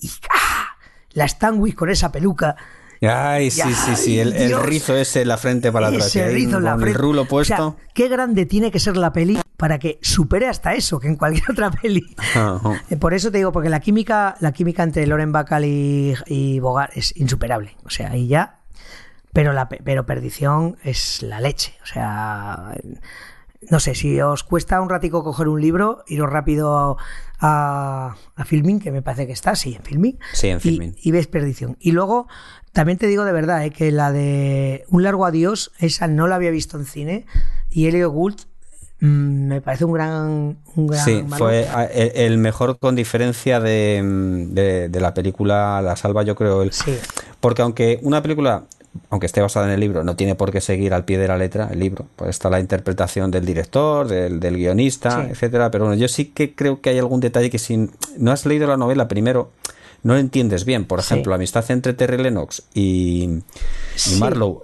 y 0.00 0.10
¡ah! 0.30 0.76
la 1.12 1.26
Stanwyck 1.26 1.74
con 1.74 1.90
esa 1.90 2.12
peluca 2.12 2.56
Ay, 3.02 3.50
sí, 3.50 3.72
sí, 3.72 3.96
sí, 3.96 4.18
el, 4.18 4.62
rizo 4.62 4.94
ese, 4.94 5.24
la 5.24 5.38
frente 5.38 5.72
para 5.72 5.88
atrás. 5.88 6.08
Ese 6.08 6.28
rizo 6.28 6.60
la 6.60 6.74
frente. 6.74 6.90
El 6.90 6.98
rulo 6.98 7.24
puesto. 7.24 7.76
qué 7.94 8.08
grande 8.08 8.44
tiene 8.44 8.70
que 8.70 8.78
ser 8.78 8.96
la 8.98 9.10
peli 9.12 9.40
para 9.56 9.78
que 9.78 9.98
supere 10.02 10.48
hasta 10.48 10.74
eso 10.74 11.00
que 11.00 11.08
en 11.08 11.16
cualquier 11.16 11.50
otra 11.50 11.70
peli. 11.70 12.14
Eh, 12.90 12.96
por 12.96 13.14
eso 13.14 13.30
te 13.30 13.38
digo, 13.38 13.52
porque 13.52 13.70
la 13.70 13.80
química, 13.80 14.36
la 14.40 14.52
química 14.52 14.82
entre 14.82 15.06
Loren 15.06 15.32
Bacall 15.32 15.64
y, 15.64 16.14
y 16.26 16.60
Bogart 16.60 16.92
es 16.94 17.16
insuperable. 17.16 17.76
O 17.84 17.90
sea, 17.90 18.10
ahí 18.10 18.28
ya. 18.28 18.58
Pero 19.32 19.52
la 19.54 19.68
pero 19.68 20.04
perdición 20.04 20.76
es 20.84 21.22
la 21.22 21.40
leche. 21.40 21.78
O 21.82 21.86
sea 21.86 22.74
no 23.68 23.78
sé, 23.78 23.94
si 23.94 24.20
os 24.20 24.42
cuesta 24.42 24.80
un 24.80 24.88
ratico 24.88 25.22
coger 25.22 25.48
un 25.48 25.60
libro, 25.60 26.02
iros 26.06 26.30
rápido 26.30 26.96
a, 27.38 28.16
a 28.34 28.44
Filming, 28.44 28.80
que 28.80 28.90
me 28.90 29.02
parece 29.02 29.26
que 29.26 29.32
está, 29.32 29.54
sí, 29.54 29.74
en 29.74 29.82
Filming. 29.82 30.18
Sí, 30.32 30.48
en 30.48 30.60
Filming. 30.60 30.96
Y, 31.02 31.10
ves 31.10 31.26
Perdición. 31.26 31.76
Y 31.78 31.92
luego, 31.92 32.26
también 32.72 32.96
te 32.96 33.06
digo 33.06 33.24
de 33.24 33.32
verdad, 33.32 33.64
eh, 33.64 33.70
que 33.70 33.90
la 33.92 34.12
de 34.12 34.84
Un 34.88 35.02
largo 35.02 35.26
adiós, 35.26 35.72
esa 35.78 36.06
no 36.06 36.26
la 36.26 36.36
había 36.36 36.50
visto 36.50 36.78
en 36.78 36.86
cine, 36.86 37.26
y 37.70 37.86
Elio 37.86 38.10
Gould 38.10 38.40
mm, 39.00 39.46
me 39.48 39.60
parece 39.60 39.84
un 39.84 39.92
gran... 39.92 40.58
Un 40.74 40.86
gran 40.86 41.04
sí, 41.04 41.24
fue 41.28 41.66
el, 41.92 42.38
mejor 42.38 42.78
con 42.78 42.96
diferencia 42.96 43.60
de, 43.60 44.88
de, 44.90 45.00
la 45.00 45.12
película 45.12 45.82
La 45.82 45.96
Salva, 45.96 46.22
yo 46.22 46.34
creo. 46.34 46.62
El, 46.62 46.72
sí. 46.72 46.96
Porque 47.40 47.62
aunque 47.62 47.98
una 48.02 48.22
película 48.22 48.64
aunque 49.08 49.26
esté 49.26 49.40
basada 49.40 49.66
en 49.66 49.72
el 49.72 49.80
libro, 49.80 50.04
no 50.04 50.16
tiene 50.16 50.34
por 50.34 50.50
qué 50.50 50.60
seguir 50.60 50.94
al 50.94 51.04
pie 51.04 51.18
de 51.18 51.28
la 51.28 51.36
letra 51.36 51.68
el 51.70 51.78
libro. 51.78 52.06
Pues 52.16 52.30
está 52.30 52.50
la 52.50 52.60
interpretación 52.60 53.30
del 53.30 53.44
director, 53.44 54.08
del, 54.08 54.56
guionista, 54.56 55.26
etcétera. 55.28 55.70
Pero 55.70 55.86
bueno, 55.86 56.00
yo 56.00 56.08
sí 56.08 56.26
que 56.26 56.54
creo 56.54 56.80
que 56.80 56.90
hay 56.90 56.98
algún 56.98 57.20
detalle 57.20 57.50
que 57.50 57.58
si 57.58 57.88
no 58.18 58.32
has 58.32 58.46
leído 58.46 58.66
la 58.66 58.76
novela 58.76 59.08
primero, 59.08 59.52
no 60.02 60.14
lo 60.14 60.20
entiendes 60.20 60.64
bien. 60.64 60.86
Por 60.86 60.98
ejemplo, 60.98 61.30
la 61.30 61.36
amistad 61.36 61.68
entre 61.70 61.92
Terry 61.94 62.18
Lennox 62.18 62.64
y, 62.74 63.42
Marlowe, 64.18 64.62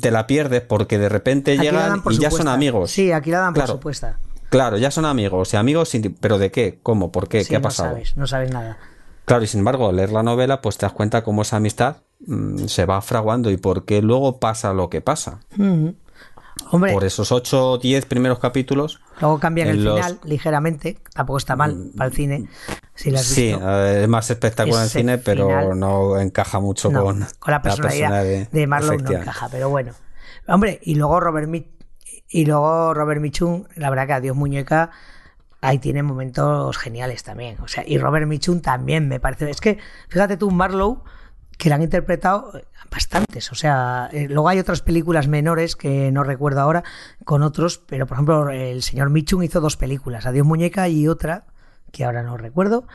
te 0.00 0.10
la 0.10 0.26
pierdes 0.26 0.62
porque 0.62 0.98
de 0.98 1.08
repente 1.08 1.58
llegan 1.58 2.02
y 2.10 2.18
ya 2.18 2.30
son 2.30 2.48
amigos. 2.48 2.90
Sí, 2.90 3.12
aquí 3.12 3.30
la 3.30 3.40
dan 3.40 3.54
por 3.54 3.66
supuesta. 3.66 4.18
Claro, 4.50 4.78
ya 4.78 4.90
son 4.90 5.04
amigos 5.04 5.52
y 5.52 5.58
amigos, 5.58 5.92
pero 6.20 6.38
¿de 6.38 6.50
qué? 6.50 6.78
¿Cómo? 6.82 7.12
¿Por 7.12 7.28
qué? 7.28 7.44
¿Qué 7.44 7.56
ha 7.56 7.60
pasado? 7.60 7.90
No 7.90 7.94
sabes, 7.96 8.16
no 8.16 8.26
sabes 8.26 8.50
nada. 8.50 8.78
Claro, 9.26 9.44
y 9.44 9.46
sin 9.46 9.58
embargo, 9.58 9.92
leer 9.92 10.10
la 10.10 10.22
novela, 10.22 10.62
pues 10.62 10.78
te 10.78 10.86
das 10.86 10.94
cuenta 10.94 11.22
cómo 11.22 11.42
esa 11.42 11.56
amistad 11.56 11.98
mm, 12.26 12.66
se 12.66 12.86
va 12.86 13.00
fraguando 13.00 13.50
y 13.50 13.56
por 13.56 13.84
qué 13.84 14.02
luego 14.02 14.38
pasa 14.38 14.72
lo 14.72 14.90
que 14.90 15.00
pasa. 15.00 15.40
Hombre, 16.70 16.92
por 16.92 17.04
esos 17.04 17.30
8 17.30 17.70
o 17.70 17.78
10 17.78 18.06
primeros 18.06 18.38
capítulos. 18.38 19.00
Luego 19.20 19.38
cambian 19.38 19.68
el 19.68 19.78
final 19.78 20.18
ligeramente, 20.24 20.98
tampoco 21.14 21.38
está 21.38 21.56
mal 21.56 21.74
mm, 21.74 21.96
para 21.96 22.10
el 22.10 22.14
cine. 22.14 22.48
Si 22.94 23.16
sí, 23.16 23.50
es 23.50 24.08
más 24.08 24.30
espectacular 24.30 24.80
en 24.80 24.84
el 24.84 24.90
cine, 24.90 25.18
pero 25.18 25.74
no 25.74 26.18
encaja 26.18 26.60
mucho 26.60 26.90
con, 26.90 27.26
con, 27.38 27.52
la 27.52 27.62
personalidad, 27.62 28.24
de, 28.50 28.66
Marlon, 28.66 29.02
no 29.04 29.12
encaja, 29.12 29.48
pero 29.50 29.68
bueno. 29.68 29.92
Hombre, 30.46 30.80
y 30.82 30.94
luego 30.94 31.20
Robert 31.20 31.48
y 32.30 32.44
luego 32.44 32.92
Robert 32.92 33.20
Michun, 33.20 33.68
la 33.76 33.88
verdad 33.90 34.06
que 34.06 34.12
Adiós 34.14 34.36
Muñeca 34.36 34.90
ahí 35.60 35.78
tiene 35.78 36.02
momentos 36.02 36.76
geniales 36.76 37.22
también. 37.22 37.58
O 37.60 37.68
sea, 37.68 37.84
y 37.86 37.98
Robert 37.98 38.26
Mitchum 38.26 38.60
también 38.60 39.08
me 39.08 39.20
parece. 39.20 39.50
Es 39.50 39.60
que, 39.60 39.78
fíjate 40.08 40.36
tú, 40.36 40.50
Marlowe, 40.50 41.02
que 41.58 41.68
la 41.68 41.74
han 41.74 41.82
interpretado 41.82 42.52
bastantes. 42.90 43.52
O 43.52 43.54
sea, 43.54 44.08
eh, 44.12 44.28
luego 44.28 44.48
hay 44.48 44.58
otras 44.58 44.80
películas 44.80 45.28
menores 45.28 45.76
que 45.76 46.10
no 46.12 46.24
recuerdo 46.24 46.60
ahora 46.60 46.84
con 47.24 47.42
otros, 47.42 47.78
pero 47.78 48.06
por 48.06 48.14
ejemplo, 48.14 48.50
el 48.50 48.82
señor 48.82 49.10
Mitchum 49.10 49.42
hizo 49.42 49.60
dos 49.60 49.76
películas, 49.76 50.24
Adiós 50.24 50.46
Muñeca 50.46 50.88
y 50.88 51.08
otra, 51.08 51.44
que 51.92 52.04
ahora 52.04 52.22
no 52.22 52.36
recuerdo 52.36 52.86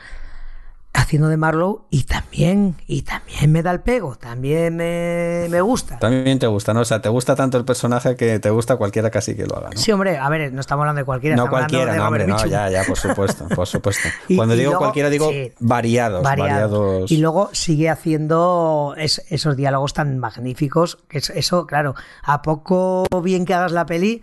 haciendo 0.94 1.28
de 1.28 1.38
Marlowe 1.38 1.82
y 1.90 2.04
también 2.04 2.76
y 2.88 3.02
también 3.02 3.52
me 3.52 3.64
da 3.64 3.72
el 3.72 3.82
pego, 3.82 4.16
también 4.16 4.76
me, 4.76 5.48
me, 5.50 5.62
gusta. 5.62 5.98
También 6.00 6.38
te 6.40 6.48
gusta, 6.48 6.74
¿no? 6.74 6.82
O 6.82 6.86
sea, 6.86 7.02
te 7.02 7.10
gusta 7.10 7.36
tanto 7.36 7.58
el 7.58 7.66
personaje 7.66 8.16
que 8.16 8.40
te 8.40 8.50
gusta 8.52 8.78
cualquiera 8.78 9.10
casi 9.10 9.36
que 9.36 9.46
lo 9.46 9.58
haga, 9.58 9.72
¿no? 9.72 9.78
Sí, 9.78 9.92
hombre, 9.92 10.18
a 10.18 10.30
ver, 10.30 10.54
no 10.54 10.62
estamos 10.62 10.84
hablando 10.84 11.00
de 11.00 11.06
cualquiera. 11.06 11.36
No 11.36 11.50
cualquiera, 11.50 11.96
no, 11.96 12.08
hombre, 12.08 12.28
no, 12.28 12.46
ya, 12.46 12.70
ya, 12.70 12.84
por 12.84 12.98
supuesto, 12.98 13.48
por 13.48 13.68
supuesto. 13.68 14.08
Cuando 14.36 14.56
digo 14.56 14.78
cualquiera 14.78 15.10
digo 15.10 15.32
variados, 15.60 16.24
variados, 16.24 17.12
Y 17.12 17.18
luego 17.18 17.50
sigue 17.54 17.90
haciendo 17.90 18.96
esos 18.98 19.58
diálogos 19.58 19.94
tan 19.94 20.20
magníficos, 20.20 21.00
que 21.08 21.18
eso, 21.18 21.66
claro, 21.66 21.96
a 22.24 22.42
poco 22.42 23.06
bien 23.24 23.46
que 23.46 23.54
hagas 23.54 23.72
la 23.72 23.86
peli, 23.86 24.22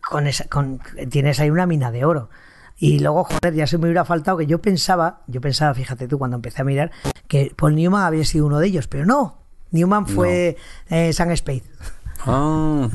con 0.00 0.26
esa, 0.26 0.44
con, 0.48 0.80
tienes 1.10 1.40
ahí 1.40 1.50
una 1.50 1.66
mina 1.66 1.90
de 1.90 2.04
oro. 2.04 2.30
Y 2.82 2.98
luego, 2.98 3.22
joder, 3.22 3.54
ya 3.54 3.68
se 3.68 3.78
me 3.78 3.84
hubiera 3.84 4.04
faltado 4.04 4.38
que 4.38 4.46
yo 4.46 4.60
pensaba, 4.60 5.20
yo 5.28 5.40
pensaba, 5.40 5.72
fíjate 5.72 6.08
tú, 6.08 6.18
cuando 6.18 6.34
empecé 6.34 6.62
a 6.62 6.64
mirar, 6.64 6.90
que 7.28 7.54
Paul 7.56 7.76
Newman 7.76 8.02
había 8.02 8.24
sido 8.24 8.44
uno 8.44 8.58
de 8.58 8.66
ellos, 8.66 8.88
pero 8.88 9.06
no. 9.06 9.38
Newman 9.70 10.08
fue 10.08 10.56
eh, 10.90 11.12
Sam 11.12 11.30
Spade. 11.36 11.62
Ah. 12.26 12.88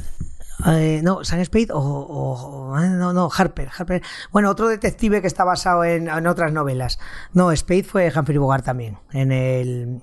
Eh, 0.68 1.00
no, 1.02 1.24
Sam 1.24 1.40
Spade 1.46 1.70
o, 1.72 2.76
eh, 2.78 2.90
no, 2.90 3.14
no, 3.14 3.30
Harper, 3.34 3.70
Harper. 3.78 4.02
Bueno, 4.34 4.52
otro 4.52 4.68
detective 4.68 5.22
que 5.22 5.28
está 5.28 5.46
basado 5.46 5.86
en, 5.86 6.10
otras 6.28 6.52
novelas. 6.52 7.00
No, 7.32 7.56
Spade 7.56 7.84
fue 7.84 8.12
Humphrey 8.14 8.40
Bogart 8.40 8.66
también, 8.66 8.98
en 9.14 9.32
el 9.32 10.02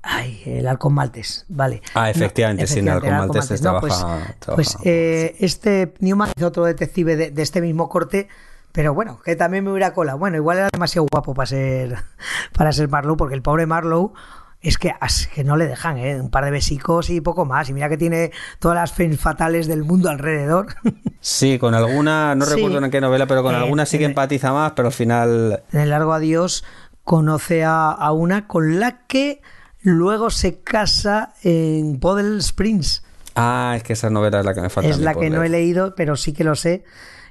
Ay, 0.00 0.40
el 0.46 0.66
Halcón 0.66 0.94
Maltes, 0.94 1.44
vale. 1.50 1.82
Ah, 1.92 2.08
efectivamente, 2.08 2.66
sí, 2.66 2.78
en 2.78 2.88
el 2.88 2.94
Halcón 2.94 3.10
Maltes, 3.18 3.60
trabaja, 3.60 4.34
Pues, 4.46 4.76
pues 4.76 4.78
este 4.82 5.92
Newman 6.00 6.30
es 6.34 6.42
otro 6.42 6.64
detective 6.64 7.16
de, 7.16 7.42
este 7.42 7.60
mismo 7.60 7.90
corte 7.90 8.28
Pero 8.74 8.92
bueno, 8.92 9.20
que 9.24 9.36
también 9.36 9.62
me 9.62 9.70
hubiera 9.70 9.94
cola. 9.94 10.14
Bueno, 10.14 10.36
igual 10.36 10.58
era 10.58 10.68
demasiado 10.72 11.06
guapo 11.08 11.32
para 11.32 11.46
ser, 11.46 11.94
para 12.52 12.72
ser 12.72 12.88
Marlowe, 12.88 13.16
porque 13.16 13.36
el 13.36 13.40
pobre 13.42 13.66
Marlowe 13.66 14.12
es 14.60 14.78
que, 14.78 14.92
que 15.32 15.44
no 15.44 15.56
le 15.56 15.68
dejan, 15.68 15.96
¿eh? 15.98 16.20
Un 16.20 16.28
par 16.28 16.44
de 16.44 16.50
besicos 16.50 17.08
y 17.08 17.20
poco 17.20 17.44
más. 17.44 17.68
Y 17.68 17.72
mira 17.72 17.88
que 17.88 17.96
tiene 17.96 18.32
todas 18.58 18.74
las 18.76 18.92
fans 18.92 19.20
fatales 19.20 19.68
del 19.68 19.84
mundo 19.84 20.10
alrededor. 20.10 20.66
Sí, 21.20 21.58
con 21.58 21.74
alguna, 21.74 22.34
no 22.34 22.44
recuerdo 22.44 22.84
en 22.84 22.90
qué 22.90 23.00
novela, 23.00 23.26
pero 23.26 23.42
con 23.42 23.54
Eh, 23.54 23.56
alguna 23.58 23.86
sí 23.86 23.96
que 23.96 24.04
empatiza 24.04 24.52
más, 24.52 24.72
pero 24.72 24.88
al 24.88 24.92
final. 24.92 25.62
En 25.72 25.80
el 25.80 25.88
largo 25.88 26.12
adiós 26.12 26.64
conoce 27.02 27.64
a, 27.64 27.90
a 27.92 28.12
una 28.12 28.46
con 28.46 28.78
la 28.78 29.06
que 29.06 29.40
luego 29.80 30.28
se 30.28 30.60
casa 30.60 31.32
en 31.42 31.98
Podel 31.98 32.36
Springs. 32.40 33.02
Ah, 33.36 33.72
es 33.74 33.82
que 33.84 33.94
esa 33.94 34.10
novela 34.10 34.40
es 34.40 34.44
la 34.44 34.52
que 34.52 34.60
me 34.60 34.68
falta. 34.68 34.90
a 34.90 34.92
es 34.92 34.98
la 34.98 35.14
que 35.14 35.30
no 35.30 35.42
he 35.42 35.48
leído, 35.48 35.94
pero 35.94 36.14
sí 36.16 36.34
que 36.34 36.44
lo 36.44 36.56
sé, 36.56 36.84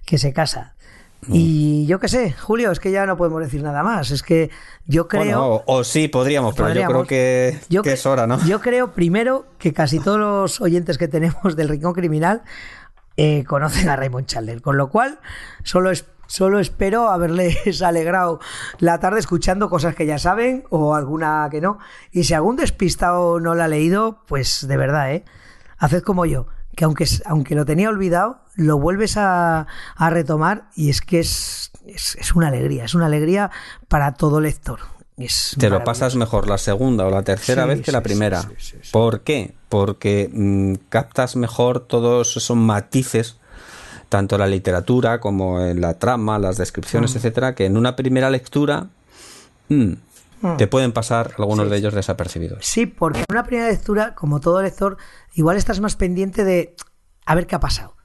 que 0.06 0.18
se 0.18 0.34
casa. 0.34 0.74
Mm. 1.28 1.32
Y 1.34 1.86
yo 1.86 2.00
qué 2.00 2.08
sé, 2.08 2.32
Julio, 2.34 2.72
es 2.72 2.80
que 2.80 2.92
ya 2.92 3.06
no 3.06 3.18
podemos 3.18 3.42
decir 3.42 3.62
nada 3.64 3.84
más. 3.84 4.12
Es 4.12 4.24
que 4.24 4.50
yo 4.86 5.08
creo... 5.08 5.22
Bueno, 5.24 5.46
o, 5.48 5.64
o 5.80 5.84
sí, 5.84 6.08
podríamos, 6.08 6.56
pero 6.56 6.68
Podríamos. 6.68 6.94
yo 6.94 6.98
creo 7.04 7.08
que, 7.08 7.60
Yo 7.70 7.82
que 7.84 7.92
cre- 7.92 7.94
es 7.94 8.06
hora, 8.06 8.28
¿no? 8.28 8.44
Yo 8.46 8.60
creo, 8.62 8.92
primero, 8.94 9.46
que 9.58 9.74
casi 9.74 10.00
todos 10.00 10.20
los 10.20 10.62
oyentes 10.62 10.98
que 10.98 11.08
tenemos 11.08 11.56
del 11.56 11.70
Rincón 11.70 11.94
Criminal 11.94 12.44
eh, 13.18 13.44
conocen 13.46 13.90
a 13.90 13.96
Raymond 13.96 14.26
Chandler, 14.28 14.62
con 14.62 14.76
lo 14.78 14.90
cual 14.90 15.20
solo, 15.64 15.92
es, 15.92 16.06
solo 16.28 16.60
espero 16.60 17.10
haberles 17.10 17.82
alegrado 17.84 18.40
la 18.80 19.00
tarde 19.00 19.20
escuchando 19.20 19.70
cosas 19.70 19.94
que 19.96 20.06
ya 20.06 20.18
saben 20.18 20.64
o 20.72 20.96
alguna 20.96 21.48
que 21.52 21.62
no. 21.62 21.78
Y 22.12 22.24
si 22.24 22.34
algún 22.34 22.56
despistado 22.56 23.40
no 23.40 23.54
la 23.56 23.66
ha 23.66 23.68
leído, 23.68 24.24
pues 24.28 24.68
de 24.68 24.78
verdad, 24.78 25.14
¿eh? 25.14 25.24
Haced 25.78 26.02
como 26.04 26.26
yo, 26.26 26.48
que 26.76 26.86
aunque, 26.86 27.06
aunque 27.26 27.56
lo 27.56 27.66
tenía 27.66 27.90
olvidado, 27.90 28.40
lo 28.56 28.78
vuelves 28.80 29.18
a, 29.18 29.68
a 29.96 30.10
retomar 30.10 30.66
y 30.76 30.90
es 30.90 31.02
que 31.02 31.20
es, 31.20 31.72
es, 31.86 32.16
es 32.20 32.34
una 32.34 32.48
alegría, 32.48 32.86
es 32.86 32.94
una 32.96 33.06
alegría 33.08 33.52
para 33.88 34.14
todo 34.14 34.40
lector. 34.42 34.80
Es 35.18 35.56
Te 35.60 35.70
lo 35.70 35.84
pasas 35.84 36.16
mejor 36.16 36.48
la 36.48 36.58
segunda 36.58 37.06
o 37.06 37.12
la 37.12 37.22
tercera 37.22 37.64
Sí, 37.64 37.70
vez 37.70 37.82
que 37.82 37.92
la 37.92 38.02
primera. 38.02 38.42
sí. 38.58 38.78
¿Por 38.92 39.22
qué? 39.22 39.54
Porque 39.70 40.30
mm, 40.34 40.74
captas 40.90 41.36
mejor 41.36 41.82
todos 41.82 42.36
esos 42.36 42.58
matices, 42.58 43.38
tanto 44.10 44.36
en 44.36 44.42
la 44.42 44.48
literatura 44.48 45.20
como 45.20 45.62
en 45.62 45.82
la 45.82 46.00
trama, 46.00 46.40
las 46.40 46.56
Mm. 46.58 46.60
descripciones, 46.60 47.16
etcétera, 47.16 47.54
que 47.54 47.66
en 47.66 47.78
una 47.78 47.96
primera 47.96 48.32
lectura 48.32 48.88
mm, 49.70 49.94
te 50.58 50.68
pueden 50.68 50.92
pasar 50.92 51.36
algunos 51.38 51.70
de 51.70 51.78
ellos 51.78 51.94
desapercibidos. 51.94 52.66
Sí, 52.66 52.86
porque 52.88 53.20
en 53.20 53.26
una 53.30 53.44
primera 53.44 53.70
lectura, 53.70 54.14
como 54.16 54.40
todo 54.42 54.62
lector, 54.62 54.98
igual 55.34 55.58
estás 55.58 55.80
más 55.80 55.96
pendiente 55.96 56.44
de 56.44 56.76
a 57.26 57.36
ver 57.36 57.48
qué 57.48 57.56
ha 57.56 57.60
pasado. 57.60 57.96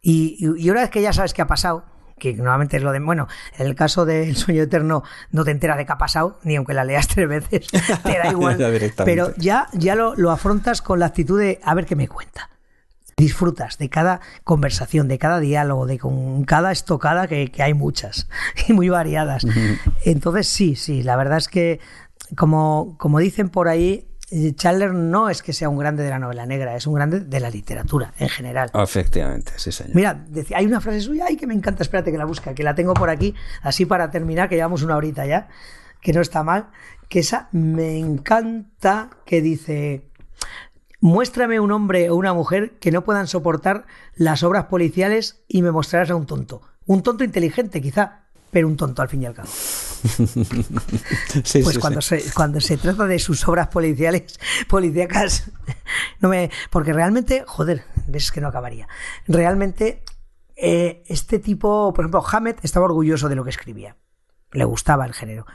Y, 0.00 0.36
y- 0.38 0.70
una 0.70 0.82
vez 0.82 0.90
que 0.90 1.02
ya 1.02 1.12
sabes 1.12 1.34
qué 1.34 1.42
ha 1.42 1.46
pasado, 1.46 1.84
que 2.18 2.32
normalmente 2.34 2.76
es 2.76 2.82
lo 2.82 2.92
de. 2.92 3.00
Bueno, 3.00 3.28
en 3.58 3.66
el 3.66 3.74
caso 3.74 4.04
del 4.06 4.36
sueño 4.36 4.62
eterno 4.62 5.02
no 5.32 5.44
te 5.44 5.50
enteras 5.50 5.76
de 5.76 5.84
qué 5.86 5.92
ha 5.92 5.98
pasado, 5.98 6.38
ni 6.44 6.56
aunque 6.56 6.74
la 6.74 6.84
leas 6.84 7.08
tres 7.14 7.28
veces, 7.28 7.66
te 7.68 8.18
da 8.18 8.28
igual. 8.30 8.56
Ya 8.58 8.70
pero 9.04 9.34
ya, 9.36 9.68
ya 9.72 9.94
lo, 9.94 10.14
lo 10.16 10.30
afrontas 10.30 10.80
con 10.82 10.98
la 11.00 11.06
actitud 11.06 11.38
de 11.38 11.60
a 11.62 11.74
ver 11.74 11.86
qué 11.86 11.96
me 11.96 12.08
cuenta. 12.08 12.50
Disfrutas 13.18 13.78
de 13.78 13.88
cada 13.88 14.20
conversación, 14.44 15.08
de 15.08 15.18
cada 15.18 15.40
diálogo, 15.40 15.86
de 15.86 15.98
con 15.98 16.44
cada 16.44 16.70
estocada, 16.70 17.26
que, 17.26 17.50
que 17.50 17.62
hay 17.62 17.72
muchas 17.72 18.28
y 18.68 18.74
muy 18.74 18.90
variadas. 18.90 19.46
Entonces, 20.04 20.46
sí, 20.48 20.76
sí, 20.76 21.02
la 21.02 21.16
verdad 21.16 21.38
es 21.38 21.48
que, 21.48 21.80
como, 22.36 22.96
como 22.98 23.18
dicen 23.18 23.48
por 23.48 23.68
ahí, 23.68 24.06
Chandler 24.56 24.92
no 24.92 25.28
es 25.30 25.42
que 25.42 25.52
sea 25.52 25.68
un 25.68 25.78
grande 25.78 26.02
de 26.02 26.10
la 26.10 26.18
novela 26.18 26.46
negra, 26.46 26.74
es 26.74 26.86
un 26.86 26.94
grande 26.94 27.20
de 27.20 27.40
la 27.40 27.48
literatura 27.48 28.12
en 28.18 28.28
general. 28.28 28.70
Efectivamente, 28.74 29.52
sí, 29.56 29.70
señor. 29.70 29.94
Mira, 29.94 30.26
hay 30.54 30.66
una 30.66 30.80
frase 30.80 31.00
suya, 31.00 31.26
ay, 31.28 31.36
que 31.36 31.46
me 31.46 31.54
encanta, 31.54 31.84
espérate 31.84 32.10
que 32.10 32.18
la 32.18 32.24
busca, 32.24 32.52
que 32.52 32.64
la 32.64 32.74
tengo 32.74 32.92
por 32.94 33.08
aquí, 33.08 33.34
así 33.62 33.86
para 33.86 34.10
terminar, 34.10 34.48
que 34.48 34.56
llevamos 34.56 34.82
una 34.82 34.96
horita 34.96 35.26
ya, 35.26 35.48
que 36.00 36.12
no 36.12 36.20
está 36.20 36.42
mal, 36.42 36.70
que 37.08 37.20
esa 37.20 37.48
me 37.52 37.98
encanta, 37.98 39.10
que 39.24 39.40
dice, 39.40 40.10
muéstrame 41.00 41.60
un 41.60 41.70
hombre 41.70 42.10
o 42.10 42.16
una 42.16 42.34
mujer 42.34 42.78
que 42.80 42.90
no 42.90 43.04
puedan 43.04 43.28
soportar 43.28 43.86
las 44.16 44.42
obras 44.42 44.64
policiales 44.64 45.44
y 45.46 45.62
me 45.62 45.70
mostrarás 45.70 46.10
a 46.10 46.16
un 46.16 46.26
tonto. 46.26 46.62
Un 46.84 47.04
tonto 47.04 47.22
inteligente, 47.22 47.80
quizá, 47.80 48.25
pero 48.50 48.68
un 48.68 48.76
tonto 48.76 49.02
al 49.02 49.08
fin 49.08 49.22
y 49.22 49.26
al 49.26 49.34
cabo. 49.34 49.48
Sí, 51.44 51.62
Pues 51.62 51.74
sí, 51.74 51.80
cuando, 51.80 52.00
sí. 52.00 52.20
Se, 52.20 52.32
cuando 52.32 52.60
se 52.60 52.76
trata 52.76 53.06
de 53.06 53.18
sus 53.18 53.46
obras 53.48 53.68
policiales, 53.68 54.38
policíacas, 54.68 55.50
no 56.20 56.28
me, 56.28 56.50
porque 56.70 56.92
realmente, 56.92 57.44
joder, 57.46 57.84
ves 58.06 58.30
que 58.30 58.40
no 58.40 58.48
acabaría. 58.48 58.88
Realmente, 59.26 60.02
eh, 60.54 61.02
este 61.06 61.38
tipo, 61.38 61.92
por 61.92 62.04
ejemplo, 62.04 62.24
Hammett 62.26 62.64
estaba 62.64 62.86
orgulloso 62.86 63.28
de 63.28 63.34
lo 63.34 63.44
que 63.44 63.50
escribía. 63.50 63.96
Le 64.52 64.64
gustaba 64.64 65.04
el 65.04 65.12
género. 65.12 65.46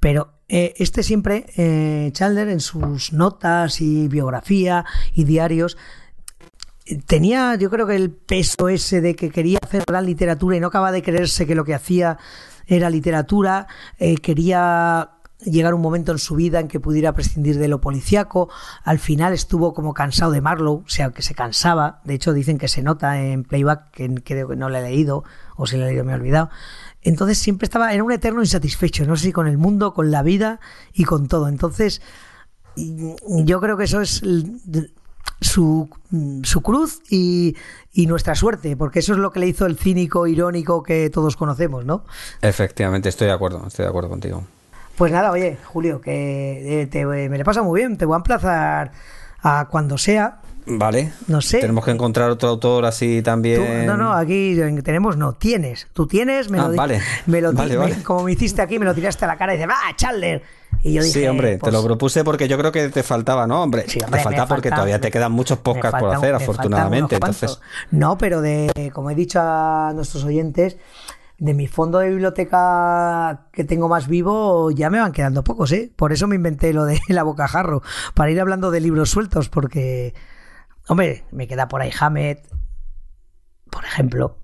Pero 0.00 0.40
eh, 0.48 0.74
este 0.76 1.02
siempre, 1.02 1.46
eh, 1.56 2.10
Chandler, 2.12 2.48
en 2.48 2.60
sus 2.60 3.12
notas 3.12 3.80
y 3.80 4.06
biografía 4.08 4.84
y 5.14 5.24
diarios, 5.24 5.78
tenía 7.06 7.54
yo 7.56 7.70
creo 7.70 7.86
que 7.86 7.96
el 7.96 8.10
peso 8.10 8.68
ese 8.68 9.00
de 9.00 9.16
que 9.16 9.30
quería 9.30 9.58
hacer 9.62 9.84
gran 9.86 10.06
literatura 10.06 10.56
y 10.56 10.60
no 10.60 10.68
acaba 10.68 10.92
de 10.92 11.02
creerse 11.02 11.46
que 11.46 11.54
lo 11.54 11.64
que 11.64 11.74
hacía 11.74 12.18
era 12.66 12.90
literatura, 12.90 13.66
eh, 13.98 14.16
quería 14.16 15.10
llegar 15.44 15.74
un 15.74 15.82
momento 15.82 16.12
en 16.12 16.18
su 16.18 16.36
vida 16.36 16.60
en 16.60 16.68
que 16.68 16.80
pudiera 16.80 17.12
prescindir 17.12 17.58
de 17.58 17.68
lo 17.68 17.80
policíaco, 17.80 18.48
al 18.82 18.98
final 18.98 19.32
estuvo 19.34 19.74
como 19.74 19.92
cansado 19.92 20.32
de 20.32 20.40
Marlowe, 20.40 20.82
o 20.86 20.88
sea, 20.88 21.10
que 21.10 21.20
se 21.20 21.34
cansaba, 21.34 22.00
de 22.04 22.14
hecho 22.14 22.32
dicen 22.32 22.56
que 22.56 22.68
se 22.68 22.82
nota 22.82 23.20
en 23.20 23.44
playback, 23.44 23.90
que 23.90 24.14
creo 24.24 24.48
que 24.48 24.56
no 24.56 24.70
le 24.70 24.78
he 24.78 24.82
leído, 24.82 25.24
o 25.56 25.66
si 25.66 25.76
le 25.76 25.84
he 25.84 25.86
leído 25.88 26.04
me 26.04 26.12
he 26.12 26.16
olvidado, 26.16 26.48
entonces 27.02 27.38
siempre 27.38 27.66
estaba, 27.66 27.92
era 27.92 28.02
un 28.02 28.12
eterno 28.12 28.40
insatisfecho, 28.40 29.04
no 29.04 29.16
sé 29.16 29.24
si 29.24 29.32
con 29.32 29.46
el 29.46 29.58
mundo, 29.58 29.92
con 29.92 30.10
la 30.10 30.22
vida 30.22 30.60
y 30.94 31.04
con 31.04 31.28
todo, 31.28 31.48
entonces 31.48 32.00
yo 32.76 33.60
creo 33.60 33.76
que 33.76 33.84
eso 33.84 34.00
es 34.00 34.22
su, 35.40 35.88
su 36.42 36.60
cruz 36.62 37.00
y, 37.10 37.56
y 37.92 38.06
nuestra 38.06 38.34
suerte, 38.34 38.76
porque 38.76 39.00
eso 39.00 39.12
es 39.12 39.18
lo 39.18 39.30
que 39.30 39.40
le 39.40 39.46
hizo 39.48 39.66
el 39.66 39.76
cínico 39.78 40.26
irónico 40.26 40.82
que 40.82 41.10
todos 41.10 41.36
conocemos, 41.36 41.84
¿no? 41.84 42.04
Efectivamente, 42.42 43.08
estoy 43.08 43.26
de 43.26 43.32
acuerdo, 43.34 43.64
estoy 43.66 43.84
de 43.84 43.88
acuerdo 43.88 44.08
contigo. 44.10 44.44
Pues 44.96 45.10
nada, 45.12 45.30
oye, 45.32 45.58
Julio, 45.64 46.00
que 46.00 46.82
eh, 46.82 46.86
te- 46.86 47.04
me 47.04 47.36
le 47.36 47.44
pasa 47.44 47.62
muy 47.62 47.80
bien, 47.80 47.96
te 47.98 48.04
voy 48.06 48.14
a 48.14 48.18
emplazar 48.18 48.92
a 49.42 49.66
cuando 49.70 49.98
sea. 49.98 50.40
Vale. 50.66 51.12
No 51.26 51.42
sé. 51.42 51.58
Tenemos 51.60 51.84
que 51.84 51.90
encontrar 51.90 52.30
otro 52.30 52.48
autor 52.48 52.86
así 52.86 53.18
Tú- 53.18 53.24
también. 53.24 53.84
no, 53.84 53.98
no, 53.98 54.12
aquí 54.14 54.56
tenemos, 54.82 55.16
no, 55.18 55.34
tienes. 55.34 55.88
Tú 55.92 56.06
tienes, 56.06 56.48
me 56.48 56.58
Ah, 56.58 56.68
lo 56.68 56.76
vale. 56.76 57.02
me 57.26 57.42
lo 57.42 57.52
Vale, 57.52 57.76
me- 57.76 58.02
como 58.02 58.22
me 58.24 58.32
hiciste 58.32 58.62
aquí, 58.62 58.78
me 58.78 58.86
lo 58.86 58.94
tiraste 58.94 59.24
a 59.26 59.28
la 59.28 59.36
cara 59.36 59.52
y 59.54 59.58
dices, 59.58 59.70
¡va, 59.70 59.94
Chandler! 59.96 60.42
Y 60.84 60.92
yo 60.92 61.02
dije, 61.02 61.20
sí, 61.20 61.26
hombre, 61.26 61.56
pues, 61.56 61.72
te 61.72 61.76
lo 61.76 61.82
propuse 61.82 62.22
porque 62.24 62.46
yo 62.46 62.58
creo 62.58 62.70
que 62.70 62.90
te 62.90 63.02
faltaba, 63.02 63.46
¿no? 63.46 63.62
Hombre, 63.62 63.86
Sí, 63.88 63.98
hombre, 64.04 64.18
te 64.18 64.24
falta 64.24 64.46
porque 64.46 64.68
todavía 64.68 65.00
te 65.00 65.10
quedan 65.10 65.32
muchos 65.32 65.58
podcasts 65.58 65.98
por 65.98 66.14
hacer, 66.14 66.34
afortunadamente. 66.34 67.14
Entonces. 67.14 67.58
No, 67.90 68.18
pero 68.18 68.42
de, 68.42 68.92
como 68.92 69.10
he 69.10 69.14
dicho 69.14 69.40
a 69.40 69.92
nuestros 69.94 70.24
oyentes, 70.24 70.76
de 71.38 71.54
mi 71.54 71.68
fondo 71.68 72.00
de 72.00 72.10
biblioteca 72.10 73.46
que 73.50 73.64
tengo 73.64 73.88
más 73.88 74.08
vivo, 74.08 74.70
ya 74.72 74.90
me 74.90 75.00
van 75.00 75.12
quedando 75.12 75.42
pocos, 75.42 75.72
¿eh? 75.72 75.90
Por 75.96 76.12
eso 76.12 76.26
me 76.26 76.36
inventé 76.36 76.74
lo 76.74 76.84
de 76.84 77.00
la 77.08 77.22
bocajarro, 77.22 77.82
para 78.12 78.30
ir 78.30 78.38
hablando 78.38 78.70
de 78.70 78.80
libros 78.80 79.08
sueltos, 79.08 79.48
porque, 79.48 80.12
hombre, 80.86 81.24
me 81.32 81.48
queda 81.48 81.66
por 81.66 81.80
ahí 81.80 81.90
Hammett, 81.98 82.46
por 83.70 83.86
ejemplo. 83.86 84.36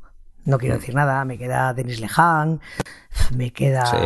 No 0.44 0.58
quiero 0.58 0.76
decir 0.76 0.94
nada, 0.94 1.24
me 1.24 1.36
queda 1.38 1.72
Denis 1.74 2.00
Lehan, 2.00 2.60
me 3.36 3.52
queda. 3.52 3.86
Sí. 3.86 3.96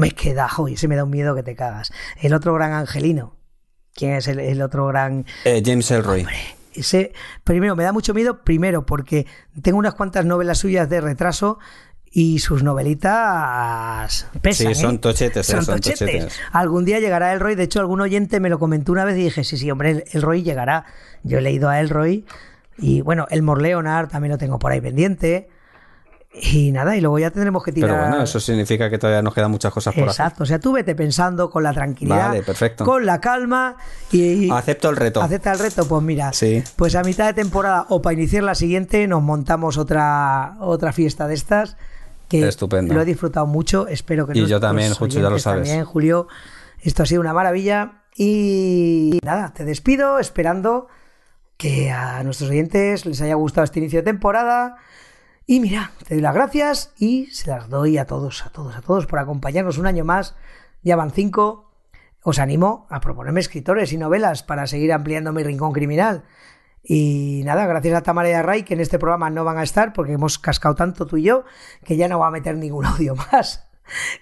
Me 0.00 0.10
queda. 0.10 0.48
Joder, 0.48 0.74
ese 0.74 0.88
me 0.88 0.96
da 0.96 1.04
un 1.04 1.10
miedo 1.10 1.34
que 1.34 1.42
te 1.42 1.54
cagas. 1.54 1.92
El 2.20 2.34
otro 2.34 2.52
gran 2.54 2.72
angelino. 2.72 3.36
¿Quién 3.94 4.12
es 4.12 4.28
el, 4.28 4.38
el 4.40 4.62
otro 4.62 4.86
gran 4.86 5.24
eh, 5.44 5.62
James 5.64 5.90
Elroy. 5.90 6.26
ese, 6.74 7.12
primero, 7.42 7.74
me 7.74 7.82
da 7.84 7.92
mucho 7.92 8.14
miedo, 8.14 8.42
primero, 8.44 8.86
porque 8.86 9.26
tengo 9.62 9.78
unas 9.78 9.94
cuantas 9.94 10.24
novelas 10.24 10.58
suyas 10.58 10.88
de 10.88 11.00
retraso 11.00 11.58
y 12.10 12.38
sus 12.38 12.62
novelitas 12.62 14.26
pesan. 14.40 14.74
Sí, 14.74 14.80
son 14.80 14.94
¿eh? 14.96 14.98
tochetes, 14.98 15.48
eh, 15.48 15.52
Son 15.52 15.64
son 15.64 15.74
tochetes. 15.76 15.98
tochetes. 15.98 16.40
Algún 16.52 16.84
día 16.84 17.00
llegará 17.00 17.32
Elroy. 17.32 17.54
De 17.54 17.64
hecho, 17.64 17.80
algún 17.80 18.00
oyente 18.00 18.40
me 18.40 18.48
lo 18.48 18.58
comentó 18.58 18.92
una 18.92 19.04
vez 19.04 19.16
y 19.18 19.24
dije, 19.24 19.44
sí, 19.44 19.56
sí, 19.56 19.70
hombre, 19.70 19.90
el- 19.90 20.04
Elroy 20.12 20.42
llegará. 20.42 20.84
Yo 21.22 21.38
he 21.38 21.40
leído 21.40 21.68
a 21.68 21.80
Elroy 21.80 22.24
y, 22.78 23.00
bueno, 23.00 23.26
Elmore 23.30 23.62
Leonard 23.62 24.08
también 24.08 24.32
lo 24.32 24.38
tengo 24.38 24.58
por 24.58 24.72
ahí 24.72 24.80
pendiente. 24.80 25.48
Y 26.30 26.70
nada, 26.72 26.94
y 26.96 27.00
luego 27.00 27.18
ya 27.18 27.30
tendremos 27.30 27.64
que 27.64 27.72
tirar. 27.72 27.90
Pero 27.90 28.02
bueno, 28.08 28.22
eso 28.22 28.38
significa 28.38 28.90
que 28.90 28.98
todavía 28.98 29.22
nos 29.22 29.34
quedan 29.34 29.50
muchas 29.50 29.72
cosas 29.72 29.94
por 29.94 30.04
Exacto, 30.04 30.42
o 30.42 30.46
sea, 30.46 30.60
tú 30.60 30.72
vete 30.72 30.94
pensando 30.94 31.50
con 31.50 31.62
la 31.62 31.72
tranquilidad, 31.72 32.28
Vale, 32.28 32.42
perfecto. 32.42 32.84
con 32.84 33.06
la 33.06 33.18
calma 33.20 33.76
y, 34.12 34.44
hacer. 34.50 34.58
Acepto 34.58 34.90
el 34.90 34.96
reto. 34.96 35.22
¿Acepta 35.22 35.52
el 35.52 35.58
reto? 35.58 35.88
Pues 35.88 36.02
mira, 36.02 36.32
Sí. 36.34 36.62
pues 36.76 36.94
a 36.96 37.02
mitad 37.02 37.26
de 37.26 37.32
temporada 37.34 37.86
o 37.88 38.02
para 38.02 38.12
iniciar 38.12 38.42
la 38.44 38.54
siguiente 38.54 39.08
nos 39.08 39.22
montamos 39.22 39.78
otra, 39.78 40.56
otra 40.60 40.92
fiesta 40.92 41.26
de 41.26 41.34
estas 41.34 41.76
que 42.28 42.46
Estupendo. 42.46 42.92
lo 42.92 43.00
he 43.00 43.04
disfrutado 43.06 43.46
mucho, 43.46 43.88
espero 43.88 44.26
que 44.26 44.38
Y 44.38 44.46
yo 44.46 44.60
también, 44.60 44.92
Jucho, 44.92 45.20
ya 45.20 45.30
lo 45.30 45.38
sabes. 45.38 45.66
También, 45.66 45.86
Julio, 45.86 46.28
esto 46.82 47.02
ha 47.02 47.06
sido 47.06 47.22
una 47.22 47.32
maravilla 47.32 48.02
y 48.14 49.18
nada, 49.24 49.54
te 49.54 49.64
despido 49.64 50.18
esperando 50.18 50.88
que 51.56 51.90
a 51.90 52.22
nuestros 52.22 52.50
oyentes 52.50 53.06
les 53.06 53.20
haya 53.22 53.34
gustado 53.34 53.64
este 53.64 53.80
inicio 53.80 54.00
de 54.00 54.04
temporada 54.04 54.76
Y 55.50 55.60
mira, 55.60 55.92
te 56.06 56.12
doy 56.12 56.20
las 56.20 56.34
gracias 56.34 56.92
y 56.98 57.24
se 57.28 57.48
las 57.48 57.70
doy 57.70 57.96
a 57.96 58.04
todos, 58.04 58.44
a 58.44 58.50
todos, 58.50 58.76
a 58.76 58.82
todos 58.82 59.06
por 59.06 59.18
acompañarnos 59.18 59.78
un 59.78 59.86
año 59.86 60.04
más. 60.04 60.36
Ya 60.82 60.94
van 60.94 61.10
cinco. 61.10 61.72
Os 62.22 62.38
animo 62.38 62.86
a 62.90 63.00
proponerme 63.00 63.40
escritores 63.40 63.94
y 63.94 63.96
novelas 63.96 64.42
para 64.42 64.66
seguir 64.66 64.92
ampliando 64.92 65.32
mi 65.32 65.42
rincón 65.42 65.72
criminal. 65.72 66.24
Y 66.82 67.40
nada, 67.46 67.66
gracias 67.66 67.96
a 67.96 68.02
Tamara 68.02 68.28
y 68.28 68.34
a 68.34 68.42
Ray, 68.42 68.62
que 68.64 68.74
en 68.74 68.80
este 68.80 68.98
programa 68.98 69.30
no 69.30 69.42
van 69.42 69.56
a 69.56 69.62
estar 69.62 69.94
porque 69.94 70.12
hemos 70.12 70.38
cascado 70.38 70.74
tanto 70.74 71.06
tú 71.06 71.16
y 71.16 71.22
yo 71.22 71.44
que 71.82 71.96
ya 71.96 72.08
no 72.08 72.18
va 72.18 72.26
a 72.26 72.30
meter 72.30 72.54
ningún 72.58 72.84
audio 72.84 73.14
más. 73.14 73.70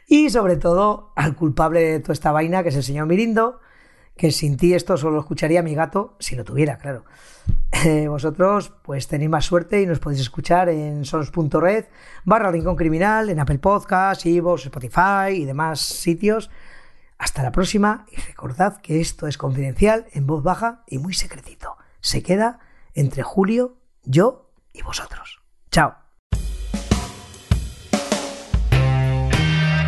Y 0.06 0.30
sobre 0.30 0.54
todo 0.54 1.12
al 1.16 1.34
culpable 1.34 1.80
de 1.80 1.98
toda 1.98 2.12
esta 2.12 2.30
vaina, 2.30 2.62
que 2.62 2.68
es 2.68 2.76
el 2.76 2.84
señor 2.84 3.08
Mirindo, 3.08 3.58
que 4.16 4.30
sin 4.30 4.56
ti 4.56 4.74
esto 4.74 4.96
solo 4.96 5.18
escucharía 5.18 5.64
mi 5.64 5.74
gato, 5.74 6.14
si 6.20 6.36
lo 6.36 6.44
tuviera, 6.44 6.78
claro. 6.78 7.04
Eh, 7.84 8.08
vosotros 8.08 8.72
pues 8.82 9.06
tenéis 9.06 9.30
más 9.30 9.44
suerte 9.44 9.82
y 9.82 9.86
nos 9.86 9.98
podéis 9.98 10.22
escuchar 10.22 10.68
en 10.68 11.04
sons.red 11.04 11.84
barra 12.24 12.50
Rincón 12.50 12.76
Criminal, 12.76 13.28
en 13.28 13.38
Apple 13.38 13.58
Podcasts, 13.58 14.24
Evox, 14.26 14.66
Spotify 14.66 15.34
y 15.34 15.44
demás 15.44 15.80
sitios. 15.80 16.50
Hasta 17.18 17.42
la 17.42 17.52
próxima 17.52 18.06
y 18.10 18.16
recordad 18.20 18.80
que 18.80 19.00
esto 19.00 19.26
es 19.26 19.38
confidencial, 19.38 20.06
en 20.12 20.26
voz 20.26 20.42
baja 20.42 20.82
y 20.86 20.98
muy 20.98 21.14
secretito. 21.14 21.76
Se 22.00 22.22
queda 22.22 22.60
entre 22.94 23.22
Julio, 23.22 23.76
yo 24.04 24.50
y 24.72 24.82
vosotros. 24.82 25.40
Chao. 25.70 26.05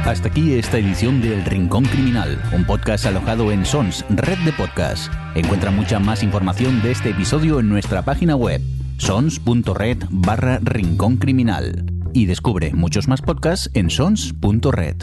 Hasta 0.08 0.28
aquí 0.28 0.54
esta 0.54 0.78
edición 0.78 1.20
del 1.20 1.44
Rincón 1.44 1.84
Criminal, 1.84 2.40
un 2.56 2.64
podcast 2.64 3.04
alojado 3.04 3.52
en 3.52 3.66
Sons, 3.66 4.06
red 4.08 4.38
de 4.38 4.54
podcast. 4.54 5.12
Encuentra 5.34 5.70
mucha 5.70 5.98
más 5.98 6.22
información 6.22 6.80
de 6.80 6.92
este 6.92 7.10
episodio 7.10 7.60
en 7.60 7.68
nuestra 7.68 8.00
página 8.00 8.34
web, 8.34 8.62
sons.red 8.96 9.98
barra 10.08 10.60
Rincón 10.62 11.18
Criminal. 11.18 11.84
Y 12.14 12.24
descubre 12.24 12.72
muchos 12.72 13.06
más 13.06 13.20
podcasts 13.20 13.68
en 13.74 13.90
sons.red. 13.90 14.96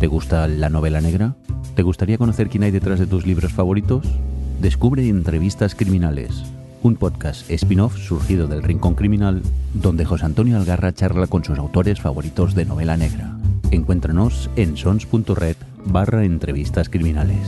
¿Te 0.00 0.06
gusta 0.08 0.48
la 0.48 0.68
novela 0.68 1.00
negra? 1.00 1.36
¿Te 1.76 1.84
gustaría 1.84 2.18
conocer 2.18 2.48
quién 2.48 2.64
hay 2.64 2.72
detrás 2.72 2.98
de 2.98 3.06
tus 3.06 3.24
libros 3.24 3.52
favoritos? 3.52 4.04
Descubre 4.60 5.08
Entrevistas 5.08 5.76
Criminales 5.76 6.42
un 6.84 6.96
podcast 6.96 7.50
spin-off 7.50 7.96
surgido 7.96 8.46
del 8.46 8.62
Rincón 8.62 8.94
Criminal, 8.94 9.42
donde 9.72 10.04
José 10.04 10.26
Antonio 10.26 10.58
Algarra 10.58 10.92
charla 10.92 11.26
con 11.26 11.42
sus 11.42 11.58
autores 11.58 11.98
favoritos 11.98 12.54
de 12.54 12.66
novela 12.66 12.98
negra. 12.98 13.38
Encuéntranos 13.70 14.50
en 14.56 14.76
sons.red 14.76 15.56
barra 15.86 16.24
entrevistas 16.24 16.90
criminales. 16.90 17.40